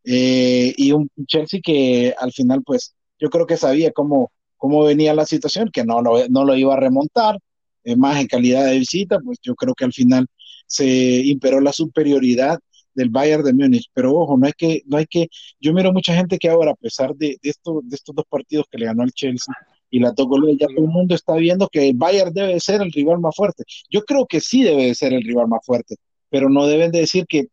eh, 0.04 0.74
y 0.76 0.92
un 0.92 1.08
Chelsea 1.26 1.60
que 1.62 2.14
al 2.18 2.32
final, 2.32 2.62
pues, 2.64 2.94
yo 3.18 3.30
creo 3.30 3.46
que 3.46 3.56
sabía 3.56 3.92
cómo, 3.92 4.30
cómo 4.56 4.84
venía 4.84 5.14
la 5.14 5.26
situación, 5.26 5.70
que 5.72 5.84
no 5.84 6.02
lo, 6.02 6.28
no 6.28 6.44
lo 6.44 6.56
iba 6.56 6.74
a 6.74 6.80
remontar, 6.80 7.38
eh, 7.84 7.96
más 7.96 8.20
en 8.20 8.26
calidad 8.26 8.66
de 8.66 8.78
visita, 8.78 9.18
pues 9.20 9.38
yo 9.42 9.54
creo 9.54 9.74
que 9.74 9.84
al 9.84 9.92
final 9.92 10.26
se 10.66 10.86
imperó 10.86 11.60
la 11.60 11.72
superioridad 11.72 12.58
del 12.94 13.10
Bayern 13.10 13.44
de 13.44 13.52
Múnich. 13.52 13.90
Pero 13.92 14.14
ojo, 14.14 14.36
no 14.38 14.46
hay 14.46 14.52
que, 14.52 14.82
no 14.86 14.96
hay 14.96 15.06
que, 15.06 15.28
yo 15.60 15.72
miro 15.72 15.92
mucha 15.92 16.14
gente 16.14 16.38
que 16.38 16.48
ahora, 16.48 16.72
a 16.72 16.76
pesar 16.76 17.14
de, 17.14 17.38
de, 17.42 17.50
esto, 17.50 17.80
de 17.84 17.96
estos 17.96 18.14
dos 18.14 18.24
partidos 18.28 18.66
que 18.70 18.78
le 18.78 18.86
ganó 18.86 19.02
al 19.02 19.12
Chelsea 19.12 19.54
y 19.90 20.00
la 20.00 20.12
goles, 20.16 20.56
ya 20.58 20.66
todo 20.68 20.86
el 20.86 20.90
mundo 20.90 21.14
está 21.14 21.34
viendo 21.36 21.68
que 21.68 21.90
el 21.90 21.96
Bayern 21.96 22.32
debe 22.32 22.58
ser 22.58 22.82
el 22.82 22.90
rival 22.90 23.20
más 23.20 23.36
fuerte. 23.36 23.64
Yo 23.90 24.02
creo 24.02 24.26
que 24.26 24.40
sí 24.40 24.64
debe 24.64 24.86
de 24.86 24.94
ser 24.94 25.12
el 25.12 25.22
rival 25.22 25.48
más 25.48 25.64
fuerte, 25.64 25.96
pero 26.30 26.48
no 26.48 26.66
deben 26.66 26.90
de 26.90 27.00
decir 27.00 27.26
que, 27.28 27.46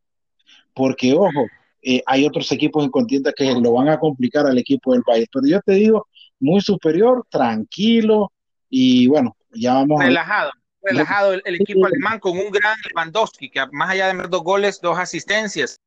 porque 0.74 1.14
ojo, 1.14 1.45
eh, 1.82 2.03
hay 2.05 2.25
otros 2.25 2.51
equipos 2.51 2.84
en 2.84 2.91
contienda 2.91 3.34
que 3.36 3.53
lo 3.53 3.73
van 3.73 3.89
a 3.89 3.99
complicar 3.99 4.45
al 4.45 4.57
equipo 4.57 4.93
del 4.93 5.03
Bayern. 5.05 5.29
Pero 5.32 5.47
yo 5.47 5.61
te 5.61 5.73
digo, 5.73 6.07
muy 6.39 6.61
superior, 6.61 7.25
tranquilo 7.29 8.32
y 8.69 9.07
bueno, 9.07 9.36
ya 9.51 9.73
vamos. 9.73 10.03
Relajado 10.03 10.51
relajado 10.82 11.34
el, 11.34 11.55
equipo 11.61 11.86
alemán 11.86 12.19
con 12.19 12.38
un 12.38 12.51
gran 12.51 12.75
Lewandowski, 12.89 13.49
que 13.49 13.65
más 13.71 13.89
allá 13.89 14.13
de 14.13 14.27
dos 14.27 14.43
goles, 14.43 14.79
dos 14.82 14.97
asistencias. 14.97 15.79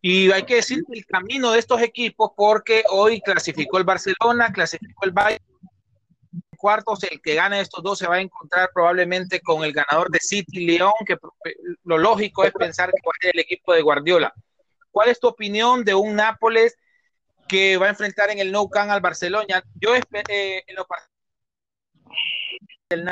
Y 0.00 0.30
hay 0.30 0.44
que 0.44 0.56
decir 0.56 0.82
el 0.88 1.04
camino 1.06 1.52
de 1.52 1.58
estos 1.58 1.80
equipos, 1.80 2.30
porque 2.36 2.84
hoy 2.90 3.20
clasificó 3.20 3.78
el 3.78 3.84
Barcelona, 3.84 4.52
clasificó 4.52 5.04
el 5.04 5.12
Bayern. 5.12 5.44
Cuartos, 6.56 7.02
el 7.04 7.20
que 7.20 7.34
gane 7.34 7.60
estos 7.60 7.82
dos 7.82 7.98
se 7.98 8.06
va 8.06 8.16
a 8.16 8.20
encontrar 8.20 8.70
probablemente 8.72 9.40
con 9.40 9.62
el 9.62 9.72
ganador 9.72 10.10
de 10.10 10.18
City 10.20 10.64
León, 10.64 10.92
que 11.06 11.16
lo 11.84 11.98
lógico 11.98 12.44
es 12.44 12.52
pensar 12.52 12.90
que 12.90 13.06
va 13.06 13.12
a 13.14 13.22
ser 13.22 13.32
el 13.34 13.40
equipo 13.40 13.74
de 13.74 13.82
Guardiola. 13.82 14.32
¿Cuál 14.96 15.10
es 15.10 15.20
tu 15.20 15.28
opinión 15.28 15.84
de 15.84 15.94
un 15.94 16.16
Nápoles 16.16 16.78
que 17.46 17.76
va 17.76 17.84
a 17.84 17.90
enfrentar 17.90 18.30
en 18.30 18.38
el 18.38 18.50
Nou 18.50 18.70
Camp 18.70 18.90
al 18.90 19.02
Barcelona? 19.02 19.62
Yo 19.74 19.94
eh, 19.94 20.64
en 20.66 20.74
lo 20.74 20.86
el 22.88 23.04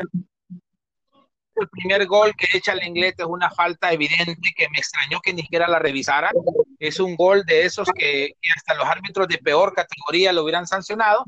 el 1.56 1.68
primer 1.68 2.06
gol 2.06 2.32
que 2.34 2.56
echa 2.56 2.72
el 2.72 2.82
inglés 2.84 3.12
es 3.18 3.26
una 3.26 3.50
falta 3.50 3.92
evidente 3.92 4.54
que 4.56 4.66
me 4.70 4.78
extrañó 4.78 5.20
que 5.20 5.34
ni 5.34 5.42
siquiera 5.42 5.68
la 5.68 5.78
revisara. 5.78 6.30
Es 6.78 7.00
un 7.00 7.16
gol 7.16 7.44
de 7.44 7.66
esos 7.66 7.86
que, 7.94 8.30
hasta 8.56 8.72
los 8.76 8.86
árbitros 8.86 9.28
de 9.28 9.36
peor 9.36 9.74
categoría 9.74 10.32
lo 10.32 10.42
hubieran 10.42 10.66
sancionado. 10.66 11.26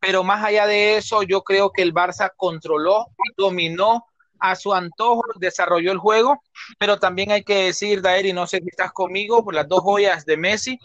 Pero 0.00 0.24
más 0.24 0.42
allá 0.42 0.66
de 0.66 0.96
eso, 0.96 1.22
yo 1.22 1.42
creo 1.42 1.70
que 1.70 1.82
el 1.82 1.92
Barça 1.92 2.32
controló, 2.34 3.08
dominó 3.36 4.06
a 4.40 4.56
su 4.56 4.72
antojo, 4.72 5.22
desarrolló 5.36 5.92
el 5.92 5.98
juego. 5.98 6.42
Pero 6.78 6.98
también 6.98 7.30
hay 7.30 7.42
que 7.42 7.64
decir, 7.64 8.02
Daer, 8.02 8.26
y 8.26 8.32
no 8.32 8.46
sé 8.46 8.58
si 8.58 8.68
estás 8.68 8.92
conmigo, 8.92 9.44
por 9.44 9.54
las 9.54 9.68
dos 9.68 9.80
joyas 9.80 10.24
de 10.24 10.36
Messi, 10.36 10.78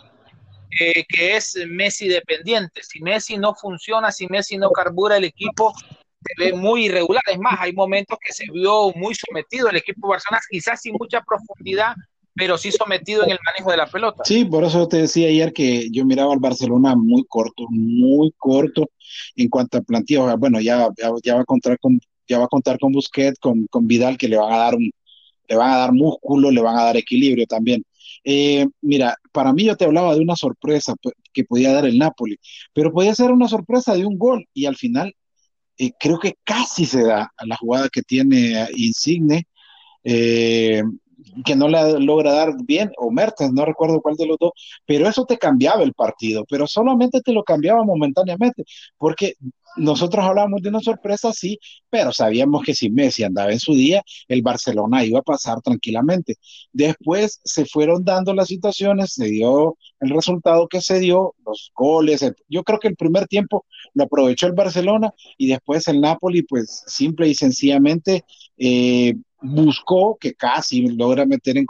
eh, 0.79 1.05
que 1.07 1.35
es 1.35 1.57
Messi 1.67 2.07
dependiente. 2.07 2.83
Si 2.83 3.01
Messi 3.01 3.37
no 3.37 3.53
funciona, 3.53 4.11
si 4.11 4.27
Messi 4.27 4.57
no 4.57 4.71
carbura 4.71 5.17
el 5.17 5.25
equipo, 5.25 5.73
se 6.23 6.43
ve 6.43 6.53
muy 6.53 6.85
irregular. 6.85 7.23
Es 7.31 7.39
más, 7.39 7.55
hay 7.59 7.73
momentos 7.73 8.17
que 8.25 8.33
se 8.33 8.45
vio 8.51 8.91
muy 8.95 9.13
sometido 9.15 9.69
el 9.69 9.77
equipo 9.77 10.07
Barcelona, 10.07 10.41
quizás 10.49 10.81
sin 10.81 10.95
mucha 10.99 11.21
profundidad, 11.21 11.95
pero 12.35 12.57
sí 12.57 12.71
sometido 12.71 13.23
en 13.23 13.31
el 13.31 13.39
manejo 13.45 13.71
de 13.71 13.77
la 13.77 13.87
pelota. 13.87 14.23
Sí, 14.25 14.45
por 14.45 14.63
eso 14.63 14.87
te 14.87 14.97
decía 14.97 15.27
ayer 15.27 15.53
que 15.53 15.89
yo 15.91 16.05
miraba 16.05 16.33
al 16.33 16.39
Barcelona 16.39 16.95
muy 16.95 17.25
corto, 17.27 17.65
muy 17.69 18.33
corto 18.37 18.89
en 19.35 19.49
cuanto 19.49 19.77
a 19.77 19.81
plantilla. 19.81 20.35
Bueno, 20.35 20.59
ya, 20.59 20.89
ya, 21.23 21.35
va 21.35 21.41
a 21.41 21.45
contar 21.45 21.77
con 21.79 21.99
ya 22.27 22.39
va 22.39 22.45
a 22.45 22.47
contar 22.47 22.79
con 22.79 22.91
Busquets, 22.91 23.39
con, 23.39 23.67
con 23.67 23.87
Vidal, 23.87 24.17
que 24.17 24.27
le 24.27 24.37
van 24.37 24.53
a 24.53 24.57
dar 24.57 24.75
un, 24.75 24.91
le 25.47 25.55
van 25.55 25.71
a 25.71 25.77
dar 25.77 25.93
músculo, 25.93 26.51
le 26.51 26.61
van 26.61 26.77
a 26.77 26.83
dar 26.83 26.97
equilibrio 26.97 27.45
también. 27.47 27.83
Eh, 28.23 28.67
mira, 28.81 29.17
para 29.31 29.53
mí 29.53 29.65
yo 29.65 29.75
te 29.75 29.85
hablaba 29.85 30.15
de 30.15 30.21
una 30.21 30.35
sorpresa 30.35 30.95
que 31.33 31.43
podía 31.43 31.73
dar 31.73 31.85
el 31.85 31.97
Napoli, 31.97 32.37
pero 32.73 32.91
podía 32.91 33.15
ser 33.15 33.31
una 33.31 33.47
sorpresa 33.47 33.95
de 33.95 34.05
un 34.05 34.17
gol 34.17 34.47
y 34.53 34.65
al 34.65 34.75
final 34.75 35.13
eh, 35.77 35.91
creo 35.99 36.19
que 36.19 36.35
casi 36.43 36.85
se 36.85 37.03
da 37.03 37.31
a 37.35 37.45
la 37.45 37.57
jugada 37.57 37.89
que 37.89 38.01
tiene 38.01 38.67
Insigne, 38.75 39.47
eh, 40.03 40.83
que 41.45 41.55
no 41.55 41.67
la 41.67 41.99
logra 41.99 42.33
dar 42.33 42.53
bien, 42.65 42.91
o 42.97 43.11
Mertens, 43.11 43.53
no 43.53 43.65
recuerdo 43.65 44.01
cuál 44.01 44.15
de 44.15 44.27
los 44.27 44.37
dos, 44.39 44.51
pero 44.85 45.07
eso 45.07 45.25
te 45.25 45.37
cambiaba 45.37 45.83
el 45.83 45.93
partido, 45.93 46.45
pero 46.49 46.67
solamente 46.67 47.21
te 47.21 47.33
lo 47.33 47.43
cambiaba 47.43 47.83
momentáneamente, 47.83 48.63
porque 48.97 49.33
nosotros 49.75 50.23
hablábamos 50.23 50.61
de 50.61 50.69
una 50.69 50.79
sorpresa, 50.79 51.31
sí, 51.33 51.59
pero 51.89 52.11
sabíamos 52.11 52.63
que 52.63 52.73
si 52.73 52.89
Messi 52.89 53.23
andaba 53.23 53.51
en 53.51 53.59
su 53.59 53.73
día, 53.73 54.03
el 54.27 54.41
Barcelona 54.41 55.03
iba 55.03 55.19
a 55.19 55.23
pasar 55.23 55.61
tranquilamente. 55.61 56.35
Después 56.71 57.39
se 57.43 57.65
fueron 57.65 58.03
dando 58.03 58.33
las 58.33 58.47
situaciones, 58.47 59.13
se 59.13 59.25
dio 59.25 59.77
el 59.99 60.09
resultado 60.09 60.67
que 60.67 60.81
se 60.81 60.99
dio, 60.99 61.35
los 61.45 61.71
goles. 61.75 62.25
Yo 62.49 62.63
creo 62.63 62.79
que 62.79 62.87
el 62.87 62.95
primer 62.95 63.27
tiempo 63.27 63.65
lo 63.93 64.03
aprovechó 64.05 64.47
el 64.47 64.53
Barcelona 64.53 65.13
y 65.37 65.47
después 65.47 65.87
el 65.87 66.01
Napoli, 66.01 66.43
pues 66.43 66.83
simple 66.87 67.27
y 67.27 67.35
sencillamente 67.35 68.25
eh, 68.57 69.15
buscó 69.43 70.17
que 70.19 70.33
casi 70.33 70.87
logra 70.87 71.25
meter 71.25 71.57
en... 71.57 71.65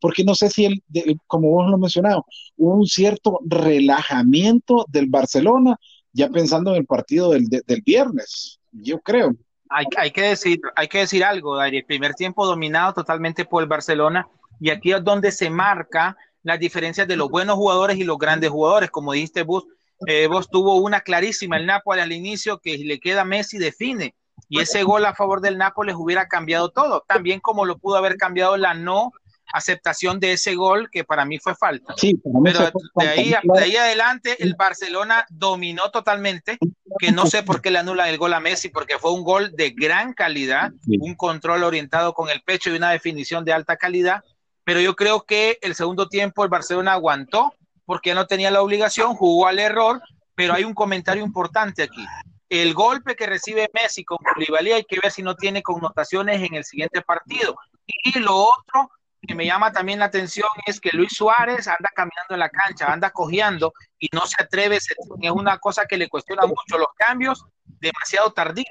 Porque 0.00 0.24
no 0.24 0.34
sé 0.34 0.48
si, 0.48 0.64
el, 0.64 0.82
como 1.26 1.50
vos 1.50 1.68
lo 1.70 1.78
mencionado, 1.78 2.24
hubo 2.56 2.74
un 2.74 2.86
cierto 2.86 3.40
relajamiento 3.44 4.86
del 4.88 5.06
Barcelona 5.08 5.78
ya 6.16 6.30
pensando 6.30 6.70
en 6.70 6.78
el 6.78 6.86
partido 6.86 7.30
del, 7.30 7.46
del 7.48 7.82
viernes, 7.82 8.58
yo 8.72 8.98
creo. 9.00 9.36
Hay, 9.68 9.84
hay, 9.98 10.10
que 10.10 10.22
decir, 10.22 10.60
hay 10.74 10.88
que 10.88 10.98
decir 11.00 11.22
algo, 11.22 11.56
Dari. 11.56 11.82
Primer 11.82 12.14
tiempo 12.14 12.46
dominado 12.46 12.94
totalmente 12.94 13.44
por 13.44 13.62
el 13.62 13.68
Barcelona 13.68 14.26
y 14.58 14.70
aquí 14.70 14.92
es 14.92 15.04
donde 15.04 15.30
se 15.30 15.50
marca 15.50 16.16
las 16.42 16.58
diferencias 16.58 17.06
de 17.06 17.16
los 17.16 17.28
buenos 17.28 17.56
jugadores 17.56 17.98
y 17.98 18.04
los 18.04 18.16
grandes 18.16 18.50
jugadores. 18.50 18.90
Como 18.90 19.12
dijiste 19.12 19.42
vos, 19.42 19.64
eh, 20.06 20.26
vos 20.26 20.48
tuvo 20.48 20.76
una 20.76 21.00
clarísima 21.00 21.58
el 21.58 21.66
Nápoles 21.66 22.04
al 22.04 22.12
inicio 22.12 22.58
que 22.58 22.78
le 22.78 22.98
queda 22.98 23.24
Messi 23.24 23.58
define 23.58 24.14
y 24.48 24.60
ese 24.60 24.84
gol 24.84 25.04
a 25.04 25.14
favor 25.14 25.42
del 25.42 25.58
Nápoles 25.58 25.96
hubiera 25.98 26.28
cambiado 26.28 26.70
todo, 26.70 27.04
también 27.06 27.40
como 27.40 27.64
lo 27.64 27.78
pudo 27.78 27.96
haber 27.96 28.16
cambiado 28.16 28.56
la 28.56 28.74
no 28.74 29.12
aceptación 29.52 30.20
de 30.20 30.32
ese 30.32 30.54
gol 30.54 30.88
que 30.90 31.04
para 31.04 31.24
mí 31.24 31.38
fue 31.38 31.54
falta. 31.54 31.94
Sí, 31.96 32.20
pero 32.44 32.70
de 32.96 33.08
ahí, 33.08 33.34
de 33.42 33.60
ahí 33.60 33.76
adelante 33.76 34.42
el 34.42 34.54
Barcelona 34.54 35.26
dominó 35.30 35.90
totalmente, 35.90 36.58
que 36.98 37.12
no 37.12 37.26
sé 37.26 37.42
por 37.42 37.60
qué 37.60 37.70
le 37.70 37.78
anula 37.78 38.08
el 38.08 38.18
gol 38.18 38.34
a 38.34 38.40
Messi, 38.40 38.68
porque 38.68 38.98
fue 38.98 39.12
un 39.12 39.24
gol 39.24 39.52
de 39.54 39.70
gran 39.70 40.12
calidad, 40.12 40.72
un 41.00 41.14
control 41.14 41.64
orientado 41.64 42.12
con 42.12 42.30
el 42.30 42.42
pecho 42.42 42.70
y 42.70 42.76
una 42.76 42.90
definición 42.90 43.44
de 43.44 43.52
alta 43.52 43.76
calidad, 43.76 44.22
pero 44.64 44.80
yo 44.80 44.96
creo 44.96 45.22
que 45.22 45.58
el 45.62 45.74
segundo 45.74 46.08
tiempo 46.08 46.42
el 46.42 46.50
Barcelona 46.50 46.92
aguantó 46.92 47.54
porque 47.84 48.14
no 48.14 48.26
tenía 48.26 48.50
la 48.50 48.62
obligación, 48.62 49.14
jugó 49.14 49.46
al 49.46 49.60
error, 49.60 50.02
pero 50.34 50.54
hay 50.54 50.64
un 50.64 50.74
comentario 50.74 51.24
importante 51.24 51.84
aquí. 51.84 52.04
El 52.48 52.74
golpe 52.74 53.16
que 53.16 53.26
recibe 53.26 53.70
Messi 53.72 54.04
con 54.04 54.18
Koulibaly 54.18 54.72
hay 54.72 54.84
que 54.84 54.98
ver 55.00 55.10
si 55.10 55.22
no 55.22 55.34
tiene 55.34 55.62
connotaciones 55.62 56.42
en 56.42 56.54
el 56.54 56.64
siguiente 56.64 57.00
partido. 57.00 57.56
Y 58.04 58.18
lo 58.18 58.36
otro 58.36 58.90
que 59.26 59.34
me 59.34 59.46
llama 59.46 59.72
también 59.72 59.98
la 59.98 60.06
atención 60.06 60.48
es 60.66 60.80
que 60.80 60.90
Luis 60.92 61.12
Suárez 61.12 61.66
anda 61.68 61.90
caminando 61.94 62.34
en 62.34 62.38
la 62.38 62.48
cancha, 62.48 62.92
anda 62.92 63.10
cojeando 63.10 63.72
y 63.98 64.08
no 64.12 64.26
se 64.26 64.42
atreve, 64.42 64.76
es 64.76 64.88
una 65.32 65.58
cosa 65.58 65.86
que 65.86 65.96
le 65.96 66.08
cuestiona 66.08 66.46
mucho 66.46 66.78
los 66.78 66.88
cambios, 66.96 67.44
demasiado 67.64 68.32
tardíos. 68.32 68.66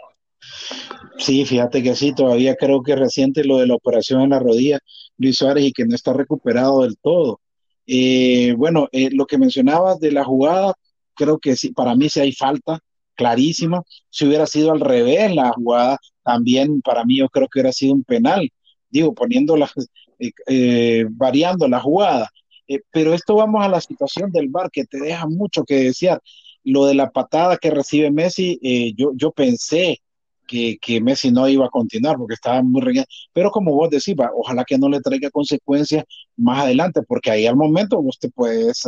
Sí, 1.18 1.45
fíjate 1.45 1.82
que 1.82 1.95
sí, 1.95 2.14
todavía 2.14 2.56
creo 2.56 2.84
que 2.84 2.95
reciente 2.95 3.43
lo 3.43 3.58
de 3.58 3.68
la 3.68 3.76
operación 3.76 4.22
en 4.22 4.30
la 4.32 4.39
rodilla, 4.39 4.80
Luis 5.18 5.38
Suárez, 5.38 5.66
y 5.66 5.72
que 5.72 5.86
no 5.86 5.95
está 5.95 6.14
recuperado 6.14 6.84
del 6.84 6.97
todo. 6.97 7.39
Eh, 7.88 8.53
bueno, 8.58 8.88
eh, 8.91 9.10
lo 9.12 9.26
que 9.26 9.38
mencionabas 9.38 9.99
de 9.99 10.12
la 10.12 10.24
jugada, 10.24 10.74
creo 11.16 11.39
que 11.39 11.56
sí, 11.56 11.72
para 11.72 11.95
mí 11.95 12.10
sí 12.10 12.20
hay 12.20 12.34
falta 12.34 12.80
clarísima. 13.16 13.82
Si 14.10 14.26
hubiera 14.26 14.45
sido 14.45 14.72
al 14.72 14.82
revés 14.82 15.34
la 15.34 15.51
jugada, 15.51 15.97
también 16.24 16.82
para 16.82 17.06
mí 17.06 17.20
yo 17.20 17.30
creo 17.30 17.47
que 17.47 17.60
hubiera 17.60 17.74
sido 17.74 17.93
un 17.93 18.03
penal. 18.03 18.49
Digo, 18.89 19.14
poniendo 19.14 19.56
las, 19.58 19.74
eh, 20.20 20.32
eh, 20.47 21.05
variando 21.09 21.68
la 21.68 21.80
jugada. 21.80 22.30
Eh, 22.68 22.82
pero 22.91 23.13
esto 23.13 23.36
vamos 23.36 23.63
a 23.63 23.70
la 23.70 23.82
situación 23.82 24.32
del 24.32 24.49
bar 24.49 24.72
que 24.72 24.86
te 24.86 24.99
deja 24.99 25.28
mucho 25.28 25.63
que 25.63 25.76
desear. 25.76 26.22
Lo 26.63 26.86
de 26.86 26.95
la 26.95 27.11
patada 27.11 27.57
que 27.57 27.70
recibe 27.70 28.09
Messi, 28.11 28.59
yo, 28.97 29.11
yo 29.16 29.32
pensé 29.32 30.01
que, 30.47 30.78
que, 30.82 30.99
Messi 30.99 31.32
no 31.32 31.47
iba 31.47 31.66
a 31.68 31.70
continuar 31.70 32.18
porque 32.18 32.34
estaba 32.34 32.63
muy 32.63 32.82
reñido. 32.82 33.05
Pero 33.34 33.51
como 33.51 33.76
vos 33.76 33.91
decís, 33.91 34.16
ojalá 34.36 34.66
que 34.66 34.78
no 34.78 34.89
le 34.89 34.99
traiga 34.99 35.30
consecuencias 35.30 36.05
más 36.36 36.63
adelante, 36.63 37.01
porque 37.07 37.30
ahí 37.30 37.45
al 37.45 37.55
momento 37.55 38.01
vos 38.01 38.18
te 38.20 38.30
puedes 38.30 38.82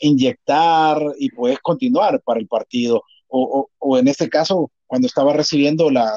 inyectar 0.00 0.98
y 1.18 1.30
puedes 1.30 1.58
continuar 1.58 2.22
para 2.22 2.40
el 2.40 2.48
partido. 2.48 3.02
O, 3.28 3.68
o, 3.78 3.98
en 3.98 4.08
este 4.08 4.30
caso, 4.30 4.70
cuando 4.86 5.06
estaba 5.06 5.32
recibiendo 5.32 5.90
la, 5.90 6.12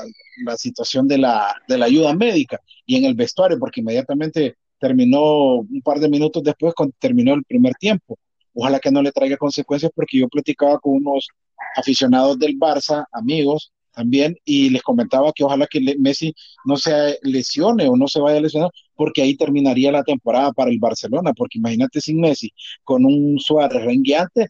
la 0.45 0.57
situación 0.57 1.07
de 1.07 1.17
la, 1.17 1.55
de 1.67 1.78
la 1.78 1.86
ayuda 1.86 2.13
médica 2.13 2.59
y 2.86 2.97
en 2.97 3.05
el 3.05 3.15
vestuario, 3.15 3.59
porque 3.59 3.82
inmediatamente 3.82 4.55
terminó 4.80 5.55
un 5.55 5.82
par 5.84 5.99
de 5.99 6.09
minutos 6.09 6.43
después, 6.43 6.74
cuando 6.74 6.95
terminó 6.99 7.34
el 7.34 7.43
primer 7.43 7.74
tiempo. 7.76 8.17
Ojalá 8.53 8.80
que 8.80 8.91
no 8.91 9.01
le 9.01 9.11
traiga 9.11 9.38
consecuencias, 9.38 9.91
porque 9.93 10.20
yo 10.20 10.28
platicaba 10.28 10.80
con 10.80 10.93
unos 10.93 11.28
aficionados 11.76 12.39
del 12.39 12.57
Barça, 12.57 13.05
amigos 13.11 13.72
también, 13.93 14.36
y 14.45 14.70
les 14.70 14.82
comentaba 14.82 15.32
que 15.34 15.43
ojalá 15.43 15.67
que 15.67 15.82
Messi 15.99 16.34
no 16.65 16.78
se 16.78 17.20
lesione 17.22 17.88
o 17.89 17.97
no 17.97 18.07
se 18.07 18.22
vaya 18.22 18.38
a 18.38 18.41
lesionar, 18.41 18.72
porque 18.95 19.22
ahí 19.22 19.36
terminaría 19.36 19.91
la 19.91 20.03
temporada 20.03 20.53
para 20.53 20.72
el 20.72 20.80
Barcelona, 20.80 21.34
porque 21.34 21.57
imagínate 21.57 21.99
sin 21.99 22.20
Messi, 22.20 22.51
con 22.84 23.05
un 23.05 23.39
Suárez 23.39 23.84
rengueante, 23.84 24.49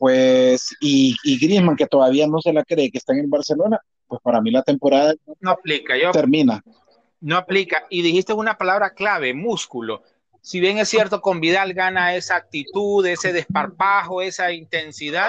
pues, 0.00 0.74
y, 0.80 1.14
y 1.24 1.38
Griezmann, 1.38 1.76
que 1.76 1.86
todavía 1.86 2.26
no 2.26 2.40
se 2.40 2.54
la 2.54 2.64
cree 2.64 2.90
que 2.90 2.96
está 2.96 3.12
en 3.12 3.18
el 3.18 3.26
Barcelona, 3.26 3.78
pues 4.06 4.18
para 4.22 4.40
mí 4.40 4.50
la 4.50 4.62
temporada 4.62 5.12
no 5.40 5.50
aplica. 5.50 5.94
Yo, 5.94 6.10
termina. 6.10 6.64
No 7.20 7.36
aplica. 7.36 7.84
Y 7.90 8.00
dijiste 8.00 8.32
una 8.32 8.56
palabra 8.56 8.94
clave, 8.94 9.34
músculo. 9.34 10.02
Si 10.40 10.58
bien 10.58 10.78
es 10.78 10.88
cierto, 10.88 11.20
con 11.20 11.38
Vidal 11.38 11.74
gana 11.74 12.14
esa 12.14 12.36
actitud, 12.36 13.04
ese 13.04 13.34
desparpajo, 13.34 14.22
esa 14.22 14.50
intensidad, 14.52 15.28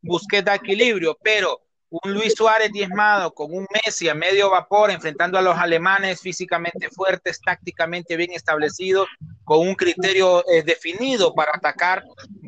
Busquets 0.00 0.46
da 0.46 0.56
equilibrio, 0.56 1.16
pero 1.22 1.60
un 1.88 2.12
Luis 2.12 2.34
Suárez 2.36 2.72
diezmado 2.72 3.32
con 3.32 3.54
un 3.54 3.68
Messi 3.72 4.08
a 4.08 4.16
medio 4.16 4.50
vapor 4.50 4.90
enfrentando 4.90 5.38
a 5.38 5.42
los 5.42 5.56
alemanes 5.56 6.20
físicamente 6.20 6.90
fuertes, 6.90 7.40
tácticamente 7.40 8.16
bien 8.16 8.32
establecidos, 8.32 9.06
con 9.44 9.60
un 9.60 9.76
criterio 9.76 10.44
eh, 10.48 10.64
definido 10.64 11.32
para 11.34 11.52
atacar, 11.54 12.02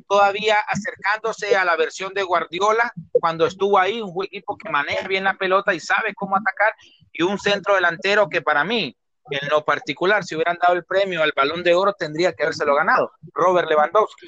todavía 0.08 0.56
acercándose 0.68 1.56
a 1.56 1.64
la 1.64 1.76
versión 1.76 2.12
de 2.14 2.22
Guardiola 2.22 2.92
cuando 3.12 3.46
estuvo 3.46 3.78
ahí, 3.78 4.00
un 4.00 4.24
equipo 4.24 4.56
que 4.56 4.70
maneja 4.70 5.08
bien 5.08 5.24
la 5.24 5.36
pelota 5.36 5.74
y 5.74 5.80
sabe 5.80 6.14
cómo 6.14 6.36
atacar, 6.36 6.72
y 7.12 7.22
un 7.22 7.38
centro 7.38 7.74
delantero 7.74 8.28
que 8.28 8.42
para 8.42 8.64
mí, 8.64 8.96
en 9.30 9.48
lo 9.48 9.64
particular, 9.64 10.24
si 10.24 10.34
hubieran 10.34 10.58
dado 10.60 10.74
el 10.74 10.84
premio 10.84 11.22
al 11.22 11.32
balón 11.34 11.62
de 11.62 11.74
oro, 11.74 11.94
tendría 11.98 12.32
que 12.32 12.42
habérselo 12.42 12.74
ganado, 12.74 13.10
Robert 13.32 13.68
Lewandowski. 13.68 14.26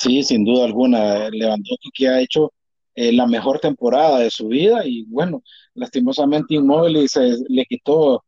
Sí, 0.00 0.22
sin 0.22 0.44
duda 0.44 0.64
alguna, 0.64 1.28
Lewandowski 1.30 1.90
que 1.92 2.08
ha 2.08 2.20
hecho 2.20 2.52
eh, 2.94 3.12
la 3.12 3.26
mejor 3.26 3.60
temporada 3.60 4.18
de 4.18 4.30
su 4.30 4.48
vida 4.48 4.84
y 4.84 5.04
bueno, 5.04 5.42
lastimosamente 5.74 6.54
Inmóvil 6.54 7.08
se 7.08 7.36
le 7.48 7.64
quitó 7.66 8.24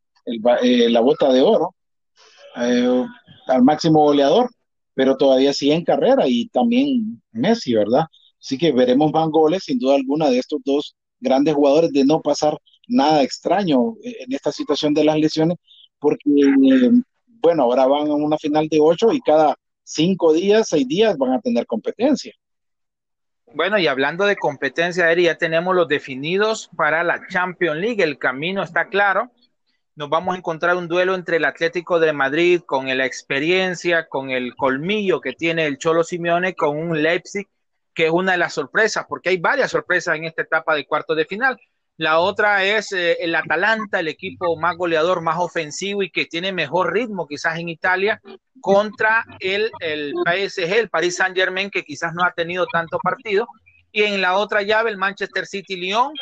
eh, 0.62 0.88
la 0.88 1.00
bota 1.00 1.32
de 1.32 1.42
oro 1.42 1.74
eh, 2.56 3.04
al 3.48 3.62
máximo 3.62 4.04
goleador, 4.04 4.50
pero 5.00 5.16
todavía 5.16 5.54
sigue 5.54 5.72
en 5.72 5.82
carrera 5.82 6.28
y 6.28 6.48
también 6.48 7.22
Messi, 7.32 7.72
¿verdad? 7.72 8.04
Así 8.38 8.58
que 8.58 8.70
veremos 8.70 9.10
más 9.10 9.30
goles 9.30 9.64
sin 9.64 9.78
duda 9.78 9.94
alguna 9.94 10.28
de 10.28 10.38
estos 10.38 10.60
dos 10.62 10.94
grandes 11.18 11.54
jugadores 11.54 11.90
de 11.90 12.04
no 12.04 12.20
pasar 12.20 12.58
nada 12.86 13.22
extraño 13.22 13.94
en 14.02 14.30
esta 14.30 14.52
situación 14.52 14.92
de 14.92 15.04
las 15.04 15.18
lesiones, 15.18 15.56
porque 15.98 16.22
bueno, 17.26 17.62
ahora 17.62 17.86
van 17.86 18.08
a 18.08 18.14
una 18.14 18.36
final 18.36 18.68
de 18.68 18.78
ocho 18.78 19.10
y 19.10 19.22
cada 19.22 19.56
cinco 19.84 20.34
días, 20.34 20.68
seis 20.68 20.86
días 20.86 21.16
van 21.16 21.32
a 21.32 21.40
tener 21.40 21.64
competencia. 21.64 22.34
Bueno, 23.54 23.78
y 23.78 23.86
hablando 23.86 24.26
de 24.26 24.36
competencia 24.36 25.10
ya 25.14 25.38
tenemos 25.38 25.74
los 25.74 25.88
definidos 25.88 26.68
para 26.76 27.02
la 27.04 27.26
Champions 27.26 27.80
League. 27.80 28.02
El 28.02 28.18
camino 28.18 28.62
está 28.62 28.90
claro. 28.90 29.30
Nos 30.00 30.08
vamos 30.08 30.34
a 30.34 30.38
encontrar 30.38 30.78
un 30.78 30.88
duelo 30.88 31.14
entre 31.14 31.36
el 31.36 31.44
Atlético 31.44 32.00
de 32.00 32.14
Madrid 32.14 32.62
con 32.64 32.86
la 32.86 33.04
experiencia, 33.04 34.08
con 34.08 34.30
el 34.30 34.56
colmillo 34.56 35.20
que 35.20 35.34
tiene 35.34 35.66
el 35.66 35.76
Cholo 35.76 36.04
Simeone, 36.04 36.54
con 36.54 36.78
un 36.78 37.02
Leipzig 37.02 37.46
que 37.92 38.06
es 38.06 38.10
una 38.10 38.32
de 38.32 38.38
las 38.38 38.54
sorpresas, 38.54 39.04
porque 39.06 39.28
hay 39.28 39.36
varias 39.36 39.72
sorpresas 39.72 40.16
en 40.16 40.24
esta 40.24 40.40
etapa 40.40 40.74
de 40.74 40.86
cuartos 40.86 41.18
de 41.18 41.26
final. 41.26 41.60
La 41.98 42.18
otra 42.18 42.64
es 42.64 42.92
eh, 42.92 43.18
el 43.20 43.34
Atalanta, 43.34 44.00
el 44.00 44.08
equipo 44.08 44.56
más 44.56 44.74
goleador, 44.78 45.20
más 45.20 45.36
ofensivo 45.38 46.02
y 46.02 46.10
que 46.10 46.24
tiene 46.24 46.50
mejor 46.50 46.94
ritmo 46.94 47.28
quizás 47.28 47.58
en 47.58 47.68
Italia 47.68 48.22
contra 48.62 49.26
el, 49.38 49.70
el 49.80 50.14
PSG, 50.24 50.78
el 50.78 50.88
Paris 50.88 51.16
Saint 51.16 51.36
Germain, 51.36 51.68
que 51.68 51.84
quizás 51.84 52.14
no 52.14 52.24
ha 52.24 52.32
tenido 52.32 52.64
tanto 52.72 52.98
partido. 53.00 53.46
Y 53.92 54.02
en 54.02 54.20
la 54.20 54.36
otra 54.36 54.62
llave, 54.62 54.90
el 54.90 54.96
Manchester 54.96 55.46
City 55.46 55.76
Lyon 55.76 56.12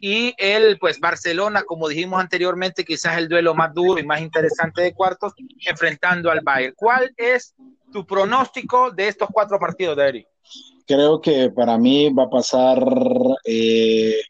y 0.00 0.34
el 0.38 0.78
pues 0.78 0.98
Barcelona, 0.98 1.62
como 1.62 1.88
dijimos 1.88 2.20
anteriormente, 2.20 2.84
quizás 2.84 3.18
el 3.18 3.28
duelo 3.28 3.54
más 3.54 3.74
duro 3.74 4.00
y 4.00 4.06
más 4.06 4.20
interesante 4.20 4.82
de 4.82 4.94
cuartos, 4.94 5.34
enfrentando 5.66 6.30
al 6.30 6.40
Bayern. 6.42 6.74
¿Cuál 6.76 7.12
es 7.16 7.54
tu 7.92 8.06
pronóstico 8.06 8.90
de 8.90 9.08
estos 9.08 9.28
cuatro 9.32 9.58
partidos, 9.58 9.98
Eric? 9.98 10.26
Creo 10.86 11.20
que 11.20 11.50
para 11.50 11.76
mí 11.76 12.10
va 12.10 12.24
a 12.24 12.30
pasar 12.30 12.82
eh, 13.44 14.22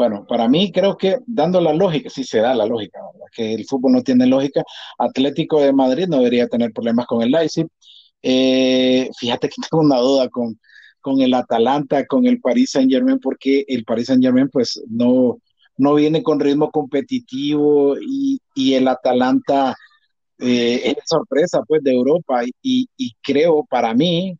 bueno, 0.00 0.24
para 0.26 0.48
mí 0.48 0.72
creo 0.72 0.96
que 0.96 1.18
dando 1.26 1.60
la 1.60 1.74
lógica, 1.74 2.08
sí 2.08 2.24
se 2.24 2.38
da 2.38 2.54
la 2.54 2.64
lógica, 2.64 2.98
que 3.32 3.52
el 3.52 3.66
fútbol 3.66 3.92
no 3.92 4.02
tiene 4.02 4.26
lógica. 4.26 4.62
Atlético 4.96 5.60
de 5.60 5.74
Madrid 5.74 6.06
no 6.08 6.16
debería 6.16 6.48
tener 6.48 6.72
problemas 6.72 7.04
con 7.04 7.20
el 7.20 7.30
Leipzig. 7.30 7.66
Eh, 8.22 9.10
fíjate 9.18 9.50
que 9.50 9.56
tengo 9.70 9.82
una 9.82 9.98
duda 9.98 10.30
con, 10.30 10.58
con 11.00 11.20
el 11.20 11.34
Atalanta, 11.34 12.06
con 12.06 12.26
el 12.26 12.40
Paris 12.40 12.70
Saint 12.72 12.90
Germain, 12.90 13.18
porque 13.18 13.64
el 13.68 13.84
Paris 13.84 14.06
Saint 14.08 14.22
Germain 14.22 14.48
pues 14.48 14.82
no, 14.88 15.38
no 15.76 15.94
viene 15.94 16.22
con 16.22 16.40
ritmo 16.40 16.70
competitivo 16.70 17.96
y, 18.00 18.40
el 18.74 18.88
Atalanta 18.88 19.74
eh, 20.38 20.82
es 20.84 20.96
sorpresa 21.06 21.62
pues 21.66 21.82
de 21.82 21.92
Europa 21.92 22.42
y, 22.62 22.88
y 22.96 23.12
creo 23.22 23.64
para 23.64 23.94
mí, 23.94 24.38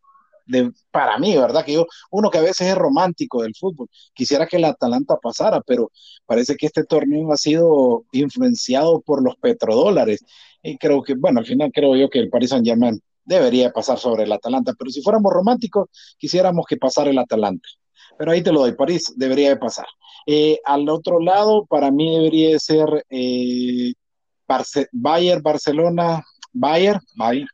para 0.91 1.17
mí, 1.17 1.35
¿verdad? 1.37 1.65
Que 1.65 1.73
yo, 1.73 1.85
uno 2.11 2.29
que 2.29 2.37
a 2.37 2.41
veces 2.41 2.67
es 2.67 2.75
romántico 2.75 3.41
del 3.43 3.55
fútbol, 3.55 3.87
quisiera 4.13 4.47
que 4.47 4.57
el 4.57 4.65
Atalanta 4.65 5.17
pasara, 5.17 5.61
pero 5.61 5.91
parece 6.25 6.55
que 6.55 6.65
este 6.67 6.83
torneo 6.83 7.31
ha 7.31 7.37
sido 7.37 8.05
influenciado 8.11 9.01
por 9.01 9.23
los 9.23 9.35
petrodólares. 9.37 10.23
Y 10.63 10.77
creo 10.77 11.01
que, 11.03 11.15
bueno, 11.15 11.39
al 11.39 11.45
final 11.45 11.71
creo 11.73 11.95
yo 11.95 12.09
que 12.09 12.19
el 12.19 12.29
Paris 12.29 12.49
Saint 12.51 12.65
Germain 12.65 13.01
debería 13.35 13.71
pasar 13.71 13.97
sobre 13.97 14.23
el 14.23 14.31
Atalanta, 14.31 14.73
pero 14.77 14.91
si 14.91 15.01
fuéramos 15.01 15.31
románticos, 15.31 15.89
quisiéramos 16.17 16.65
que 16.65 16.77
pasara 16.77 17.09
el 17.09 17.17
Atalanta. 17.17 17.67
Pero 18.17 18.31
ahí 18.31 18.43
te 18.43 18.51
lo 18.51 18.61
doy, 18.61 18.73
París 18.73 19.13
debería 19.15 19.49
de 19.49 19.57
pasar. 19.57 19.87
Eh, 20.25 20.59
al 20.65 20.87
otro 20.89 21.19
lado, 21.19 21.65
para 21.65 21.91
mí 21.91 22.15
debería 22.15 22.59
ser 22.59 23.05
eh, 23.09 23.93
Bayern, 24.91 25.41
Barcelona, 25.41 26.23
Bayern, 26.51 26.99
Bayern, 27.15 27.47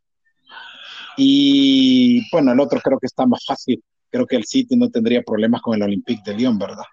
y 1.18 2.30
bueno, 2.32 2.52
el 2.52 2.60
otro 2.60 2.80
creo 2.80 3.00
que 3.00 3.08
está 3.08 3.26
más 3.26 3.44
fácil. 3.44 3.84
Creo 4.10 4.26
que 4.26 4.36
el 4.36 4.46
City 4.46 4.78
no 4.78 4.90
tendría 4.90 5.24
problemas 5.24 5.62
con 5.62 5.76
el 5.76 5.82
Olympique 5.82 6.22
de 6.24 6.38
Lyon, 6.38 6.58
¿verdad? 6.60 6.86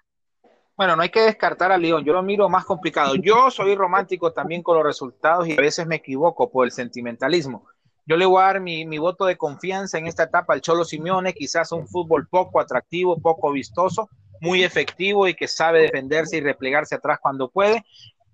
Bueno, 0.75 0.95
no 0.95 1.03
hay 1.03 1.09
que 1.09 1.21
descartar 1.21 1.71
a 1.71 1.77
Lyon. 1.77 2.03
Yo 2.03 2.11
lo 2.11 2.23
miro 2.23 2.49
más 2.49 2.65
complicado. 2.65 3.15
Yo 3.15 3.49
soy 3.51 3.75
romántico 3.75 4.33
también 4.33 4.63
con 4.63 4.75
los 4.75 4.83
resultados 4.83 5.47
y 5.47 5.53
a 5.53 5.61
veces 5.61 5.85
me 5.85 5.97
equivoco 5.97 6.49
por 6.49 6.65
el 6.65 6.71
sentimentalismo. 6.71 7.65
Yo 8.05 8.17
le 8.17 8.25
voy 8.25 8.41
a 8.41 8.45
dar 8.45 8.59
mi, 8.61 8.85
mi 8.85 8.97
voto 8.99 9.25
de 9.25 9.35
confianza 9.35 9.97
en 9.97 10.07
esta 10.07 10.23
etapa 10.23 10.53
al 10.53 10.61
Cholo 10.61 10.85
Simeone, 10.85 11.33
quizás 11.33 11.71
un 11.71 11.87
fútbol 11.87 12.27
poco 12.27 12.59
atractivo, 12.59 13.17
poco 13.17 13.51
vistoso, 13.51 14.09
muy 14.41 14.63
efectivo 14.63 15.27
y 15.27 15.33
que 15.33 15.47
sabe 15.47 15.81
defenderse 15.81 16.37
y 16.37 16.41
replegarse 16.41 16.95
atrás 16.95 17.19
cuando 17.21 17.49
puede. 17.49 17.83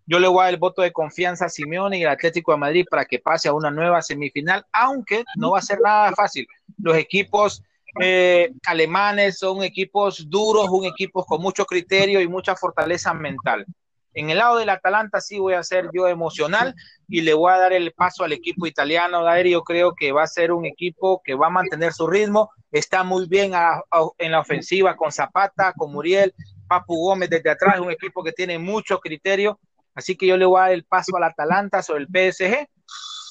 Yo 0.06 0.20
le 0.20 0.28
voy 0.28 0.42
a 0.42 0.44
dar 0.44 0.54
el 0.54 0.60
voto 0.60 0.82
de 0.82 0.92
confianza 0.92 1.46
a 1.46 1.50
Simeone 1.50 1.98
y 1.98 2.04
al 2.04 2.12
Atlético 2.12 2.52
de 2.52 2.58
Madrid 2.58 2.86
para 2.90 3.06
que 3.06 3.20
pase 3.20 3.48
a 3.48 3.54
una 3.54 3.72
nueva 3.72 4.02
semifinal, 4.02 4.66
aunque 4.74 5.24
no 5.38 5.52
va 5.52 5.60
a 5.60 5.62
ser 5.62 5.80
nada 5.80 6.12
fácil. 6.12 6.46
Los 6.78 6.98
equipos 6.98 7.64
eh, 8.02 8.52
alemanes 8.66 9.40
son 9.40 9.64
equipos 9.64 10.30
duros, 10.30 10.70
un 10.70 10.86
equipo 10.86 11.26
con 11.26 11.42
mucho 11.42 11.66
criterio 11.66 12.20
y 12.20 12.28
mucha 12.28 12.56
fortaleza 12.56 13.14
mental. 13.14 13.66
En 14.14 14.30
el 14.30 14.38
lado 14.38 14.58
del 14.58 14.70
Atalanta 14.70 15.22
sí 15.22 15.40
voy 15.40 15.54
a 15.54 15.64
ser 15.64 15.90
yo 15.94 16.08
emocional 16.08 16.76
y 17.08 17.22
le 17.22 17.34
voy 17.34 17.52
a 17.52 17.58
dar 17.58 17.74
el 17.74 17.92
paso 17.94 18.24
al 18.24 18.34
equipo 18.34 18.68
italiano. 18.68 19.24
Daer, 19.24 19.48
yo 19.48 19.64
creo 19.64 19.94
que 19.96 20.12
va 20.12 20.24
a 20.24 20.28
ser 20.28 20.52
un 20.52 20.66
equipo 20.66 21.22
que 21.24 21.36
va 21.36 21.48
a 21.48 21.52
mantener 21.52 21.94
su 21.94 22.08
ritmo. 22.08 22.52
Está 22.72 23.04
muy 23.04 23.28
bien 23.28 23.54
en 24.18 24.32
la 24.32 24.40
ofensiva 24.40 24.96
con 24.96 25.12
Zapata, 25.12 25.74
con 25.74 25.92
Muriel, 25.92 26.34
Papu 26.68 26.96
Gómez 26.96 27.30
desde 27.30 27.50
atrás, 27.50 27.80
un 27.80 27.92
equipo 27.92 28.24
que 28.24 28.32
tiene 28.32 28.58
mucho 28.60 29.00
criterio 29.00 29.60
Así 29.94 30.16
que 30.16 30.28
yo 30.28 30.38
le 30.38 30.46
voy 30.46 30.60
a 30.60 30.64
dar 30.64 30.72
el 30.72 30.86
paso 30.86 31.16
al 31.18 31.24
Atalanta 31.24 31.82
sobre 31.82 32.06
el 32.06 32.08
PSG. 32.08 32.68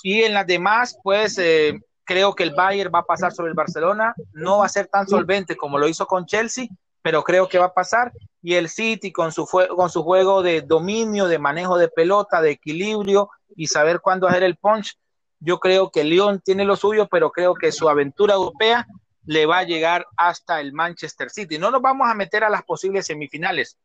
Y 0.02 0.22
en 0.22 0.34
las 0.34 0.46
demás, 0.46 0.98
pues 1.02 1.38
eh, 1.38 1.78
creo 2.04 2.34
que 2.34 2.42
el 2.42 2.54
Bayern 2.54 2.92
va 2.94 3.00
a 3.00 3.04
pasar 3.04 3.32
sobre 3.32 3.50
el 3.50 3.54
Barcelona. 3.54 4.14
No 4.32 4.58
va 4.58 4.66
a 4.66 4.70
ser 4.70 4.86
tan 4.86 5.08
solvente 5.08 5.56
como 5.56 5.78
lo 5.78 5.88
hizo 5.88 6.06
con 6.06 6.26
Chelsea, 6.26 6.66
pero 7.02 7.22
creo 7.22 7.48
que 7.48 7.58
va 7.58 7.66
a 7.66 7.74
pasar. 7.74 8.12
Y 8.42 8.54
el 8.54 8.68
City 8.68 9.12
con 9.12 9.32
su, 9.32 9.46
con 9.46 9.90
su 9.90 10.02
juego 10.02 10.42
de 10.42 10.62
dominio, 10.62 11.26
de 11.26 11.38
manejo 11.38 11.78
de 11.78 11.88
pelota, 11.88 12.40
de 12.40 12.50
equilibrio 12.50 13.30
y 13.56 13.66
saber 13.66 14.00
cuándo 14.00 14.26
hacer 14.28 14.42
el 14.42 14.56
punch. 14.56 14.96
Yo 15.40 15.58
creo 15.58 15.90
que 15.90 16.04
Lyon 16.04 16.40
tiene 16.40 16.64
lo 16.64 16.76
suyo, 16.76 17.08
pero 17.10 17.30
creo 17.30 17.54
que 17.54 17.72
su 17.72 17.88
aventura 17.88 18.34
europea 18.34 18.86
le 19.24 19.46
va 19.46 19.58
a 19.58 19.64
llegar 19.64 20.06
hasta 20.16 20.60
el 20.60 20.72
Manchester 20.72 21.30
City. 21.30 21.58
No 21.58 21.70
nos 21.70 21.82
vamos 21.82 22.08
a 22.08 22.14
meter 22.14 22.44
a 22.44 22.50
las 22.50 22.62
posibles 22.62 23.06
semifinales, 23.06 23.78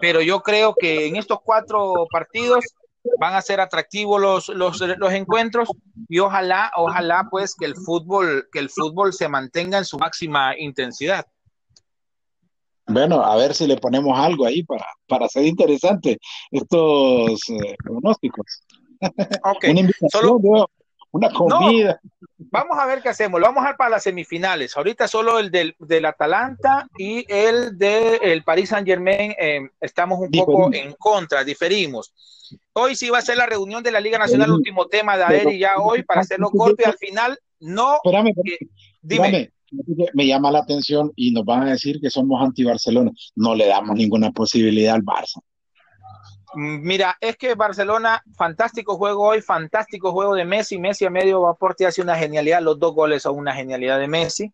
pero 0.00 0.20
yo 0.20 0.40
creo 0.40 0.74
que 0.74 1.06
en 1.06 1.16
estos 1.16 1.38
cuatro 1.42 2.06
partidos 2.10 2.64
van 3.18 3.34
a 3.34 3.42
ser 3.42 3.60
atractivos 3.60 4.20
los, 4.20 4.48
los, 4.48 4.80
los, 4.80 5.12
encuentros 5.12 5.68
y 6.08 6.20
ojalá, 6.20 6.72
ojalá 6.76 7.28
pues 7.30 7.54
que 7.54 7.66
el 7.66 7.76
fútbol, 7.76 8.48
que 8.50 8.58
el 8.58 8.70
fútbol 8.70 9.12
se 9.12 9.28
mantenga 9.28 9.78
en 9.78 9.84
su 9.84 9.98
máxima 9.98 10.56
intensidad. 10.56 11.26
Bueno, 12.86 13.22
a 13.24 13.36
ver 13.36 13.54
si 13.54 13.66
le 13.66 13.76
ponemos 13.76 14.18
algo 14.18 14.44
ahí 14.44 14.62
para, 14.62 14.86
para 15.06 15.26
hacer 15.26 15.44
interesante 15.44 16.18
estos 16.50 17.48
eh, 17.48 17.76
pronósticos. 17.82 18.62
Okay. 19.56 19.70
Una 19.70 19.80
invitación, 19.80 20.40
una 21.10 21.30
comida. 21.30 22.00
vamos 22.38 22.76
a 22.78 22.86
ver 22.86 23.02
qué 23.02 23.08
hacemos. 23.08 23.40
Lo 23.40 23.46
vamos 23.46 23.64
a 23.64 23.76
para 23.76 23.90
las 23.90 24.02
semifinales. 24.02 24.76
Ahorita 24.76 25.06
solo 25.06 25.38
el 25.38 25.50
del, 25.50 25.76
del 25.78 26.04
Atalanta 26.06 26.86
y 26.98 27.24
el 27.32 27.78
del 27.78 28.18
el 28.20 28.42
Paris 28.42 28.70
Saint 28.70 28.86
Germain 28.86 29.32
eh, 29.38 29.60
estamos 29.80 30.18
un 30.18 30.30
poco 30.30 30.72
en 30.72 30.92
contra, 30.94 31.44
diferimos. 31.44 32.12
Hoy 32.72 32.96
sí 32.96 33.10
va 33.10 33.18
a 33.18 33.22
ser 33.22 33.36
la 33.36 33.46
reunión 33.46 33.82
de 33.82 33.92
la 33.92 34.00
Liga 34.00 34.18
Nacional, 34.18 34.48
el 34.48 34.54
último 34.54 34.86
tema 34.86 35.16
de 35.16 35.54
y 35.54 35.58
ya 35.60 35.78
hoy 35.78 36.02
para 36.02 36.22
hacerlo 36.22 36.50
corto 36.50 36.82
y 36.82 36.84
al 36.84 36.98
final 36.98 37.38
no. 37.60 37.94
Espérame, 38.04 38.32
dime. 39.00 39.53
Me 40.12 40.26
llama 40.26 40.50
la 40.50 40.60
atención 40.60 41.12
y 41.16 41.32
nos 41.32 41.44
van 41.44 41.62
a 41.62 41.70
decir 41.72 42.00
que 42.00 42.10
somos 42.10 42.42
anti-Barcelona. 42.42 43.10
No 43.34 43.54
le 43.54 43.66
damos 43.66 43.96
ninguna 43.96 44.30
posibilidad 44.30 44.94
al 44.94 45.02
Barça. 45.02 45.40
Mira, 46.56 47.16
es 47.20 47.36
que 47.36 47.54
Barcelona, 47.54 48.22
fantástico 48.36 48.96
juego 48.96 49.24
hoy, 49.28 49.42
fantástico 49.42 50.12
juego 50.12 50.34
de 50.34 50.44
Messi. 50.44 50.78
Messi 50.78 51.04
a 51.04 51.10
medio 51.10 51.40
vapor 51.40 51.74
te 51.74 51.86
hace 51.86 52.00
una 52.00 52.16
genialidad. 52.16 52.62
Los 52.62 52.78
dos 52.78 52.94
goles 52.94 53.22
son 53.22 53.36
una 53.36 53.54
genialidad 53.54 53.98
de 53.98 54.06
Messi, 54.06 54.52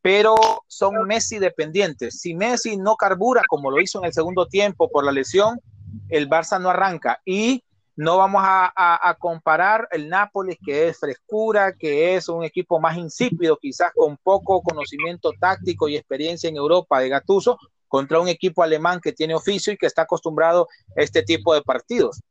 pero 0.00 0.36
son 0.66 0.94
Messi 1.06 1.38
dependientes. 1.38 2.20
Si 2.20 2.34
Messi 2.34 2.78
no 2.78 2.96
carbura 2.96 3.42
como 3.46 3.70
lo 3.70 3.80
hizo 3.80 3.98
en 3.98 4.06
el 4.06 4.12
segundo 4.12 4.46
tiempo 4.46 4.88
por 4.90 5.04
la 5.04 5.12
lesión, 5.12 5.60
el 6.08 6.30
Barça 6.30 6.60
no 6.60 6.70
arranca. 6.70 7.20
Y 7.26 7.62
no 7.98 8.16
vamos 8.16 8.42
a, 8.44 9.16
comparar 9.18 9.88
el 9.90 10.08
Nápoles, 10.08 10.56
que 10.64 10.86
es 10.86 11.00
frescura, 11.00 11.74
que 11.76 12.14
es 12.14 12.28
un 12.28 12.44
equipo 12.44 12.78
más 12.78 12.96
insípido, 12.96 13.58
quizás 13.60 13.90
con 13.92 14.16
poco 14.18 14.62
conocimiento 14.62 15.32
táctico 15.40 15.88
y 15.88 15.96
experiencia 15.96 16.48
en 16.48 16.54
Europa 16.54 17.00
de 17.00 17.08
Gatuso, 17.08 17.58
contra 17.88 18.20
un 18.20 18.28
equipo 18.28 18.62
alemán 18.62 19.00
que 19.02 19.12
tiene 19.12 19.34
oficio 19.34 19.72
y 19.72 19.76
que 19.76 19.86
está 19.86 20.02
acostumbrado 20.02 20.68
a 20.96 21.02
este 21.02 21.24
tipo 21.24 21.52
de 21.52 21.62
partidos. 21.62 22.22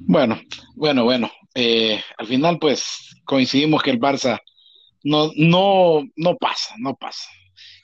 Bueno, 0.00 0.40
bueno, 0.74 1.04
bueno. 1.04 1.30
Eh, 1.54 2.02
al 2.16 2.26
final, 2.26 2.58
pues 2.58 3.14
coincidimos 3.24 3.80
que 3.84 3.90
el 3.90 4.00
Barça 4.00 4.40
no, 5.04 5.30
no, 5.36 6.02
no 6.16 6.36
pasa, 6.36 6.74
no 6.78 6.96
pasa. 6.96 7.28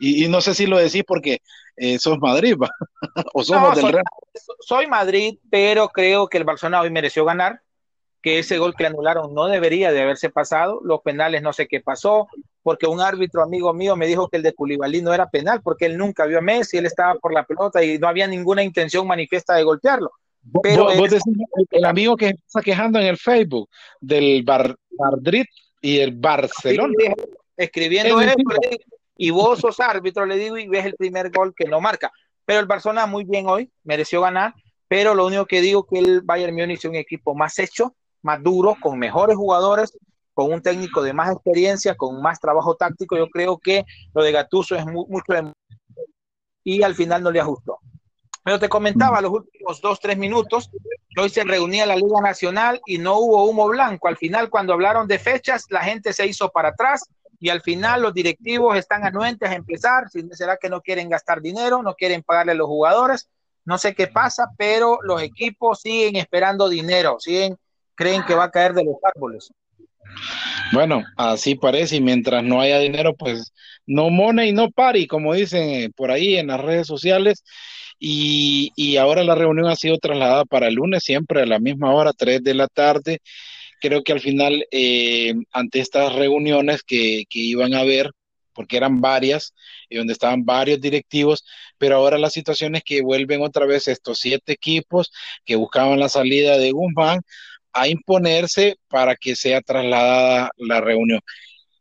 Y, 0.01 0.27
no 0.27 0.41
sé 0.41 0.55
si 0.55 0.67
lo 0.67 0.77
decís 0.77 1.05
porque 1.07 1.39
eh, 1.77 1.99
sos 1.99 2.19
Madrid, 2.19 2.57
o 3.35 3.43
somos 3.43 3.77
del 3.77 3.83
soy, 3.83 4.03
Soy 4.61 4.87
Madrid, 4.87 5.39
pero 5.51 5.89
creo 5.89 6.29
que 6.29 6.39
el 6.39 6.45
Barcelona 6.45 6.81
hoy 6.81 6.91
mereció 6.91 7.25
ganar, 7.25 7.61
que 8.23 8.39
ese 8.39 8.57
gol 8.57 8.75
que 8.75 8.87
anularon 8.87 9.35
no 9.35 9.47
debería 9.47 9.93
de 9.93 10.01
haberse 10.01 10.31
pasado, 10.31 10.81
los 10.83 11.03
penales 11.03 11.43
no 11.43 11.53
sé 11.53 11.69
qué 11.69 11.81
pasó, 11.81 12.27
porque 12.63 12.87
un 12.87 13.01
árbitro 13.01 13.43
amigo 13.43 13.75
mío 13.75 13.97
me 13.97 14.07
dijo 14.07 14.29
que 14.29 14.39
el 14.39 14.43
de 14.43 14.55
Culibalí 14.55 15.03
no 15.03 15.13
era 15.13 15.29
penal, 15.29 15.61
porque 15.63 15.85
él 15.85 15.99
nunca 15.99 16.25
vio 16.25 16.39
a 16.39 16.41
Messi, 16.41 16.79
él 16.79 16.87
estaba 16.87 17.17
por 17.17 17.35
la 17.35 17.45
pelota 17.45 17.85
y 17.85 17.99
no 17.99 18.09
había 18.09 18.27
ninguna 18.27 18.63
intención 18.63 19.07
manifiesta 19.07 19.55
de 19.55 19.65
golpearlo. 19.65 20.11
Pero 20.63 20.91
el, 20.91 21.85
amigo 21.85 22.17
que 22.17 22.35
está 22.47 22.61
quejando 22.63 22.99
en 22.99 23.07
el 23.07 23.17
Facebook 23.19 23.69
del 24.01 24.43
Bar, 24.43 24.75
Madrid 24.99 25.45
y 25.81 25.99
el 25.99 26.13
Barcelona. 26.13 26.95
escribiendo 27.57 28.21
eso, 28.21 28.35
y 29.17 29.31
vos 29.31 29.61
sos 29.61 29.81
árbitro, 29.81 30.27
le 30.27 30.37
digo, 30.37 30.59
y 30.59 30.69
ves 30.69 30.87
el 30.87 30.95
primer 30.95 31.31
gol 31.31 31.55
que 31.57 31.67
no 31.67 31.81
marca. 31.81 32.11
Pero 32.45 32.61
el 32.61 32.67
Barcelona 32.67 33.07
muy 33.07 33.25
bien 33.25 33.49
hoy, 33.49 33.71
mereció 33.85 34.21
ganar, 34.21 34.55
pero 34.89 35.15
lo 35.15 35.27
único 35.27 35.47
que 35.47 35.61
digo 35.61 35.87
que 35.87 35.99
el 35.99 36.21
Bayern 36.23 36.55
Múnich 36.55 36.79
es 36.79 36.85
un 36.85 36.97
equipo 36.97 37.35
más 37.35 37.59
hecho, 37.59 37.95
más 38.23 38.43
duro, 38.43 38.77
con 38.81 38.99
mejores 38.99 39.37
jugadores, 39.37 39.97
con 40.35 40.53
un 40.53 40.61
técnico 40.61 41.03
de 41.03 41.13
más 41.13 41.33
experiencia, 41.33 41.95
con 41.97 42.21
más 42.21 42.41
trabajo 42.41 42.75
táctico. 42.77 43.17
Yo 43.17 43.29
creo 43.29 43.59
que 43.59 43.85
lo 44.13 44.23
de 44.23 44.33
Gatuso 44.33 44.75
es 44.75 44.85
mucho 44.85 45.33
de... 45.33 45.53
y 46.65 46.83
al 46.83 46.95
final 46.95 47.23
no 47.23 47.31
le 47.31 47.41
ajustó. 47.41 47.79
Pero 48.43 48.59
te 48.59 48.69
comentaba 48.69 49.23
los 49.23 49.33
últimos 49.33 49.81
dos, 49.81 49.99
tres 50.01 50.19
minutos, 50.19 50.71
hoy 51.19 51.31
se 51.31 51.45
reunía 51.45 51.87
la 51.87 51.97
Liga 51.97 52.21
Nacional 52.21 52.79
y 52.85 52.99
no 52.99 53.19
hubo 53.19 53.45
humo 53.45 53.67
blanco. 53.69 54.07
Al 54.07 54.19
final, 54.19 54.51
cuando 54.51 54.75
hablaron 54.75 55.09
de 55.09 55.19
fechas, 55.19 55.65
la 55.71 55.81
gente 55.81 56.13
se 56.13 56.27
hizo 56.27 56.51
para 56.51 56.69
atrás 56.71 57.09
y 57.45 57.51
al 57.51 57.61
final 57.61 58.01
los 58.01 58.15
directivos 58.15 58.75
están 58.75 59.05
anuentes 59.05 59.51
a 59.51 59.55
empezar. 59.55 60.05
¿Será 60.31 60.57
que 60.57 60.71
no 60.71 60.81
quieren 60.81 61.11
gastar 61.11 61.43
dinero? 61.43 61.83
¿No 61.83 61.93
quieren 61.93 62.23
pagarle 62.23 62.53
a 62.53 62.55
los 62.55 62.69
jugadores? 62.69 63.29
No 63.67 63.77
sé 63.77 63.95
qué 63.95 64.07
pasa, 64.07 64.47
pero 64.57 65.01
los 65.03 65.21
equipos 65.21 65.83
siguen 65.83 66.17
esperando 66.17 66.71
dinero, 66.71 67.17
siguen, 67.21 67.59
creen 67.95 68.25
que 68.25 68.35
va 68.35 68.45
a 68.45 68.51
caer 68.51 68.73
de 68.73 68.87
los 68.87 68.95
árboles. 69.03 69.53
Bueno, 70.73 71.05
así 71.19 71.55
parece, 71.55 71.97
y 71.97 72.01
mientras 72.01 72.43
no 72.43 72.63
haya 72.63 72.79
dinero, 72.79 73.15
pues 73.15 73.53
no 73.85 74.09
money, 74.09 74.55
no 74.55 74.71
pari, 74.71 75.07
como 75.07 75.35
dicen 75.35 75.93
por 75.93 76.11
ahí 76.11 76.37
en 76.37 76.47
las 76.47 76.63
redes 76.63 76.87
sociales. 76.87 77.45
Y, 77.99 78.73
y 78.75 78.97
ahora 78.97 79.23
la 79.23 79.35
reunión 79.35 79.67
ha 79.67 79.77
sido 79.77 79.99
trasladada 79.99 80.47
para 80.47 80.69
el 80.69 80.77
lunes, 80.77 81.05
siempre 81.05 81.43
a 81.43 81.47
la 81.47 81.59
misma 81.59 81.93
hora, 81.93 82.15
3 82.15 82.43
de 82.43 82.55
la 82.55 82.69
tarde 82.69 83.21
creo 83.85 84.03
que 84.03 84.13
al 84.13 84.21
final, 84.21 84.67
eh, 84.71 85.35
ante 85.53 85.81
estas 85.81 86.15
reuniones 86.15 86.83
que, 86.83 87.25
iban 87.31 87.75
a 87.75 87.81
haber, 87.81 88.13
porque 88.55 88.79
eran 88.79 89.03
varias, 89.03 89.53
y 89.91 89.97
donde 89.97 90.15
estaban 90.15 90.45
varios 90.47 90.81
directivos, 90.81 91.45
pero 91.77 91.97
ahora 91.97 92.17
la 92.17 92.31
situación 92.31 92.77
es 92.77 92.83
que 92.83 93.03
vuelven 93.03 93.43
otra 93.43 93.67
vez 93.67 93.87
estos 93.89 94.21
siete 94.21 94.53
equipos 94.55 95.13
que 95.45 95.57
buscaban 95.57 96.01
la 96.01 96.09
salida 96.09 96.57
de 96.57 96.71
Guzmán 96.73 97.21
a 97.75 97.89
imponerse 97.89 98.77
para 98.89 99.17
que 99.17 99.37
sea 99.37 99.61
trasladada 99.61 100.51
la 100.57 100.81
reunión. 100.81 101.21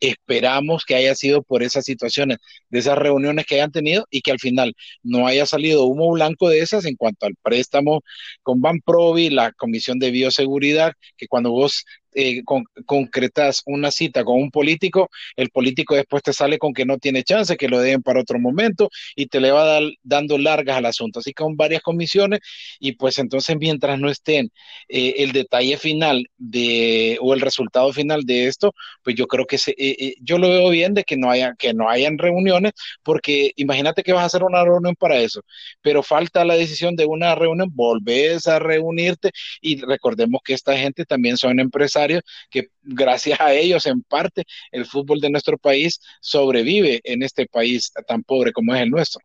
Esperamos 0.04 0.84
que 0.84 0.95
haya 0.95 1.16
sido 1.16 1.43
por 1.43 1.64
esas 1.64 1.86
situaciones, 1.86 2.39
de 2.70 2.80
esas 2.80 2.97
reuniones 2.97 3.45
que 3.45 3.56
hayan 3.56 3.72
tenido 3.72 4.06
y 4.10 4.20
que 4.20 4.32
al 4.32 4.39
final 4.39 4.74
no 5.01 5.28
haya 5.28 5.45
salido 5.45 5.86
humo 5.86 6.12
blanco 6.12 6.49
de 6.49 6.60
esas 6.60 6.84
en 6.84 6.97
cuanto 6.97 7.26
al 7.26 7.36
préstamo 7.41 8.01
con 8.41 8.60
Banprovi, 8.60 9.30
la 9.30 9.54
Comisión 9.54 9.99
de 9.99 10.12
Bioseguridad, 10.12 10.91
que 11.16 11.28
cuando 11.28 11.51
vos 11.51 11.86
eh, 12.16 12.43
concretas 12.86 13.61
una 13.66 13.91
cita 13.91 14.24
con 14.24 14.39
un 14.41 14.51
político, 14.51 15.09
el 15.36 15.49
político 15.49 15.95
después 15.95 16.24
te 16.24 16.34
sale 16.34 16.57
con 16.57 16.74
que 16.74 16.86
no 16.86 16.97
tiene 16.97 17.24
chance, 17.24 17.57
que 17.57 17.68
lo 17.68 17.80
den 17.80 18.01
para 18.03 18.22
otro 18.22 18.39
momento 18.39 18.89
y 19.16 19.28
te 19.28 19.39
le 19.39 19.51
va 19.51 19.80
dando 20.03 20.38
largas 20.38 20.78
al 20.78 20.86
asunto. 20.86 21.20
Así 21.20 21.32
que 21.32 21.43
con 21.43 21.55
varias 21.57 21.82
comisiones 21.82 22.39
y 22.80 22.93
pues 22.93 23.18
entonces 23.20 23.57
mientras 23.59 23.99
no 23.99 24.09
estén 24.09 24.51
eh, 24.89 25.16
el 25.18 25.32
detalle 25.32 25.78
final 25.78 26.28
de 26.38 27.18
o 27.22 27.34
el 27.34 27.41
resultado 27.41 27.91
final 27.93 28.24
de 28.24 28.47
esto, 28.47 28.74
pues 29.03 29.16
yo 29.16 29.28
creo 29.28 29.45
que 29.45 29.57
se, 29.57 29.76
eh, 29.78 30.16
yo 30.22 30.38
lo 30.38 30.49
veo 30.49 30.70
bien 30.70 30.93
de 30.93 31.03
que 31.03 31.18
no 31.18 31.30
haya 31.30 31.55
que 31.57 31.74
no 31.74 31.89
hayan 31.89 32.18
reuniones 32.18 32.74
porque 33.03 33.51
imagínate 33.55 34.03
que 34.03 34.14
vas 34.14 34.24
a 34.24 34.26
hacer 34.28 34.43
una 34.43 34.64
reunión 34.64 34.95
para 34.95 35.18
eso, 35.20 35.41
pero 35.82 36.03
falta 36.03 36.45
la 36.45 36.55
decisión 36.55 36.95
de 36.95 37.05
una 37.05 37.36
reunión, 37.36 37.70
volvés 37.74 38.47
a 38.47 38.59
reunirte 38.59 39.32
y 39.61 39.82
recordemos 39.82 40.41
que 40.43 40.53
esta 40.53 40.78
gente 40.78 41.05
también 41.05 41.38
son 41.38 41.59
empresarios 41.59 42.03
que 42.49 42.70
gracias 42.82 43.39
a 43.39 43.54
ellos 43.54 43.86
en 43.86 44.01
parte 44.04 44.43
el 44.72 44.86
fútbol 44.86 45.20
de 45.20 45.30
nuestro 45.30 45.58
país 45.58 45.99
sobrevive 46.22 47.01
en 47.04 47.24
este 47.24 47.45
país 47.47 47.91
tan 48.08 48.24
pobre 48.24 48.51
como 48.51 48.74
es 48.76 48.82
el 48.82 48.89
nuestro. 48.89 49.22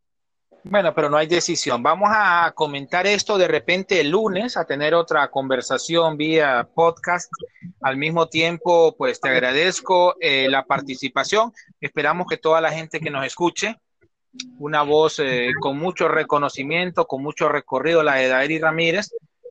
Bueno, 0.65 0.93
pero 0.95 1.09
no 1.09 1.17
hay 1.17 1.27
decisión. 1.27 1.83
Vamos 1.83 2.11
a 2.13 2.53
comentar 2.55 3.07
esto 3.07 3.39
de 3.39 3.49
repente 3.49 4.01
el 4.01 4.11
lunes, 4.11 4.57
a 4.57 4.67
tener 4.67 4.95
otra 4.95 5.31
conversación 5.31 6.17
vía 6.17 6.69
podcast. 6.75 7.31
Al 7.81 7.97
mismo 7.97 8.29
tiempo, 8.29 8.95
pues 8.97 9.21
te 9.21 9.29
agradezco 9.29 10.17
eh, 10.21 10.49
la 10.51 10.65
participación. 10.65 11.53
Esperamos 11.81 12.27
que 12.27 12.37
toda 12.37 12.61
la 12.61 12.73
gente 12.73 13.01
que 13.01 13.11
nos 13.11 13.25
escuche, 13.25 13.77
una 14.59 14.83
voz 14.83 15.21
eh, 15.21 15.53
con 15.61 15.79
mucho 15.79 16.09
reconocimiento, 16.09 17.07
con 17.07 17.23
mucho 17.23 17.49
recorrido, 17.49 18.03
la 18.03 18.17
de 18.17 18.29
Dairi 18.29 18.59
Ramírez, 18.59 19.11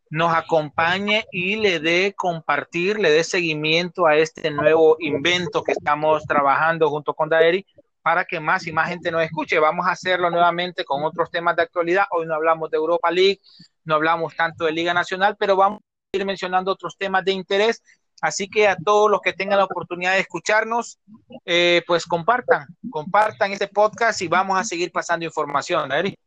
nos 0.09 0.33
acompañe 0.33 1.25
y 1.31 1.57
le 1.57 1.79
dé 1.79 2.13
compartir, 2.15 2.99
le 2.99 3.11
dé 3.11 3.23
seguimiento 3.23 4.05
a 4.05 4.15
este 4.15 4.51
nuevo 4.51 4.97
invento 4.99 5.63
que 5.63 5.73
estamos 5.73 6.23
trabajando 6.25 6.89
junto 6.89 7.13
con 7.13 7.29
Daeri 7.29 7.65
para 8.01 8.23
que 8.23 8.39
más 8.39 8.65
y 8.67 8.71
más 8.71 8.87
gente 8.87 9.11
nos 9.11 9.21
escuche. 9.23 9.59
Vamos 9.59 9.85
a 9.85 9.91
hacerlo 9.91 10.29
nuevamente 10.29 10.85
con 10.85 11.03
otros 11.03 11.29
temas 11.29 11.57
de 11.57 11.63
actualidad. 11.63 12.05
Hoy 12.11 12.25
no 12.25 12.35
hablamos 12.35 12.71
de 12.71 12.77
Europa 12.77 13.11
League, 13.11 13.41
no 13.83 13.95
hablamos 13.95 14.33
tanto 14.35 14.63
de 14.63 14.71
Liga 14.71 14.93
Nacional, 14.93 15.35
pero 15.37 15.57
vamos 15.57 15.81
a 16.13 16.17
ir 16.17 16.25
mencionando 16.25 16.71
otros 16.71 16.95
temas 16.97 17.25
de 17.25 17.33
interés. 17.33 17.83
Así 18.21 18.47
que 18.47 18.67
a 18.67 18.77
todos 18.77 19.11
los 19.11 19.19
que 19.21 19.33
tengan 19.33 19.57
la 19.57 19.65
oportunidad 19.65 20.13
de 20.13 20.21
escucharnos, 20.21 20.99
eh, 21.45 21.83
pues 21.85 22.05
compartan, 22.05 22.65
compartan 22.89 23.51
este 23.51 23.67
podcast 23.67 24.21
y 24.21 24.27
vamos 24.27 24.57
a 24.57 24.63
seguir 24.63 24.91
pasando 24.91 25.25
información. 25.25 25.89
Daeri. 25.89 26.17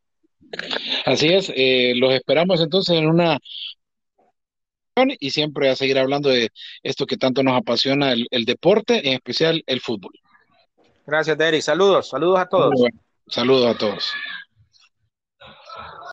Así 1.05 1.29
es, 1.29 1.53
eh, 1.55 1.93
los 1.97 2.13
esperamos 2.13 2.61
entonces 2.61 2.97
en 2.97 3.07
una 3.07 3.39
y 5.19 5.31
siempre 5.31 5.71
a 5.71 5.77
seguir 5.77 5.99
hablando 5.99 6.29
de 6.29 6.51
esto 6.83 7.07
que 7.07 7.17
tanto 7.17 7.43
nos 7.43 7.57
apasiona, 7.57 8.13
el, 8.13 8.45
deporte, 8.45 9.09
en 9.09 9.15
especial 9.15 9.63
el 9.67 9.81
fútbol. 9.81 10.13
Gracias, 11.07 11.39
Derek. 11.39 11.63
Saludos, 11.63 12.11
saludos 12.11 12.39
a 12.41 12.47
todos. 12.47 12.75
saludos 13.27 13.75
a 13.75 13.79
todos. 13.79 14.13